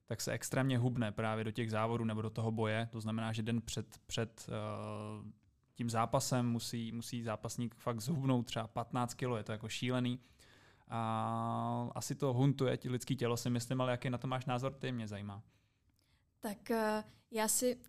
tak 0.06 0.20
se 0.20 0.32
extrémně 0.32 0.78
hubne 0.78 1.12
právě 1.12 1.44
do 1.44 1.50
těch 1.50 1.70
závodů 1.70 2.04
nebo 2.04 2.22
do 2.22 2.30
toho 2.30 2.50
boje. 2.50 2.88
To 2.92 3.00
znamená, 3.00 3.32
že 3.32 3.42
den 3.42 3.60
před, 3.60 3.98
před 4.06 4.48
uh, 4.48 5.26
tím 5.74 5.90
zápasem 5.90 6.46
musí, 6.46 6.92
musí 6.92 7.22
zápasník 7.22 7.74
fakt 7.74 8.00
zhubnout 8.00 8.46
třeba 8.46 8.66
15 8.66 9.14
kg, 9.14 9.22
je 9.36 9.42
to 9.42 9.52
jako 9.52 9.68
šílený. 9.68 10.20
A 10.94 11.90
asi 11.94 12.14
to 12.14 12.32
huntuje 12.32 12.76
ti 12.76 12.88
lidský 12.88 13.16
tělo, 13.16 13.36
si 13.36 13.50
myslím, 13.50 13.80
ale 13.80 13.90
jaký 13.90 14.10
na 14.10 14.18
to 14.18 14.26
máš 14.26 14.46
názor, 14.46 14.74
ty 14.74 14.92
mě 14.92 15.08
zajímá. 15.08 15.42
Tak 16.40 16.70
eh, 16.70 17.04
já 17.30 17.48
si, 17.48 17.80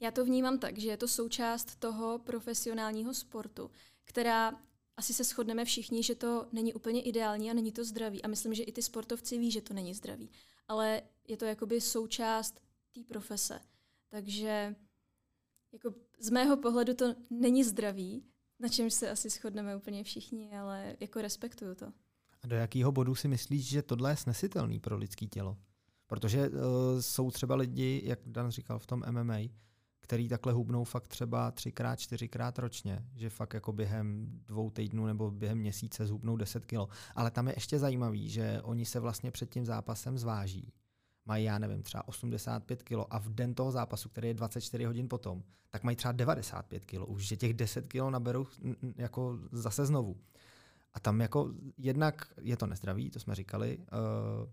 já 0.00 0.10
to 0.10 0.24
vnímám 0.24 0.58
tak, 0.58 0.78
že 0.78 0.88
je 0.88 0.96
to 0.96 1.08
součást 1.08 1.76
toho 1.76 2.18
profesionálního 2.18 3.14
sportu, 3.14 3.70
která 4.04 4.52
asi 4.96 5.14
se 5.14 5.24
shodneme 5.24 5.64
všichni, 5.64 6.02
že 6.02 6.14
to 6.14 6.46
není 6.52 6.74
úplně 6.74 7.02
ideální 7.02 7.50
a 7.50 7.54
není 7.54 7.72
to 7.72 7.84
zdravý. 7.84 8.22
A 8.22 8.28
myslím, 8.28 8.54
že 8.54 8.62
i 8.62 8.72
ty 8.72 8.82
sportovci 8.82 9.38
ví, 9.38 9.50
že 9.50 9.60
to 9.60 9.74
není 9.74 9.94
zdravý. 9.94 10.30
Ale 10.68 11.02
je 11.28 11.36
to 11.36 11.44
jakoby 11.44 11.80
součást 11.80 12.60
té 12.92 13.00
profese. 13.08 13.60
Takže 14.08 14.74
jako 15.72 15.94
z 16.18 16.30
mého 16.30 16.56
pohledu 16.56 16.94
to 16.94 17.14
není 17.30 17.64
zdravý, 17.64 18.24
na 18.60 18.68
čem 18.68 18.90
se 18.90 19.10
asi 19.10 19.30
shodneme 19.30 19.76
úplně 19.76 20.04
všichni, 20.04 20.58
ale 20.58 20.96
jako 21.00 21.20
respektuju 21.20 21.74
to. 21.74 21.92
A 22.44 22.46
do 22.46 22.56
jakého 22.56 22.92
bodu 22.92 23.14
si 23.14 23.28
myslíš, 23.28 23.68
že 23.68 23.82
tohle 23.82 24.10
je 24.12 24.16
snesitelný 24.16 24.80
pro 24.80 24.96
lidské 24.96 25.26
tělo? 25.26 25.56
Protože 26.06 26.48
uh, 26.48 26.56
jsou 27.00 27.30
třeba 27.30 27.54
lidi, 27.54 28.02
jak 28.04 28.18
Dan 28.26 28.50
říkal 28.50 28.78
v 28.78 28.86
tom 28.86 29.02
MMA, 29.10 29.38
který 30.00 30.28
takhle 30.28 30.52
hubnou 30.52 30.84
fakt 30.84 31.08
třeba 31.08 31.50
třikrát, 31.50 32.00
čtyřikrát 32.00 32.58
ročně, 32.58 33.04
že 33.14 33.30
fakt 33.30 33.54
jako 33.54 33.72
během 33.72 34.26
dvou 34.46 34.70
týdnů 34.70 35.06
nebo 35.06 35.30
během 35.30 35.58
měsíce 35.58 36.06
zhubnou 36.06 36.36
10 36.36 36.66
kilo. 36.66 36.88
Ale 37.14 37.30
tam 37.30 37.48
je 37.48 37.54
ještě 37.56 37.78
zajímavý, 37.78 38.28
že 38.28 38.60
oni 38.62 38.84
se 38.84 39.00
vlastně 39.00 39.30
před 39.30 39.50
tím 39.50 39.64
zápasem 39.64 40.18
zváží. 40.18 40.72
Mají, 41.26 41.44
já 41.44 41.58
nevím, 41.58 41.82
třeba 41.82 42.08
85 42.08 42.82
kilo 42.82 43.14
a 43.14 43.18
v 43.18 43.28
den 43.28 43.54
toho 43.54 43.70
zápasu, 43.70 44.08
který 44.08 44.28
je 44.28 44.34
24 44.34 44.84
hodin 44.84 45.08
potom, 45.08 45.42
tak 45.70 45.82
mají 45.82 45.96
třeba 45.96 46.12
95 46.12 46.84
kilo. 46.84 47.06
Už 47.06 47.26
že 47.26 47.36
těch 47.36 47.54
10 47.54 47.86
kilo 47.86 48.10
naberou 48.10 48.46
jako 48.96 49.38
zase 49.52 49.86
znovu. 49.86 50.16
A 50.94 51.00
tam 51.00 51.20
jako 51.20 51.54
jednak 51.78 52.32
je 52.40 52.56
to 52.56 52.66
nezdravý, 52.66 53.10
to 53.10 53.20
jsme 53.20 53.34
říkali. 53.34 53.78
Uh, 53.78 54.48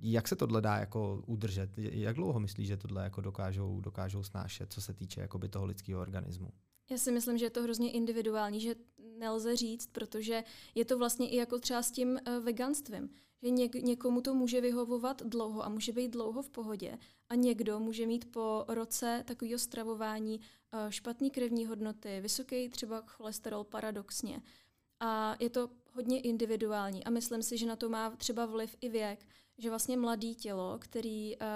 jak 0.00 0.28
se 0.28 0.36
tohle 0.36 0.60
dá 0.60 0.76
jako 0.76 1.22
udržet? 1.26 1.70
Jak 1.76 2.16
dlouho 2.16 2.40
myslíš, 2.40 2.68
že 2.68 2.76
tohle 2.76 3.04
jako 3.04 3.20
dokážou, 3.20 3.80
dokážou 3.80 4.22
snášet, 4.22 4.72
co 4.72 4.80
se 4.80 4.94
týče 4.94 5.20
jakoby 5.20 5.48
toho 5.48 5.66
lidského 5.66 6.00
organismu? 6.00 6.48
Já 6.90 6.98
si 6.98 7.12
myslím, 7.12 7.38
že 7.38 7.44
je 7.44 7.50
to 7.50 7.62
hrozně 7.62 7.92
individuální, 7.92 8.60
že 8.60 8.74
nelze 9.18 9.56
říct, 9.56 9.86
protože 9.86 10.44
je 10.74 10.84
to 10.84 10.98
vlastně 10.98 11.28
i 11.28 11.36
jako 11.36 11.58
třeba 11.58 11.82
s 11.82 11.90
tím 11.90 12.08
uh, 12.08 12.44
veganstvím. 12.44 13.10
Že 13.42 13.50
něk, 13.50 13.74
někomu 13.74 14.20
to 14.20 14.34
může 14.34 14.60
vyhovovat 14.60 15.22
dlouho 15.22 15.64
a 15.64 15.68
může 15.68 15.92
být 15.92 16.08
dlouho 16.08 16.42
v 16.42 16.50
pohodě 16.50 16.98
a 17.28 17.34
někdo 17.34 17.80
může 17.80 18.06
mít 18.06 18.32
po 18.32 18.64
roce 18.68 19.24
takového 19.26 19.58
stravování 19.58 20.40
uh, 20.40 20.90
špatný 20.90 21.30
krevní 21.30 21.66
hodnoty, 21.66 22.20
vysoký 22.20 22.68
třeba 22.68 23.02
cholesterol 23.06 23.64
paradoxně 23.64 24.42
a 25.00 25.36
je 25.40 25.50
to 25.50 25.70
hodně 25.92 26.20
individuální 26.20 27.04
a 27.04 27.10
myslím 27.10 27.42
si, 27.42 27.58
že 27.58 27.66
na 27.66 27.76
to 27.76 27.88
má 27.88 28.10
třeba 28.10 28.46
vliv 28.46 28.76
i 28.80 28.88
věk, 28.88 29.26
že 29.58 29.68
vlastně 29.70 29.96
mladý 29.96 30.34
tělo, 30.34 30.78
který 30.78 31.36
uh, 31.36 31.46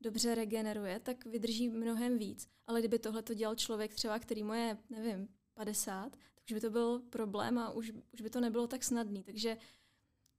dobře 0.00 0.34
regeneruje, 0.34 1.00
tak 1.00 1.26
vydrží 1.26 1.68
mnohem 1.68 2.18
víc. 2.18 2.48
Ale 2.66 2.80
kdyby 2.80 2.98
tohle 2.98 3.22
to 3.22 3.34
dělal 3.34 3.54
člověk 3.54 3.94
třeba, 3.94 4.18
který 4.18 4.42
mu 4.42 4.52
je, 4.52 4.78
nevím, 4.90 5.28
50, 5.54 6.10
tak 6.10 6.44
už 6.46 6.52
by 6.52 6.60
to 6.60 6.70
byl 6.70 6.98
problém 7.10 7.58
a 7.58 7.70
už, 7.70 7.92
už 8.12 8.20
by 8.20 8.30
to 8.30 8.40
nebylo 8.40 8.66
tak 8.66 8.84
snadný. 8.84 9.22
Takže 9.22 9.56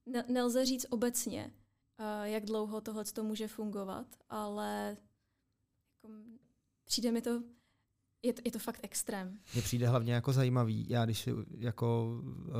ne, 0.06 0.24
nelze 0.28 0.64
říct 0.64 0.86
obecně, 0.90 1.52
uh, 1.98 2.24
jak 2.24 2.44
dlouho 2.44 2.80
tohle 2.80 3.04
to 3.04 3.24
může 3.24 3.48
fungovat, 3.48 4.06
ale 4.28 4.96
jako, 5.88 6.14
přijde 6.84 7.12
mi 7.12 7.22
to 7.22 7.42
Je 8.22 8.32
to, 8.32 8.42
je 8.44 8.50
to 8.52 8.58
fakt 8.58 8.80
extrém. 8.82 9.38
Mně 9.52 9.62
přijde 9.62 9.88
hlavně 9.88 10.12
jako 10.12 10.32
zajímavý, 10.32 10.86
já 10.88 11.04
když 11.04 11.18
si 11.20 11.34
jako 11.58 12.18
uh, 12.22 12.54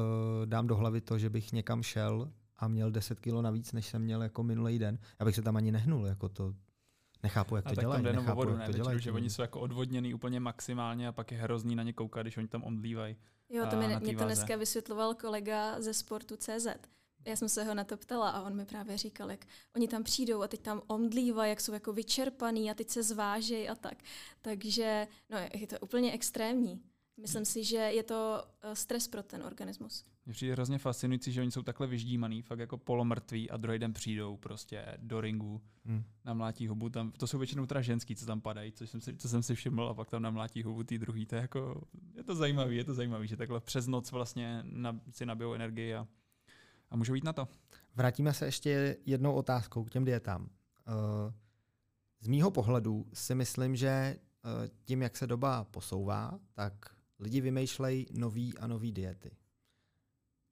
dám 0.44 0.66
do 0.66 0.76
hlavy 0.76 1.00
to, 1.00 1.18
že 1.18 1.30
bych 1.30 1.52
někam 1.52 1.82
šel 1.82 2.32
a 2.56 2.68
měl 2.68 2.90
10 2.90 3.20
kilo 3.20 3.42
navíc, 3.42 3.72
než 3.72 3.86
jsem 3.86 4.02
měl 4.02 4.22
jako 4.22 4.42
minulý 4.42 4.78
den, 4.78 4.98
já 5.20 5.26
bych 5.26 5.34
se 5.34 5.42
tam 5.42 5.56
ani 5.56 5.72
nehnul, 5.72 6.06
jako 6.06 6.28
to 6.28 6.54
nechápu, 7.22 7.56
jak 7.56 7.66
a 7.66 7.68
to 7.68 7.74
tak 7.74 7.82
dělají. 7.82 8.02
tam 8.02 8.12
jde 8.12 8.18
nechápu, 8.20 8.36
vodu, 8.36 8.50
jak 8.50 8.58
ne? 8.58 8.66
to 8.66 8.72
Většinou, 8.72 8.84
dělají. 8.84 9.00
že 9.00 9.12
oni 9.12 9.30
jsou 9.30 9.42
jako 9.42 9.60
odvodněný 9.60 10.14
úplně 10.14 10.40
maximálně 10.40 11.08
a 11.08 11.12
pak 11.12 11.32
je 11.32 11.38
hrozný 11.38 11.76
na 11.76 11.82
ně 11.82 11.92
koukat, 11.92 12.22
když 12.22 12.36
oni 12.36 12.48
tam 12.48 12.64
omdlívají. 12.64 13.16
Jo, 13.48 13.66
to 13.70 13.76
mi, 13.76 13.96
mě 14.00 14.16
to 14.16 14.24
dneska 14.24 14.56
vysvětloval 14.56 15.14
kolega 15.14 15.80
ze 15.80 15.94
sportu 15.94 16.36
CZ. 16.36 16.66
Já 17.24 17.36
jsem 17.36 17.48
se 17.48 17.64
ho 17.64 17.74
na 17.74 17.84
to 17.84 17.96
ptala 17.96 18.30
a 18.30 18.42
on 18.42 18.56
mi 18.56 18.64
právě 18.64 18.98
říkal, 18.98 19.30
jak 19.30 19.46
oni 19.76 19.88
tam 19.88 20.04
přijdou 20.04 20.42
a 20.42 20.48
teď 20.48 20.60
tam 20.60 20.82
omdlívají, 20.86 21.50
jak 21.50 21.60
jsou 21.60 21.72
jako 21.72 21.92
vyčerpaný 21.92 22.70
a 22.70 22.74
teď 22.74 22.90
se 22.90 23.02
zvážejí 23.02 23.68
a 23.68 23.74
tak. 23.74 23.98
Takže 24.42 25.06
no, 25.30 25.38
je 25.54 25.66
to 25.66 25.78
úplně 25.78 26.12
extrémní. 26.12 26.82
Myslím 27.16 27.44
si, 27.44 27.64
že 27.64 27.76
je 27.76 28.02
to 28.02 28.44
eh, 28.62 28.76
stres 28.76 29.08
pro 29.08 29.22
ten 29.22 29.42
organismus. 29.42 30.04
Mně 30.26 30.32
přijde 30.32 30.52
hrozně 30.52 30.78
fascinující, 30.78 31.32
že 31.32 31.40
oni 31.40 31.50
jsou 31.50 31.62
takhle 31.62 31.86
vyždímaný, 31.86 32.42
fakt 32.42 32.58
jako 32.58 32.78
polomrtví 32.78 33.50
a 33.50 33.56
druhý 33.56 33.78
den 33.78 33.92
přijdou 33.92 34.36
prostě 34.36 34.84
do 34.98 35.20
ringu, 35.20 35.60
Hmm. 35.88 36.04
namlátí 36.24 36.68
hubu. 36.68 36.88
Tam, 36.88 37.12
to 37.12 37.26
jsou 37.26 37.38
většinou 37.38 37.66
teda 37.66 37.80
ženský, 37.80 38.16
co 38.16 38.26
tam 38.26 38.40
padají, 38.40 38.72
což 38.72 38.90
jsem 38.90 39.00
si, 39.00 39.16
co 39.16 39.28
jsem 39.28 39.42
si 39.42 39.54
všiml 39.54 39.88
a 39.88 39.94
pak 39.94 40.10
tam 40.10 40.22
namlátí 40.22 40.62
hubu 40.62 40.82
tý 40.82 40.98
druhý. 40.98 41.26
To 41.26 41.34
je 41.34 41.40
jako, 41.40 41.82
je 42.14 42.24
to 42.24 42.34
zajímavý, 42.34 42.76
je 42.76 42.84
to 42.84 42.94
zajímavý, 42.94 43.28
že 43.28 43.36
takhle 43.36 43.60
přes 43.60 43.86
noc 43.86 44.12
vlastně 44.12 44.60
na, 44.62 45.00
si 45.10 45.26
nabijou 45.26 45.52
energii 45.52 45.94
a, 45.94 46.06
a 46.90 46.96
můžou 46.96 47.14
jít 47.14 47.24
na 47.24 47.32
to. 47.32 47.48
Vrátíme 47.94 48.34
se 48.34 48.46
ještě 48.46 48.96
jednou 49.06 49.34
otázkou 49.34 49.84
k 49.84 49.90
těm 49.90 50.04
dietám. 50.04 50.42
Uh, 50.42 51.32
z 52.20 52.28
mýho 52.28 52.50
pohledu 52.50 53.06
si 53.14 53.34
myslím, 53.34 53.76
že 53.76 54.18
uh, 54.44 54.50
tím, 54.84 55.02
jak 55.02 55.16
se 55.16 55.26
doba 55.26 55.64
posouvá, 55.64 56.38
tak 56.54 56.72
lidi 57.18 57.40
vymýšlejí 57.40 58.06
nový 58.12 58.58
a 58.58 58.66
nový 58.66 58.92
diety. 58.92 59.30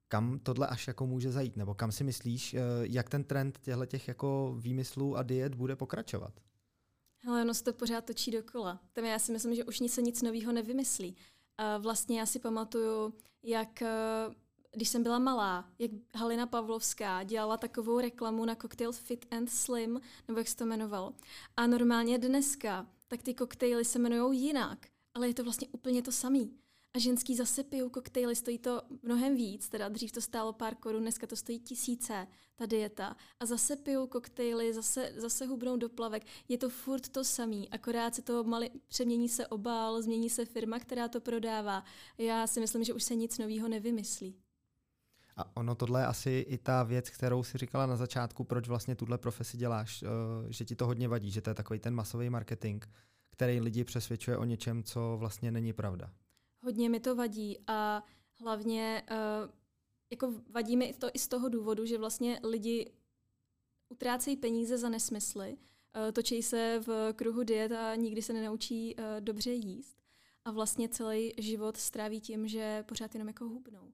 Kam 0.07 0.39
tohle 0.39 0.67
až 0.67 0.87
jako 0.87 1.07
může 1.07 1.31
zajít? 1.31 1.57
Nebo 1.57 1.75
kam 1.75 1.91
si 1.91 2.03
myslíš, 2.03 2.53
uh, 2.53 2.59
jak 2.81 3.09
ten 3.09 3.23
trend 3.23 3.59
těchto 3.61 3.85
těch 3.85 4.07
jako 4.07 4.55
výmyslů 4.59 5.17
a 5.17 5.23
diet 5.23 5.55
bude 5.55 5.75
pokračovat? 5.75 6.33
Ale 7.27 7.41
ono 7.41 7.53
se 7.53 7.63
to 7.63 7.73
pořád 7.73 8.05
točí 8.05 8.31
dokola. 8.31 8.81
Tam 8.93 9.05
já 9.05 9.19
si 9.19 9.31
myslím, 9.31 9.55
že 9.55 9.63
už 9.63 9.79
nic 9.79 9.93
se 9.93 10.01
nic 10.01 10.21
nového 10.21 10.51
nevymyslí. 10.51 11.15
A 11.57 11.77
vlastně 11.77 12.19
já 12.19 12.25
si 12.25 12.39
pamatuju, 12.39 13.13
jak 13.43 13.81
eh, 13.81 13.87
když 14.77 14.89
jsem 14.89 15.03
byla 15.03 15.19
malá, 15.19 15.69
jak 15.79 15.91
Halina 16.15 16.47
Pavlovská 16.47 17.23
dělala 17.23 17.57
takovou 17.57 17.99
reklamu 17.99 18.45
na 18.45 18.55
koktejl 18.55 18.91
Fit 18.91 19.25
and 19.31 19.49
Slim, 19.49 20.01
nebo 20.27 20.39
jak 20.39 20.47
se 20.47 20.55
to 20.55 20.63
jmenovalo. 20.63 21.13
A 21.57 21.67
normálně 21.67 22.17
dneska, 22.17 22.87
tak 23.07 23.23
ty 23.23 23.33
koktejly 23.33 23.85
se 23.85 23.99
jmenují 23.99 24.41
jinak, 24.41 24.87
ale 25.13 25.27
je 25.27 25.33
to 25.33 25.43
vlastně 25.43 25.67
úplně 25.71 26.01
to 26.01 26.11
samý. 26.11 26.53
A 26.93 26.99
ženský 26.99 27.35
zase 27.35 27.63
pijou 27.63 27.89
koktejly, 27.89 28.35
stojí 28.35 28.59
to 28.59 28.81
mnohem 29.03 29.35
víc, 29.35 29.69
teda 29.69 29.89
dřív 29.89 30.11
to 30.11 30.21
stálo 30.21 30.53
pár 30.53 30.75
korun, 30.75 31.01
dneska 31.01 31.27
to 31.27 31.35
stojí 31.35 31.59
tisíce, 31.59 32.27
ta 32.55 32.65
dieta. 32.65 33.15
A 33.39 33.45
zase 33.45 33.75
pijou 33.75 34.07
koktejly, 34.07 34.73
zase, 34.73 35.13
zase 35.15 35.45
hubnou 35.45 35.77
do 35.77 35.89
plavek. 35.89 36.23
Je 36.49 36.57
to 36.57 36.69
furt 36.69 37.09
to 37.09 37.23
samý, 37.23 37.69
akorát 37.69 38.15
se 38.15 38.21
to 38.21 38.43
mali, 38.43 38.71
přemění 38.87 39.29
se 39.29 39.47
obal, 39.47 40.01
změní 40.01 40.29
se 40.29 40.45
firma, 40.45 40.79
která 40.79 41.07
to 41.07 41.21
prodává. 41.21 41.83
Já 42.17 42.47
si 42.47 42.59
myslím, 42.59 42.83
že 42.83 42.93
už 42.93 43.03
se 43.03 43.15
nic 43.15 43.37
nového 43.37 43.67
nevymyslí. 43.67 44.35
A 45.37 45.57
ono 45.57 45.75
tohle 45.75 46.01
je 46.01 46.05
asi 46.05 46.45
i 46.47 46.57
ta 46.57 46.83
věc, 46.83 47.09
kterou 47.09 47.43
si 47.43 47.57
říkala 47.57 47.85
na 47.85 47.95
začátku, 47.95 48.43
proč 48.43 48.67
vlastně 48.67 48.95
tuhle 48.95 49.17
profesi 49.17 49.57
děláš, 49.57 50.03
uh, 50.03 50.09
že 50.49 50.65
ti 50.65 50.75
to 50.75 50.85
hodně 50.85 51.07
vadí, 51.07 51.31
že 51.31 51.41
to 51.41 51.49
je 51.49 51.53
takový 51.53 51.79
ten 51.79 51.95
masový 51.95 52.29
marketing, 52.29 52.83
který 53.31 53.61
lidi 53.61 53.83
přesvědčuje 53.83 54.37
o 54.37 54.43
něčem, 54.43 54.83
co 54.83 55.17
vlastně 55.19 55.51
není 55.51 55.73
pravda. 55.73 56.11
Hodně 56.63 56.89
mi 56.89 56.99
to 56.99 57.15
vadí 57.15 57.59
a 57.67 58.03
hlavně 58.39 59.03
uh, 59.11 59.17
jako 60.11 60.33
vadí 60.49 60.77
mi 60.77 60.93
to 60.93 61.07
i 61.13 61.19
z 61.19 61.27
toho 61.27 61.49
důvodu, 61.49 61.85
že 61.85 61.97
vlastně 61.97 62.39
lidi 62.43 62.91
utrácejí 63.89 64.37
peníze 64.37 64.77
za 64.77 64.89
nesmysly, 64.89 65.51
uh, 65.51 66.11
točí 66.11 66.43
se 66.43 66.81
v 66.87 67.13
kruhu 67.13 67.43
diet 67.43 67.71
a 67.71 67.95
nikdy 67.95 68.21
se 68.21 68.33
nenaučí 68.33 68.95
dobře 69.19 69.51
jíst 69.51 69.97
a 70.45 70.51
vlastně 70.51 70.89
celý 70.89 71.33
život 71.37 71.77
stráví 71.77 72.21
tím, 72.21 72.47
že 72.47 72.83
pořád 72.87 73.15
jenom 73.15 73.27
jako 73.27 73.45
hubnou. 73.45 73.93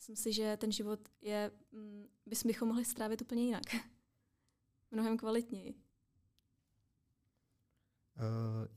Myslím 0.00 0.16
si, 0.16 0.32
že 0.32 0.56
ten 0.56 0.72
život 0.72 1.00
je, 1.20 1.50
mm, 1.72 2.06
bychom 2.44 2.68
mohli 2.68 2.84
strávit 2.84 3.22
úplně 3.22 3.44
jinak. 3.44 3.62
Mnohem 4.90 5.16
kvalitněji. 5.16 5.74
Uh, 5.74 5.80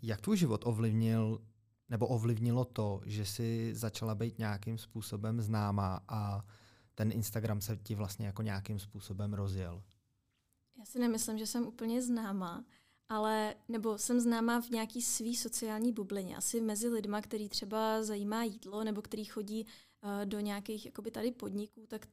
jak 0.02 0.22
tvůj 0.22 0.38
život 0.38 0.62
ovlivnil 0.66 1.42
nebo 1.90 2.08
ovlivnilo 2.08 2.66
to, 2.66 3.02
že 3.06 3.26
jsi 3.26 3.76
začala 3.76 4.16
být 4.16 4.40
nějakým 4.40 4.78
způsobem 4.78 5.42
známá 5.42 6.00
a 6.08 6.46
ten 6.96 7.12
Instagram 7.12 7.62
se 7.62 7.78
ti 7.78 7.96
vlastně 7.96 8.26
jako 8.26 8.42
nějakým 8.42 8.80
způsobem 8.80 9.34
rozjel? 9.34 9.84
Já 10.80 10.86
si 10.86 11.00
nemyslím, 11.00 11.38
že 11.38 11.48
jsem 11.48 11.68
úplně 11.68 12.02
známá, 12.02 12.66
ale 13.10 13.56
nebo 13.68 13.98
jsem 13.98 14.20
známá 14.20 14.62
v 14.62 14.70
nějaký 14.70 15.02
svý 15.02 15.36
sociální 15.36 15.94
bublině, 15.94 16.38
asi 16.38 16.62
mezi 16.62 16.90
lidma, 16.90 17.22
který 17.22 17.50
třeba 17.50 18.04
zajímá 18.04 18.44
jídlo 18.44 18.84
nebo 18.84 19.02
který 19.02 19.26
chodí 19.26 19.66
do 20.26 20.40
nějakých 20.40 20.86
jakoby 20.86 21.12
tady 21.12 21.32
podniků, 21.32 21.86
tak, 21.88 22.08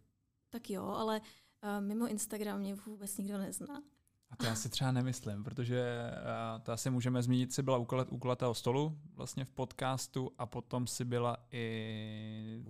tak 0.51 0.71
jo, 0.71 0.85
ale 0.85 1.21
uh, 1.21 1.87
mimo 1.87 2.09
Instagram 2.09 2.61
mě 2.61 2.75
vůbec 2.75 3.19
nikdo 3.19 3.39
nezná. 3.39 3.83
A 4.31 4.37
to 4.37 4.47
já 4.47 4.55
si 4.55 4.69
třeba 4.69 4.93
nemyslím, 4.93 5.45
protože 5.45 6.11
uh, 6.11 6.63
to 6.63 6.73
asi 6.73 6.91
můžeme 6.91 7.23
zmínit, 7.23 7.53
si 7.53 7.63
byla 7.63 7.79
u, 7.79 7.85
kulatého 8.19 8.55
stolu 8.55 8.99
vlastně 9.15 9.45
v 9.45 9.51
podcastu 9.51 10.31
a 10.39 10.47
potom 10.47 10.87
si 10.87 11.05
byla 11.05 11.37
i 11.51 12.65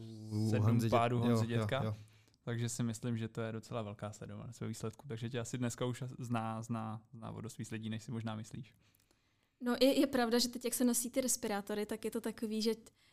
sedm 0.51 0.64
Honzi 0.64 0.89
pádů 0.89 1.18
Honzi 1.18 1.45
jo, 1.45 1.51
jo, 1.51 1.59
Dětka. 1.59 1.85
jo. 1.85 1.97
Takže 2.43 2.68
si 2.68 2.83
myslím, 2.83 3.18
že 3.18 3.29
to 3.29 3.41
je 3.41 3.53
docela 3.53 3.83
velká 3.83 4.12
sledovanost 4.12 4.61
ve 4.61 4.68
výsledku. 4.68 5.09
Takže 5.09 5.31
tě 5.31 5.41
asi 5.41 5.59
dneska 5.59 5.85
už 5.85 6.03
zná, 6.18 6.62
zná, 6.62 7.01
zná 7.12 7.31
o 7.31 7.41
dost 7.41 7.59
víc 7.59 7.71
lidí, 7.71 7.91
než 7.91 8.03
si 8.03 8.11
možná 8.11 8.35
myslíš. 8.35 8.75
No 9.61 9.77
je, 9.81 10.01
je 10.01 10.07
pravda, 10.07 10.39
že 10.39 10.49
teď, 10.49 10.65
jak 10.65 10.75
se 10.75 10.85
nosí 10.85 11.11
ty 11.11 11.21
respirátory, 11.21 11.87
tak 11.87 12.05
je 12.05 12.11
to 12.11 12.21
takový, 12.21 12.63
že... 12.63 12.71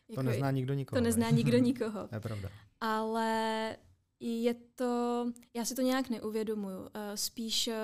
Jako, 0.10 0.16
To 0.16 0.24
nezná 0.24 0.52
nikdo 0.52 0.74
nikoho. 0.74 1.00
to 1.00 1.04
nezná 1.04 1.30
ne? 1.32 1.38
nikdo 1.38 1.58
nikoho. 1.58 2.10
Je 2.14 2.20
pravda. 2.20 2.50
ale 2.82 3.78
je 4.20 4.54
to, 4.54 5.26
já 5.54 5.66
si 5.66 5.76
to 5.76 5.82
nějak 5.82 6.10
neuvědomuju. 6.10 6.90
Eh, 6.94 7.18
Spíš 7.18 7.68
eh, 7.68 7.76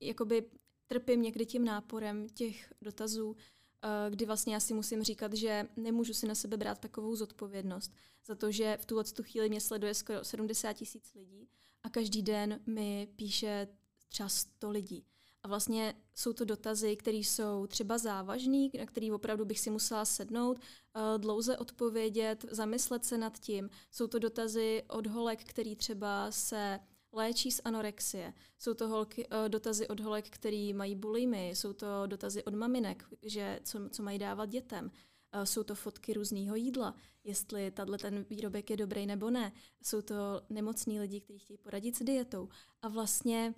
jakoby 0.00 0.44
trpím 0.86 1.22
někdy 1.22 1.46
tím 1.46 1.64
náporem 1.64 2.28
těch 2.28 2.72
dotazů, 2.82 3.36
eh, 3.82 4.10
kdy 4.10 4.24
vlastně 4.26 4.54
já 4.54 4.60
si 4.60 4.74
musím 4.74 5.02
říkat, 5.02 5.32
že 5.34 5.68
nemůžu 5.76 6.14
si 6.14 6.26
na 6.26 6.34
sebe 6.34 6.56
brát 6.56 6.78
takovou 6.78 7.16
zodpovědnost 7.16 7.92
za 8.26 8.34
to, 8.34 8.50
že 8.52 8.78
v 8.80 8.86
tuhle 8.86 9.04
tu 9.04 9.22
chvíli 9.22 9.48
mě 9.48 9.60
sleduje 9.60 9.94
skoro 9.94 10.24
70 10.24 10.72
tisíc 10.72 11.14
lidí 11.14 11.48
a 11.82 11.90
každý 11.90 12.22
den 12.22 12.60
mi 12.66 13.08
píše 13.16 13.68
třeba 14.08 14.28
100 14.28 14.70
lidí. 14.70 15.04
A 15.44 15.48
vlastně 15.48 15.94
jsou 16.14 16.32
to 16.32 16.44
dotazy, 16.44 16.96
které 16.96 17.16
jsou 17.16 17.66
třeba 17.66 17.98
závažný, 17.98 18.70
na 18.78 18.86
který 18.86 19.12
opravdu 19.12 19.44
bych 19.44 19.60
si 19.60 19.70
musela 19.70 20.04
sednout, 20.04 20.58
eh, 20.60 21.18
dlouze 21.18 21.58
odpovědět, 21.58 22.44
zamyslet 22.50 23.04
se 23.04 23.18
nad 23.18 23.38
tím. 23.38 23.70
Jsou 23.90 24.06
to 24.06 24.18
dotazy 24.18 24.82
od 24.88 25.06
holek, 25.06 25.44
který 25.44 25.76
třeba 25.76 26.30
se 26.30 26.80
léčí 27.12 27.50
z 27.50 27.60
anorexie. 27.64 28.34
Jsou 28.58 28.74
to 28.74 28.88
holky, 28.88 29.26
eh, 29.30 29.48
dotazy 29.48 29.88
od 29.88 30.00
holek, 30.00 30.30
který 30.30 30.72
mají 30.72 30.94
bulimy. 30.96 31.50
Jsou 31.50 31.72
to 31.72 31.86
dotazy 32.06 32.44
od 32.44 32.54
maminek, 32.54 33.04
že 33.22 33.60
co, 33.64 33.88
co 33.88 34.02
mají 34.02 34.18
dávat 34.18 34.46
dětem. 34.46 34.90
Eh, 35.32 35.46
Jsou 35.46 35.62
to 35.62 35.74
fotky 35.74 36.12
různého 36.12 36.56
jídla, 36.56 36.94
jestli 37.24 37.70
tahle 37.70 37.98
ten 37.98 38.24
výrobek 38.30 38.70
je 38.70 38.76
dobrý 38.76 39.06
nebo 39.06 39.30
ne. 39.30 39.52
Jsou 39.82 40.02
to 40.02 40.14
nemocní 40.50 41.00
lidi, 41.00 41.20
kteří 41.20 41.38
chtějí 41.38 41.58
poradit 41.58 41.96
s 41.96 42.02
dietou. 42.02 42.48
A 42.82 42.88
vlastně 42.88 43.54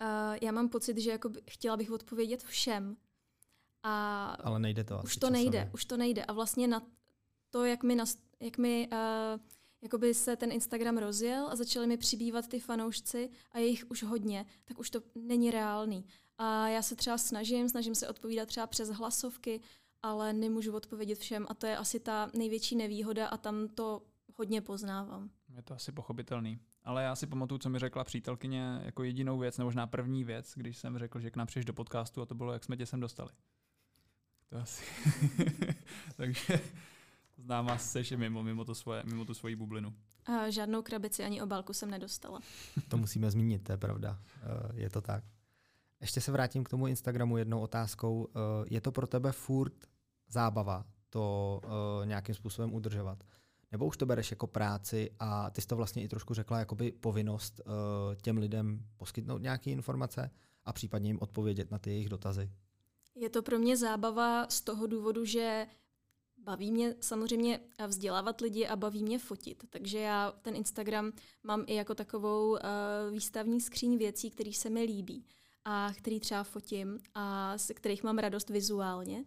uh, 0.00 0.36
já 0.42 0.52
mám 0.52 0.68
pocit, 0.68 0.98
že 0.98 1.10
jako 1.10 1.28
by, 1.28 1.42
chtěla 1.50 1.76
bych 1.76 1.90
odpovědět 1.90 2.42
všem. 2.42 2.96
A 3.82 4.24
Ale 4.44 4.58
nejde 4.58 4.84
to 4.84 5.00
už 5.04 5.10
asi 5.10 5.20
to 5.20 5.26
časově. 5.26 5.42
nejde, 5.42 5.70
už 5.74 5.84
to 5.84 5.96
nejde. 5.96 6.24
A 6.24 6.32
vlastně 6.32 6.68
na 6.68 6.82
to, 7.50 7.64
jak 7.64 7.82
mi, 7.82 7.94
nas, 7.94 8.16
jak 8.40 8.58
mi 8.58 8.88
uh, 8.92 9.40
jakoby 9.82 10.14
se 10.14 10.36
ten 10.36 10.52
Instagram 10.52 10.98
rozjel 10.98 11.48
a 11.50 11.56
začaly 11.56 11.86
mi 11.86 11.96
přibývat 11.96 12.48
ty 12.48 12.60
fanoušci 12.60 13.30
a 13.52 13.58
je 13.58 13.66
jich 13.66 13.90
už 13.90 14.02
hodně, 14.02 14.46
tak 14.64 14.78
už 14.78 14.90
to 14.90 15.00
není 15.14 15.50
reálný. 15.50 16.04
A 16.38 16.68
já 16.68 16.82
se 16.82 16.96
třeba 16.96 17.18
snažím, 17.18 17.68
snažím 17.68 17.94
se 17.94 18.08
odpovídat 18.08 18.46
třeba 18.46 18.66
přes 18.66 18.88
hlasovky, 18.88 19.60
ale 20.02 20.32
nemůžu 20.32 20.72
odpovědět 20.72 21.18
všem 21.18 21.46
a 21.48 21.54
to 21.54 21.66
je 21.66 21.76
asi 21.76 22.00
ta 22.00 22.30
největší 22.34 22.76
nevýhoda 22.76 23.28
a 23.28 23.36
tam 23.36 23.68
to 23.68 24.02
hodně 24.36 24.60
poznávám. 24.60 25.30
Je 25.56 25.62
to 25.62 25.74
asi 25.74 25.92
pochopitelný. 25.92 26.60
Ale 26.88 27.02
já 27.02 27.16
si 27.16 27.26
pamatuju, 27.26 27.58
co 27.58 27.68
mi 27.70 27.78
řekla 27.78 28.04
přítelkyně 28.04 28.80
jako 28.84 29.02
jedinou 29.04 29.38
věc, 29.38 29.58
nebo 29.58 29.66
možná 29.66 29.86
první 29.86 30.24
věc, 30.24 30.52
když 30.56 30.78
jsem 30.78 30.98
řekl, 30.98 31.20
že 31.20 31.30
k 31.30 31.36
nám 31.36 31.46
přijdeš 31.46 31.64
do 31.64 31.72
podcastu 31.72 32.22
a 32.22 32.26
to 32.26 32.34
bylo, 32.34 32.52
jak 32.52 32.64
jsme 32.64 32.76
tě 32.76 32.86
sem 32.86 33.00
dostali. 33.00 33.30
To 34.48 34.56
asi. 34.56 34.84
Takže 36.16 36.60
známá 37.36 37.78
seš 37.78 38.12
i 38.12 38.16
mimo, 38.16 38.42
mimo, 38.42 38.64
to 38.64 38.74
svoje, 38.74 39.02
mimo 39.06 39.24
tu 39.24 39.34
svoji 39.34 39.56
bublinu. 39.56 39.94
A 40.26 40.50
žádnou 40.50 40.82
krabici 40.82 41.24
ani 41.24 41.42
obálku 41.42 41.72
jsem 41.72 41.90
nedostala. 41.90 42.40
To 42.88 42.96
musíme 42.96 43.30
zmínit, 43.30 43.64
to 43.64 43.72
je 43.72 43.78
pravda. 43.78 44.18
Eh, 44.42 44.72
Je 44.74 44.90
to 44.90 45.00
tak. 45.00 45.24
Ještě 46.00 46.20
se 46.20 46.32
vrátím 46.32 46.64
k 46.64 46.68
tomu 46.68 46.86
Instagramu 46.86 47.36
jednou 47.36 47.60
otázkou. 47.60 48.28
Eh, 48.30 48.64
Je 48.70 48.80
to 48.80 48.92
pro 48.92 49.06
tebe 49.06 49.32
furt 49.32 49.74
zábava 50.28 50.84
to 51.10 51.60
uh, 51.64 52.06
nějakým 52.06 52.34
způsobem 52.34 52.74
udržovat? 52.74 53.24
Nebo 53.72 53.86
už 53.86 53.96
to 53.96 54.06
bereš 54.06 54.30
jako 54.30 54.46
práci 54.46 55.10
a 55.18 55.50
ty 55.50 55.60
jsi 55.60 55.66
to 55.66 55.76
vlastně 55.76 56.02
i 56.02 56.08
trošku 56.08 56.34
řekla, 56.34 56.58
jakoby 56.58 56.92
povinnost 56.92 57.60
uh, 57.66 57.72
těm 58.14 58.38
lidem 58.38 58.84
poskytnout 58.96 59.42
nějaké 59.42 59.70
informace 59.70 60.30
a 60.64 60.72
případně 60.72 61.10
jim 61.10 61.18
odpovědět 61.20 61.70
na 61.70 61.78
ty 61.78 61.90
jejich 61.90 62.08
dotazy? 62.08 62.50
Je 63.14 63.30
to 63.30 63.42
pro 63.42 63.58
mě 63.58 63.76
zábava 63.76 64.46
z 64.48 64.60
toho 64.60 64.86
důvodu, 64.86 65.24
že 65.24 65.66
baví 66.38 66.72
mě 66.72 66.94
samozřejmě 67.00 67.60
vzdělávat 67.86 68.40
lidi 68.40 68.66
a 68.66 68.76
baví 68.76 69.02
mě 69.02 69.18
fotit. 69.18 69.64
Takže 69.70 69.98
já 69.98 70.32
ten 70.42 70.56
Instagram 70.56 71.12
mám 71.42 71.64
i 71.66 71.74
jako 71.74 71.94
takovou 71.94 72.50
uh, 72.50 72.58
výstavní 73.12 73.60
skříň 73.60 73.98
věcí, 73.98 74.30
které 74.30 74.52
se 74.52 74.70
mi 74.70 74.82
líbí 74.82 75.26
a 75.64 75.92
který 75.96 76.20
třeba 76.20 76.44
fotím 76.44 76.98
a 77.14 77.58
z 77.58 77.70
kterých 77.74 78.02
mám 78.02 78.18
radost 78.18 78.50
vizuálně, 78.50 79.24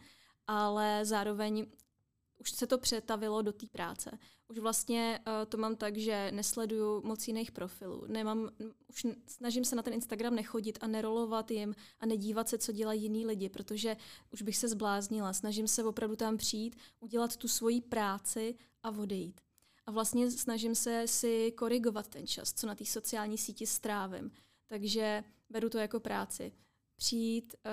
ale 0.48 1.06
zároveň 1.06 1.66
už 2.42 2.52
se 2.52 2.68
to 2.68 2.78
přetavilo 2.78 3.42
do 3.42 3.54
té 3.54 3.68
práce. 3.68 4.20
Už 4.48 4.58
vlastně 4.58 5.20
uh, 5.28 5.34
to 5.50 5.58
mám 5.58 5.76
tak, 5.76 5.98
že 5.98 6.32
nesleduju 6.32 7.02
moc 7.06 7.28
jiných 7.28 7.52
profilů. 7.52 8.06
Nemám, 8.08 8.50
už 8.88 9.08
snažím 9.28 9.66
se 9.66 9.76
na 9.76 9.84
ten 9.84 9.94
Instagram 9.94 10.36
nechodit 10.36 10.78
a 10.82 10.88
nerolovat 10.88 11.52
jim 11.52 11.76
a 12.00 12.06
nedívat 12.06 12.50
se, 12.50 12.58
co 12.58 12.72
dělají 12.72 13.02
jiní 13.02 13.26
lidi, 13.26 13.50
protože 13.50 13.98
už 14.34 14.42
bych 14.42 14.58
se 14.58 14.68
zbláznila. 14.68 15.34
Snažím 15.34 15.68
se 15.68 15.84
opravdu 15.84 16.16
tam 16.16 16.38
přijít, 16.38 16.76
udělat 17.00 17.38
tu 17.38 17.48
svoji 17.48 17.82
práci 17.82 18.56
a 18.84 18.90
odejít. 18.90 19.42
A 19.86 19.92
vlastně 19.92 20.32
snažím 20.32 20.76
se 20.76 21.08
si 21.08 21.52
korigovat 21.52 22.08
ten 22.08 22.28
čas, 22.28 22.54
co 22.54 22.68
na 22.68 22.76
té 22.76 22.86
sociální 22.86 23.38
síti 23.38 23.68
strávím. 23.68 24.32
Takže 24.68 25.24
beru 25.50 25.70
to 25.70 25.78
jako 25.78 26.00
práci. 26.00 26.52
Přijít, 26.96 27.56
uh, 27.66 27.72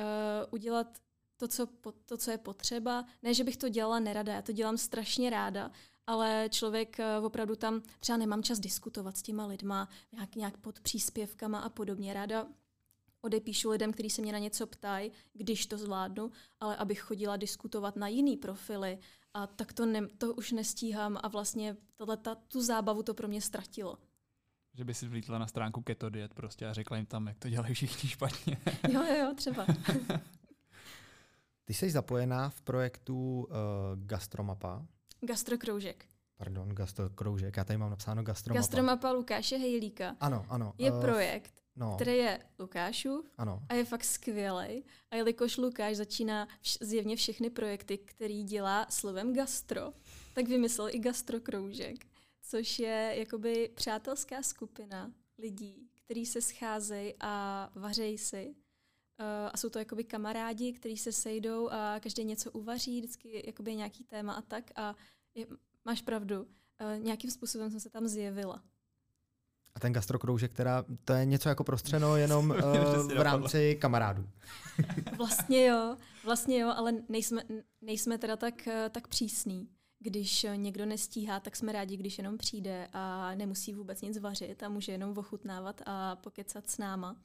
udělat 0.51 0.99
to 1.39 1.49
co, 1.49 1.67
to, 2.05 2.17
co 2.17 2.31
je 2.31 2.39
potřeba. 2.39 3.05
Ne, 3.23 3.35
že 3.35 3.45
bych 3.45 3.57
to 3.57 3.69
dělala 3.69 3.99
nerada, 3.99 4.33
já 4.33 4.43
to 4.43 4.53
dělám 4.53 4.79
strašně 4.79 5.31
ráda, 5.31 5.71
ale 6.07 6.49
člověk 6.53 6.97
uh, 7.19 7.27
opravdu 7.27 7.57
tam 7.57 7.83
třeba 8.01 8.19
nemám 8.19 8.43
čas 8.43 8.61
diskutovat 8.61 9.17
s 9.17 9.23
těma 9.23 9.47
lidma, 9.47 9.89
nějak, 10.13 10.37
nějak 10.37 10.57
pod 10.57 10.81
příspěvkama 10.81 11.61
a 11.61 11.69
podobně. 11.69 12.15
Ráda 12.15 12.47
odepíšu 13.21 13.71
lidem, 13.71 13.93
kteří 13.93 14.11
se 14.11 14.23
mě 14.23 14.33
na 14.33 14.39
něco 14.39 14.67
ptají, 14.67 15.13
když 15.33 15.67
to 15.67 15.79
zvládnu, 15.79 16.31
ale 16.61 16.77
abych 16.77 17.01
chodila 17.01 17.37
diskutovat 17.37 17.97
na 17.97 18.09
jiný 18.09 18.37
profily, 18.37 18.99
a 19.35 19.47
tak 19.47 19.73
to, 19.73 19.87
ne, 19.87 20.09
to 20.19 20.35
už 20.35 20.53
nestíhám 20.53 21.19
a 21.23 21.29
vlastně 21.29 21.77
tohleta, 21.97 22.35
tu 22.35 22.63
zábavu 22.63 23.03
to 23.03 23.15
pro 23.15 23.29
mě 23.29 23.41
ztratilo. 23.41 23.99
Že 24.75 24.85
by 24.85 24.95
si 24.95 25.09
vlítla 25.09 25.39
na 25.39 25.47
stránku 25.47 25.83
Keto 25.83 26.11
Diet 26.11 26.35
prostě 26.35 26.67
a 26.67 26.73
řekla 26.73 26.97
jim 26.97 27.07
tam, 27.07 27.27
jak 27.27 27.39
to 27.39 27.49
dělají 27.49 27.75
všichni 27.75 28.09
špatně. 28.09 28.59
jo, 28.89 29.03
jo, 29.05 29.17
jo, 29.19 29.35
třeba. 29.37 29.67
Ty 31.69 31.75
jsi 31.75 31.91
zapojená 31.91 32.51
v 32.51 32.63
projektu 32.63 33.41
uh, 33.41 33.47
Gastromapa. 33.95 34.87
Gastrokroužek. 35.21 36.05
Pardon, 36.37 36.69
Gastrokroužek. 36.69 37.57
Já 37.57 37.65
tady 37.65 37.77
mám 37.77 37.91
napsáno 37.91 38.23
Gastromapa. 38.23 38.59
Gastromapa 38.59 39.13
Lukáše 39.13 39.57
Hejlíka. 39.57 40.17
Ano, 40.21 40.47
ano. 40.49 40.75
Je 40.79 40.93
uh, 40.93 41.01
projekt, 41.01 41.55
no. 41.77 41.95
který 41.95 42.17
je 42.17 42.39
Lukášův 42.59 43.31
ano. 43.39 43.63
a 43.69 43.75
je 43.75 43.85
fakt 43.85 44.05
skvělý. 44.05 44.85
A 45.11 45.17
jelikož 45.17 45.57
Lukáš 45.57 45.97
začíná 45.97 46.49
vš- 46.63 46.87
zjevně 46.87 47.17
všechny 47.17 47.51
projekty, 47.51 47.99
který 47.99 48.43
dělá 48.43 48.87
slovem 48.91 49.35
gastro, 49.35 49.93
tak 50.35 50.49
vymyslel 50.49 50.89
i 50.89 50.99
Gastrokroužek 50.99 52.07
což 52.43 52.79
je 52.79 53.15
jakoby 53.19 53.71
přátelská 53.75 54.43
skupina 54.43 55.13
lidí, 55.39 55.89
kteří 56.05 56.27
se 56.27 56.41
scházejí 56.41 57.15
a 57.21 57.71
vařejí 57.75 58.19
si. 58.19 58.55
Uh, 59.21 59.51
a 59.53 59.57
jsou 59.57 59.69
to 59.69 59.79
jakoby 59.79 60.05
kamarádi, 60.05 60.73
kteří 60.73 60.97
se 60.97 61.13
sejdou 61.13 61.69
a 61.71 62.01
každý 62.01 62.25
něco 62.25 62.51
uvaří, 62.51 62.99
vždycky 62.99 63.43
jakoby 63.47 63.77
nějaký 63.77 64.05
téma 64.05 64.33
a 64.33 64.41
tak. 64.41 64.71
A 64.77 64.95
je, 65.35 65.47
máš 65.85 66.03
pravdu, 66.03 66.43
uh, 66.43 66.47
nějakým 67.05 67.31
způsobem 67.31 67.71
jsem 67.71 67.81
se 67.81 67.91
tam 67.91 68.09
zjevila. 68.09 68.63
A 69.75 69.81
ten 69.81 69.93
gastrokroužek, 69.93 70.53
která 70.53 70.85
to 71.05 71.13
je 71.13 71.25
něco 71.25 71.49
jako 71.49 71.65
prostřeno 71.65 72.17
jenom 72.17 72.51
uh, 72.97 73.13
v 73.13 73.21
rámci 73.21 73.77
kamarádů. 73.81 74.29
vlastně 75.17 75.67
jo, 75.67 75.97
vlastně 76.25 76.59
jo, 76.59 76.73
ale 76.77 76.93
nejsme, 77.09 77.43
nejsme 77.81 78.19
teda 78.19 78.37
tak, 78.37 78.69
tak 78.91 79.09
přísní. 79.09 79.69
Když 80.01 80.47
někdo 80.57 80.87
nestíhá, 80.87 81.41
tak 81.41 81.57
jsme 81.57 81.73
rádi, 81.73 81.97
když 81.97 82.19
jenom 82.19 82.39
přijde 82.39 82.89
a 82.93 83.35
nemusí 83.35 83.75
vůbec 83.75 84.03
nic 84.03 84.19
vařit 84.19 84.63
a 84.63 84.69
může 84.69 84.93
jenom 84.93 85.19
ochutnávat 85.19 85.83
a 85.87 86.17
pokecat 86.17 86.71
s 86.71 86.79
náma. 86.79 87.17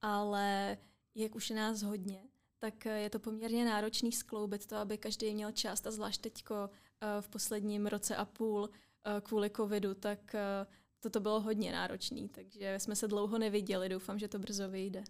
Ale 0.00 0.76
jak 1.14 1.34
už 1.34 1.50
je 1.50 1.56
nás 1.56 1.82
hodně, 1.82 2.28
tak 2.58 2.84
je 2.84 3.10
to 3.10 3.18
poměrně 3.18 3.64
náročný 3.64 4.12
skloubit 4.12 4.66
to, 4.66 4.76
aby 4.76 4.98
každý 4.98 5.34
měl 5.34 5.52
čas 5.52 5.86
a 5.86 5.90
zvlášť 5.90 6.20
teďko 6.20 6.54
eh, 6.70 7.06
v 7.22 7.28
posledním 7.28 7.86
roce 7.86 8.16
a 8.16 8.24
půl 8.24 8.70
eh, 8.70 9.20
kvůli 9.20 9.50
covidu, 9.50 9.94
tak 9.94 10.34
eh, 10.34 10.66
toto 11.00 11.20
bylo 11.20 11.40
hodně 11.40 11.72
náročné, 11.72 12.28
takže 12.28 12.78
jsme 12.78 12.96
se 12.96 13.08
dlouho 13.08 13.38
neviděli, 13.38 13.88
doufám, 13.88 14.18
že 14.18 14.28
to 14.28 14.38
brzo 14.38 14.68
vyjde. 14.68 15.04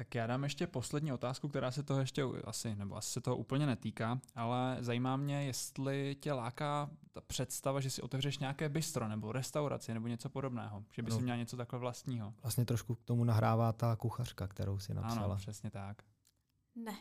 Tak 0.00 0.14
já 0.14 0.26
dám 0.26 0.42
ještě 0.42 0.66
poslední 0.66 1.12
otázku, 1.12 1.48
která 1.48 1.70
se 1.70 1.82
toho 1.82 2.00
ještě 2.00 2.22
asi, 2.44 2.76
nebo 2.76 2.96
asi 2.96 3.12
se 3.12 3.20
toho 3.20 3.36
úplně 3.36 3.66
netýká, 3.66 4.20
ale 4.34 4.76
zajímá 4.80 5.16
mě, 5.16 5.44
jestli 5.44 6.16
tě 6.20 6.32
láká 6.32 6.90
ta 7.12 7.20
představa, 7.20 7.80
že 7.80 7.90
si 7.90 8.02
otevřeš 8.02 8.38
nějaké 8.38 8.68
bistro 8.68 9.08
nebo 9.08 9.32
restauraci 9.32 9.94
nebo 9.94 10.08
něco 10.08 10.28
podobného, 10.28 10.84
že 10.92 11.02
by 11.02 11.10
no. 11.10 11.16
si 11.16 11.22
měla 11.22 11.38
něco 11.38 11.56
takhle 11.56 11.78
vlastního. 11.78 12.34
Vlastně 12.42 12.64
trošku 12.64 12.94
k 12.94 13.02
tomu 13.04 13.24
nahrává 13.24 13.72
ta 13.72 13.96
kuchařka, 13.96 14.48
kterou 14.48 14.78
si 14.78 14.94
napsala. 14.94 15.24
Ano, 15.24 15.36
přesně 15.36 15.70
tak. 15.70 16.02
Ne. 16.74 16.96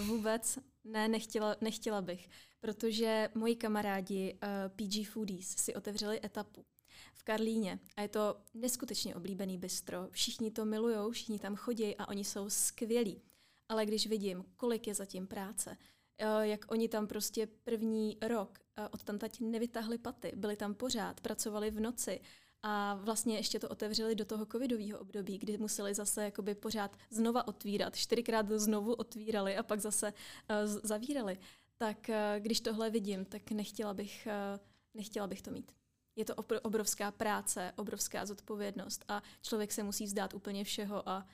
Uh, 0.00 0.06
vůbec 0.06 0.58
ne, 0.84 1.08
nechtěla, 1.08 1.56
nechtěla 1.60 2.02
bych, 2.02 2.28
protože 2.60 3.28
moji 3.34 3.56
kamarádi 3.56 4.38
uh, 4.42 4.48
PG 4.68 5.08
Foodies 5.08 5.48
si 5.48 5.74
otevřeli 5.74 6.20
etapu 6.24 6.64
v 7.20 7.22
Karlíně. 7.22 7.78
A 7.96 8.02
je 8.02 8.08
to 8.08 8.36
neskutečně 8.54 9.14
oblíbený 9.14 9.58
bistro. 9.58 10.08
Všichni 10.10 10.50
to 10.50 10.64
milují, 10.64 11.12
všichni 11.12 11.38
tam 11.38 11.56
chodí 11.56 11.96
a 11.96 12.08
oni 12.08 12.24
jsou 12.24 12.50
skvělí. 12.50 13.22
Ale 13.68 13.86
když 13.86 14.06
vidím, 14.06 14.44
kolik 14.56 14.86
je 14.86 14.94
zatím 14.94 15.26
práce, 15.26 15.76
eh, 16.18 16.46
jak 16.46 16.72
oni 16.72 16.88
tam 16.88 17.06
prostě 17.06 17.46
první 17.46 18.18
rok 18.22 18.58
eh, 18.76 18.88
od 18.88 19.02
tam 19.02 19.18
tať 19.18 19.40
nevytáhli 19.40 19.98
paty, 19.98 20.32
byli 20.36 20.56
tam 20.56 20.74
pořád, 20.74 21.20
pracovali 21.20 21.70
v 21.70 21.80
noci 21.80 22.20
a 22.62 22.94
vlastně 22.94 23.36
ještě 23.36 23.58
to 23.58 23.68
otevřeli 23.68 24.14
do 24.14 24.24
toho 24.24 24.46
covidového 24.46 24.98
období, 24.98 25.38
kdy 25.38 25.58
museli 25.58 25.94
zase 25.94 26.24
jakoby 26.24 26.54
pořád 26.54 26.96
znova 27.10 27.48
otvírat. 27.48 27.96
Čtyřikrát 27.96 28.50
znovu 28.50 28.94
otvírali 28.94 29.56
a 29.56 29.62
pak 29.62 29.80
zase 29.80 30.12
uh, 30.12 30.80
zavírali. 30.82 31.38
Tak 31.78 32.10
když 32.38 32.60
tohle 32.60 32.90
vidím, 32.90 33.24
tak 33.24 33.50
nechtěla 33.50 33.94
bych, 33.94 34.28
nechtěla 34.94 35.26
bych 35.26 35.42
to 35.42 35.50
mít 35.50 35.72
je 36.16 36.24
to 36.24 36.34
obrovská 36.62 37.10
práce, 37.10 37.72
obrovská 37.76 38.26
zodpovědnost 38.26 39.04
a 39.08 39.22
člověk 39.42 39.72
se 39.72 39.82
musí 39.82 40.04
vzdát 40.04 40.34
úplně 40.34 40.64
všeho 40.64 41.08
a 41.08 41.26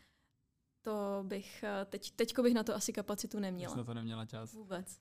to 0.83 1.24
bych, 1.27 1.62
eh, 1.62 1.85
teď, 1.85 2.11
teďko 2.11 2.43
bych 2.43 2.55
na 2.55 2.62
to 2.62 2.74
asi 2.74 2.93
kapacitu 2.93 3.41
neměla. 3.41 3.72
Jsi 3.72 3.79
na 3.79 3.85
to 3.85 3.95
neměla 3.95 4.27
čas. 4.27 4.53
Vůbec. 4.53 5.01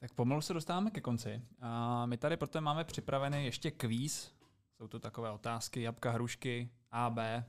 Tak 0.00 0.12
pomalu 0.12 0.40
se 0.40 0.54
dostáváme 0.54 0.90
ke 0.90 1.00
konci. 1.00 1.42
A 1.60 2.06
my 2.06 2.16
tady 2.16 2.36
proto 2.36 2.60
máme 2.60 2.84
připravený 2.84 3.44
ještě 3.44 3.70
kvíz. 3.70 4.32
Jsou 4.76 4.88
to 4.88 4.98
takové 4.98 5.30
otázky, 5.30 5.82
jabka, 5.82 6.10
hrušky, 6.10 6.70
A, 6.90 7.10
B, 7.10 7.44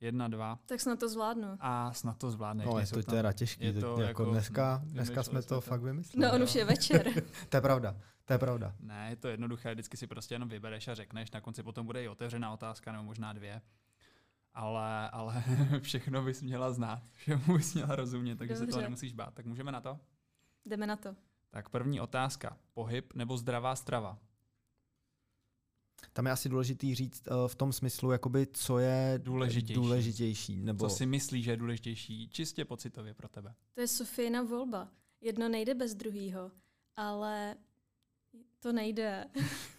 jedna, 0.00 0.28
dva. 0.28 0.58
Tak 0.66 0.80
snad 0.80 0.98
to 0.98 1.08
zvládnu. 1.08 1.48
A 1.60 1.92
snad 1.92 2.18
to 2.18 2.30
zvládne. 2.30 2.64
No, 2.64 2.78
je 2.78 2.86
to 2.86 3.02
teda 3.02 3.32
těžký. 3.32 3.64
Je 3.64 3.72
to 3.72 3.78
jako, 3.78 4.00
jako 4.00 4.24
dneska, 4.24 4.82
dneska 4.84 5.22
jsme 5.22 5.42
to, 5.42 5.48
to 5.48 5.60
fakt 5.60 5.82
vymysleli. 5.82 6.26
No, 6.26 6.34
on 6.34 6.42
už 6.42 6.54
je 6.54 6.64
večer. 6.64 7.12
to 7.48 7.56
je 7.56 7.60
pravda. 7.60 7.96
To 8.26 8.32
je 8.32 8.38
pravda. 8.38 8.74
Ne, 8.80 9.06
je 9.10 9.16
to 9.16 9.28
jednoduché, 9.28 9.74
vždycky 9.74 9.96
si 9.96 10.06
prostě 10.06 10.34
jenom 10.34 10.48
vybereš 10.48 10.88
a 10.88 10.94
řekneš, 10.94 11.30
na 11.30 11.40
konci 11.40 11.62
potom 11.62 11.86
bude 11.86 12.04
i 12.04 12.08
otevřená 12.08 12.52
otázka, 12.52 12.92
nebo 12.92 13.04
možná 13.04 13.32
dvě. 13.32 13.62
Ale, 14.54 15.10
ale 15.10 15.44
všechno 15.80 16.22
bys 16.22 16.42
měla 16.42 16.72
znát, 16.72 17.02
všemu 17.12 17.56
bys 17.56 17.74
měla 17.74 17.96
rozumět, 17.96 18.36
takže 18.36 18.54
Dobře. 18.54 18.72
se 18.72 18.78
to 18.78 18.82
nemusíš 18.82 19.12
bát. 19.12 19.34
Tak 19.34 19.46
můžeme 19.46 19.72
na 19.72 19.80
to? 19.80 20.00
Jdeme 20.64 20.86
na 20.86 20.96
to. 20.96 21.16
Tak 21.50 21.68
první 21.68 22.00
otázka. 22.00 22.58
Pohyb 22.74 23.14
nebo 23.14 23.36
zdravá 23.36 23.76
strava? 23.76 24.18
Tam 26.12 26.26
je 26.26 26.32
asi 26.32 26.48
důležitý 26.48 26.94
říct 26.94 27.28
uh, 27.28 27.48
v 27.48 27.54
tom 27.54 27.72
smyslu, 27.72 28.10
jakoby, 28.10 28.46
co 28.46 28.78
je 28.78 29.20
důležitější. 29.22 29.74
důležitější 29.74 30.56
nebo... 30.56 30.88
Co 30.88 30.96
si 30.96 31.06
myslíš, 31.06 31.44
že 31.44 31.50
je 31.50 31.56
důležitější, 31.56 32.28
čistě 32.28 32.64
pocitově 32.64 33.14
pro 33.14 33.28
tebe? 33.28 33.54
To 33.74 33.80
je 33.80 33.88
Sofína 33.88 34.42
volba. 34.42 34.88
Jedno 35.20 35.48
nejde 35.48 35.74
bez 35.74 35.94
druhého, 35.94 36.52
ale 36.96 37.56
to 38.60 38.72
nejde. 38.72 39.24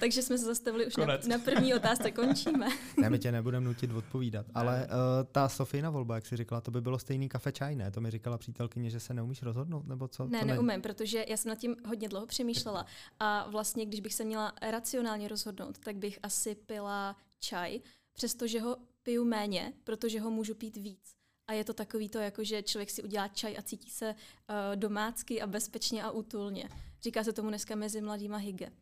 Takže 0.00 0.22
jsme 0.22 0.38
se 0.38 0.44
zastavili 0.44 0.86
už 0.86 0.96
na, 0.96 1.06
na 1.06 1.38
první 1.38 1.74
otázce, 1.74 2.10
končíme. 2.10 2.68
ne, 3.00 3.10
my 3.10 3.18
tě 3.18 3.32
nebudeme 3.32 3.66
nutit 3.66 3.90
odpovídat, 3.90 4.46
ale 4.54 4.86
uh, 4.86 4.92
ta 5.32 5.48
Sofína 5.48 5.90
volba, 5.90 6.14
jak 6.14 6.26
jsi 6.26 6.36
říkala, 6.36 6.60
to 6.60 6.70
by 6.70 6.80
bylo 6.80 6.98
stejný 6.98 7.28
kafe 7.28 7.52
čaj, 7.52 7.76
ne? 7.76 7.90
To 7.90 8.00
mi 8.00 8.10
říkala 8.10 8.38
přítelkyně, 8.38 8.90
že 8.90 9.00
se 9.00 9.14
neumíš 9.14 9.42
rozhodnout, 9.42 9.86
nebo 9.86 10.08
co? 10.08 10.26
Ne, 10.26 10.40
to 10.40 10.46
neumím, 10.46 10.66
ne... 10.66 10.80
protože 10.80 11.24
já 11.28 11.36
jsem 11.36 11.48
nad 11.48 11.58
tím 11.58 11.76
hodně 11.86 12.08
dlouho 12.08 12.26
přemýšlela 12.26 12.86
a 13.20 13.50
vlastně, 13.50 13.86
když 13.86 14.00
bych 14.00 14.14
se 14.14 14.24
měla 14.24 14.52
racionálně 14.62 15.28
rozhodnout, 15.28 15.78
tak 15.78 15.96
bych 15.96 16.18
asi 16.22 16.54
pila 16.54 17.16
čaj, 17.40 17.80
přestože 18.12 18.60
ho 18.60 18.76
piju 19.02 19.24
méně, 19.24 19.72
protože 19.84 20.20
ho 20.20 20.30
můžu 20.30 20.54
pít 20.54 20.76
víc. 20.76 21.16
A 21.48 21.52
je 21.52 21.64
to 21.64 21.74
takový 21.74 22.08
to, 22.08 22.18
jako 22.18 22.44
že 22.44 22.62
člověk 22.62 22.90
si 22.90 23.02
udělá 23.02 23.28
čaj 23.28 23.56
a 23.58 23.62
cítí 23.62 23.90
se 23.90 24.14
uh, 24.14 24.76
domácky 24.76 25.42
a 25.42 25.46
bezpečně 25.46 26.04
a 26.04 26.10
útulně. 26.10 26.68
Říká 27.02 27.24
se 27.24 27.32
tomu 27.32 27.48
dneska 27.48 27.74
mezi 27.74 28.00
mladýma 28.00 28.36
hygge. 28.36 28.72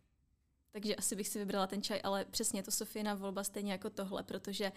Takže 0.72 0.94
asi 0.94 1.16
bych 1.16 1.28
si 1.28 1.38
vybrala 1.38 1.66
ten 1.66 1.82
čaj, 1.82 2.00
ale 2.04 2.24
přesně 2.24 2.62
to 2.62 2.70
Sofina 2.70 3.14
volba 3.14 3.44
stejně 3.44 3.72
jako 3.72 3.90
tohle, 3.90 4.22
protože 4.22 4.72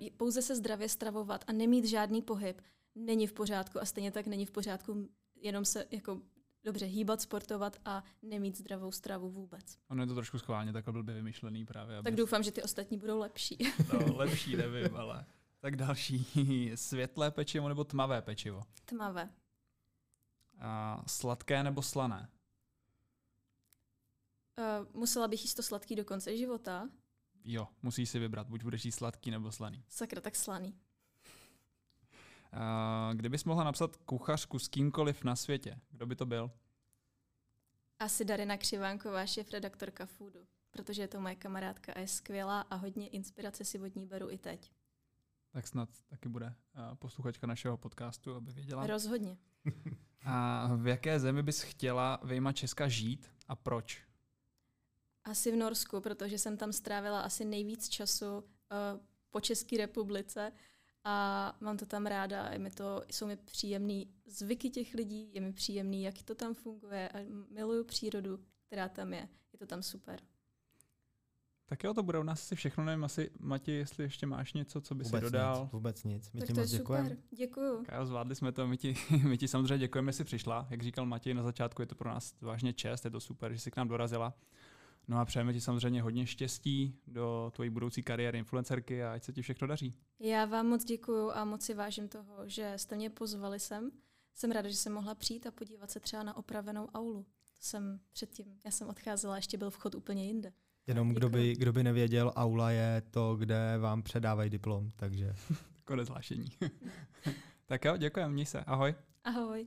uh, 0.00 0.08
pouze 0.16 0.42
se 0.42 0.56
zdravě 0.56 0.88
stravovat 0.88 1.44
a 1.46 1.52
nemít 1.52 1.84
žádný 1.84 2.22
pohyb 2.22 2.62
není 2.96 3.26
v 3.26 3.32
pořádku 3.32 3.80
a 3.80 3.84
stejně 3.84 4.10
tak 4.10 4.26
není 4.26 4.46
v 4.46 4.50
pořádku 4.50 5.08
jenom 5.40 5.64
se 5.64 5.86
jako 5.90 6.20
dobře 6.64 6.86
hýbat, 6.86 7.20
sportovat 7.20 7.76
a 7.84 8.04
nemít 8.22 8.58
zdravou 8.58 8.92
stravu 8.92 9.30
vůbec. 9.30 9.78
Ono 9.88 10.02
je 10.02 10.06
to 10.06 10.14
trošku 10.14 10.38
schválně 10.38 10.72
takhle 10.72 10.92
blbě 10.92 11.14
vymyšlený 11.14 11.64
právě. 11.64 11.96
Aby... 11.96 12.04
Tak 12.04 12.14
doufám, 12.14 12.42
že 12.42 12.50
ty 12.50 12.62
ostatní 12.62 12.98
budou 12.98 13.18
lepší. 13.18 13.58
No, 13.92 14.16
lepší 14.16 14.56
nevím, 14.56 14.96
ale 14.96 15.24
tak 15.60 15.76
další. 15.76 16.26
Světlé 16.74 17.30
pečivo 17.30 17.68
nebo 17.68 17.84
tmavé 17.84 18.22
pečivo? 18.22 18.62
Tmavé. 18.84 19.30
A 20.60 21.02
sladké 21.06 21.62
nebo 21.62 21.82
slané? 21.82 22.28
Uh, 24.58 24.86
musela 24.94 25.28
bych 25.28 25.42
jíst 25.44 25.54
to 25.54 25.62
sladký 25.62 25.96
do 25.96 26.04
konce 26.04 26.36
života? 26.36 26.88
Jo, 27.44 27.68
musíš 27.82 28.10
si 28.10 28.18
vybrat, 28.18 28.48
buď 28.48 28.62
budeš 28.62 28.84
jíst 28.84 28.94
sladký 28.94 29.30
nebo 29.30 29.52
slaný. 29.52 29.84
Sakra, 29.88 30.20
tak 30.20 30.36
slaný. 30.36 30.74
Uh, 32.52 33.14
kdybys 33.14 33.44
mohla 33.44 33.64
napsat 33.64 33.96
kuchařku 33.96 34.58
s 34.58 34.68
kýmkoliv 34.68 35.24
na 35.24 35.36
světě, 35.36 35.80
kdo 35.90 36.06
by 36.06 36.16
to 36.16 36.26
byl? 36.26 36.50
Asi 37.98 38.24
Darina 38.24 38.56
Křivánková, 38.56 39.26
šéf-redaktorka 39.26 40.06
Foodu, 40.06 40.46
protože 40.70 41.02
je 41.02 41.08
to 41.08 41.20
moje 41.20 41.34
kamarádka 41.34 41.92
a 41.92 41.98
je 41.98 42.08
skvělá 42.08 42.60
a 42.60 42.74
hodně 42.74 43.08
inspirace 43.08 43.64
si 43.64 43.78
od 43.78 43.96
ní 43.96 44.06
beru 44.06 44.30
i 44.30 44.38
teď. 44.38 44.72
Tak 45.50 45.66
snad 45.66 45.88
taky 46.06 46.28
bude 46.28 46.46
uh, 46.46 46.94
posluchačka 46.94 47.46
našeho 47.46 47.76
podcastu, 47.76 48.34
aby 48.34 48.52
věděla. 48.52 48.86
Rozhodně. 48.86 49.36
a 50.24 50.68
v 50.76 50.86
jaké 50.86 51.20
zemi 51.20 51.42
bys 51.42 51.62
chtěla 51.62 52.20
vyjma 52.24 52.52
Česka 52.52 52.88
žít 52.88 53.30
a 53.48 53.56
proč? 53.56 54.05
Asi 55.26 55.52
v 55.52 55.56
Norsku, 55.56 56.00
protože 56.00 56.38
jsem 56.38 56.56
tam 56.56 56.72
strávila 56.72 57.20
asi 57.20 57.44
nejvíc 57.44 57.88
času 57.88 58.36
uh, 58.36 58.42
po 59.30 59.40
České 59.40 59.76
republice 59.76 60.52
a 61.04 61.56
mám 61.60 61.76
to 61.76 61.86
tam 61.86 62.06
ráda. 62.06 62.48
Je 62.52 62.58
mi 62.58 62.70
to, 62.70 63.02
jsou 63.10 63.26
mi 63.26 63.36
příjemný 63.36 64.10
zvyky 64.26 64.70
těch 64.70 64.94
lidí, 64.94 65.30
je 65.32 65.40
mi 65.40 65.52
příjemný, 65.52 66.02
jak 66.02 66.22
to 66.22 66.34
tam 66.34 66.54
funguje 66.54 67.08
a 67.08 67.18
miluju 67.50 67.84
přírodu, 67.84 68.38
která 68.66 68.88
tam 68.88 69.12
je. 69.12 69.28
Je 69.52 69.58
to 69.58 69.66
tam 69.66 69.82
super. 69.82 70.20
Tak 71.68 71.84
jo, 71.84 71.94
to 71.94 72.02
bude 72.02 72.18
u 72.18 72.22
nás 72.22 72.42
asi 72.42 72.56
všechno. 72.56 72.84
Nevím, 72.84 73.04
asi 73.04 73.30
Mati, 73.38 73.72
jestli 73.72 74.04
ještě 74.04 74.26
máš 74.26 74.52
něco, 74.52 74.80
co 74.80 74.94
by 74.94 75.04
vůbec 75.04 75.20
si 75.20 75.24
dodal. 75.24 75.62
Nic, 75.62 75.72
vůbec 75.72 76.04
nic. 76.04 76.32
My 76.32 76.40
tak 76.40 76.46
ti 76.46 76.54
to 76.54 76.60
moc 76.60 76.72
je 76.72 76.78
děkujeme. 76.78 77.08
super. 77.08 77.22
Děkuju. 77.36 77.84
Kájo, 77.84 78.06
zvládli 78.06 78.34
jsme 78.34 78.52
to. 78.52 78.66
My 78.66 78.76
ti, 78.76 78.96
my 79.28 79.38
ti 79.38 79.48
samozřejmě 79.48 79.78
děkujeme, 79.78 80.12
že 80.12 80.16
jsi 80.16 80.24
přišla. 80.24 80.66
Jak 80.70 80.82
říkal 80.82 81.06
Matěj 81.06 81.34
na 81.34 81.42
začátku, 81.42 81.82
je 81.82 81.86
to 81.86 81.94
pro 81.94 82.10
nás 82.10 82.34
vážně 82.40 82.72
čest, 82.72 83.04
je 83.04 83.10
to 83.10 83.20
super, 83.20 83.52
že 83.52 83.58
jsi 83.58 83.70
k 83.70 83.76
nám 83.76 83.88
dorazila. 83.88 84.34
No 85.08 85.18
a 85.18 85.24
přejeme 85.24 85.52
ti 85.52 85.60
samozřejmě 85.60 86.02
hodně 86.02 86.26
štěstí 86.26 87.00
do 87.06 87.52
tvojí 87.54 87.70
budoucí 87.70 88.02
kariéry 88.02 88.38
influencerky 88.38 89.04
a 89.04 89.12
ať 89.12 89.24
se 89.24 89.32
ti 89.32 89.42
všechno 89.42 89.66
daří. 89.66 89.94
Já 90.20 90.44
vám 90.44 90.66
moc 90.66 90.84
děkuju 90.84 91.30
a 91.30 91.44
moc 91.44 91.62
si 91.62 91.74
vážím 91.74 92.08
toho, 92.08 92.48
že 92.48 92.72
jste 92.76 92.96
mě 92.96 93.10
pozvali 93.10 93.60
sem. 93.60 93.90
Jsem 94.34 94.50
ráda, 94.50 94.68
že 94.68 94.76
jsem 94.76 94.92
mohla 94.92 95.14
přijít 95.14 95.46
a 95.46 95.50
podívat 95.50 95.90
se 95.90 96.00
třeba 96.00 96.22
na 96.22 96.36
opravenou 96.36 96.86
aulu. 96.86 97.22
To 97.22 97.60
jsem 97.60 98.00
předtím, 98.12 98.46
já 98.64 98.70
jsem 98.70 98.88
odcházela, 98.88 99.36
ještě 99.36 99.58
byl 99.58 99.70
vchod 99.70 99.94
úplně 99.94 100.26
jinde. 100.26 100.52
Jenom 100.86 101.14
kdo 101.14 101.28
by, 101.28 101.56
kdo 101.56 101.72
by 101.72 101.82
nevěděl, 101.82 102.32
aula 102.36 102.70
je 102.70 103.02
to, 103.10 103.36
kde 103.36 103.78
vám 103.78 104.02
předávají 104.02 104.50
diplom, 104.50 104.90
takže... 104.96 105.34
Konec 105.84 106.08
hlášení. 106.08 106.48
tak 107.66 107.84
jo, 107.84 107.96
děkujem, 107.96 108.32
měj 108.32 108.46
se, 108.46 108.60
ahoj. 108.60 108.94
Ahoj. 109.24 109.66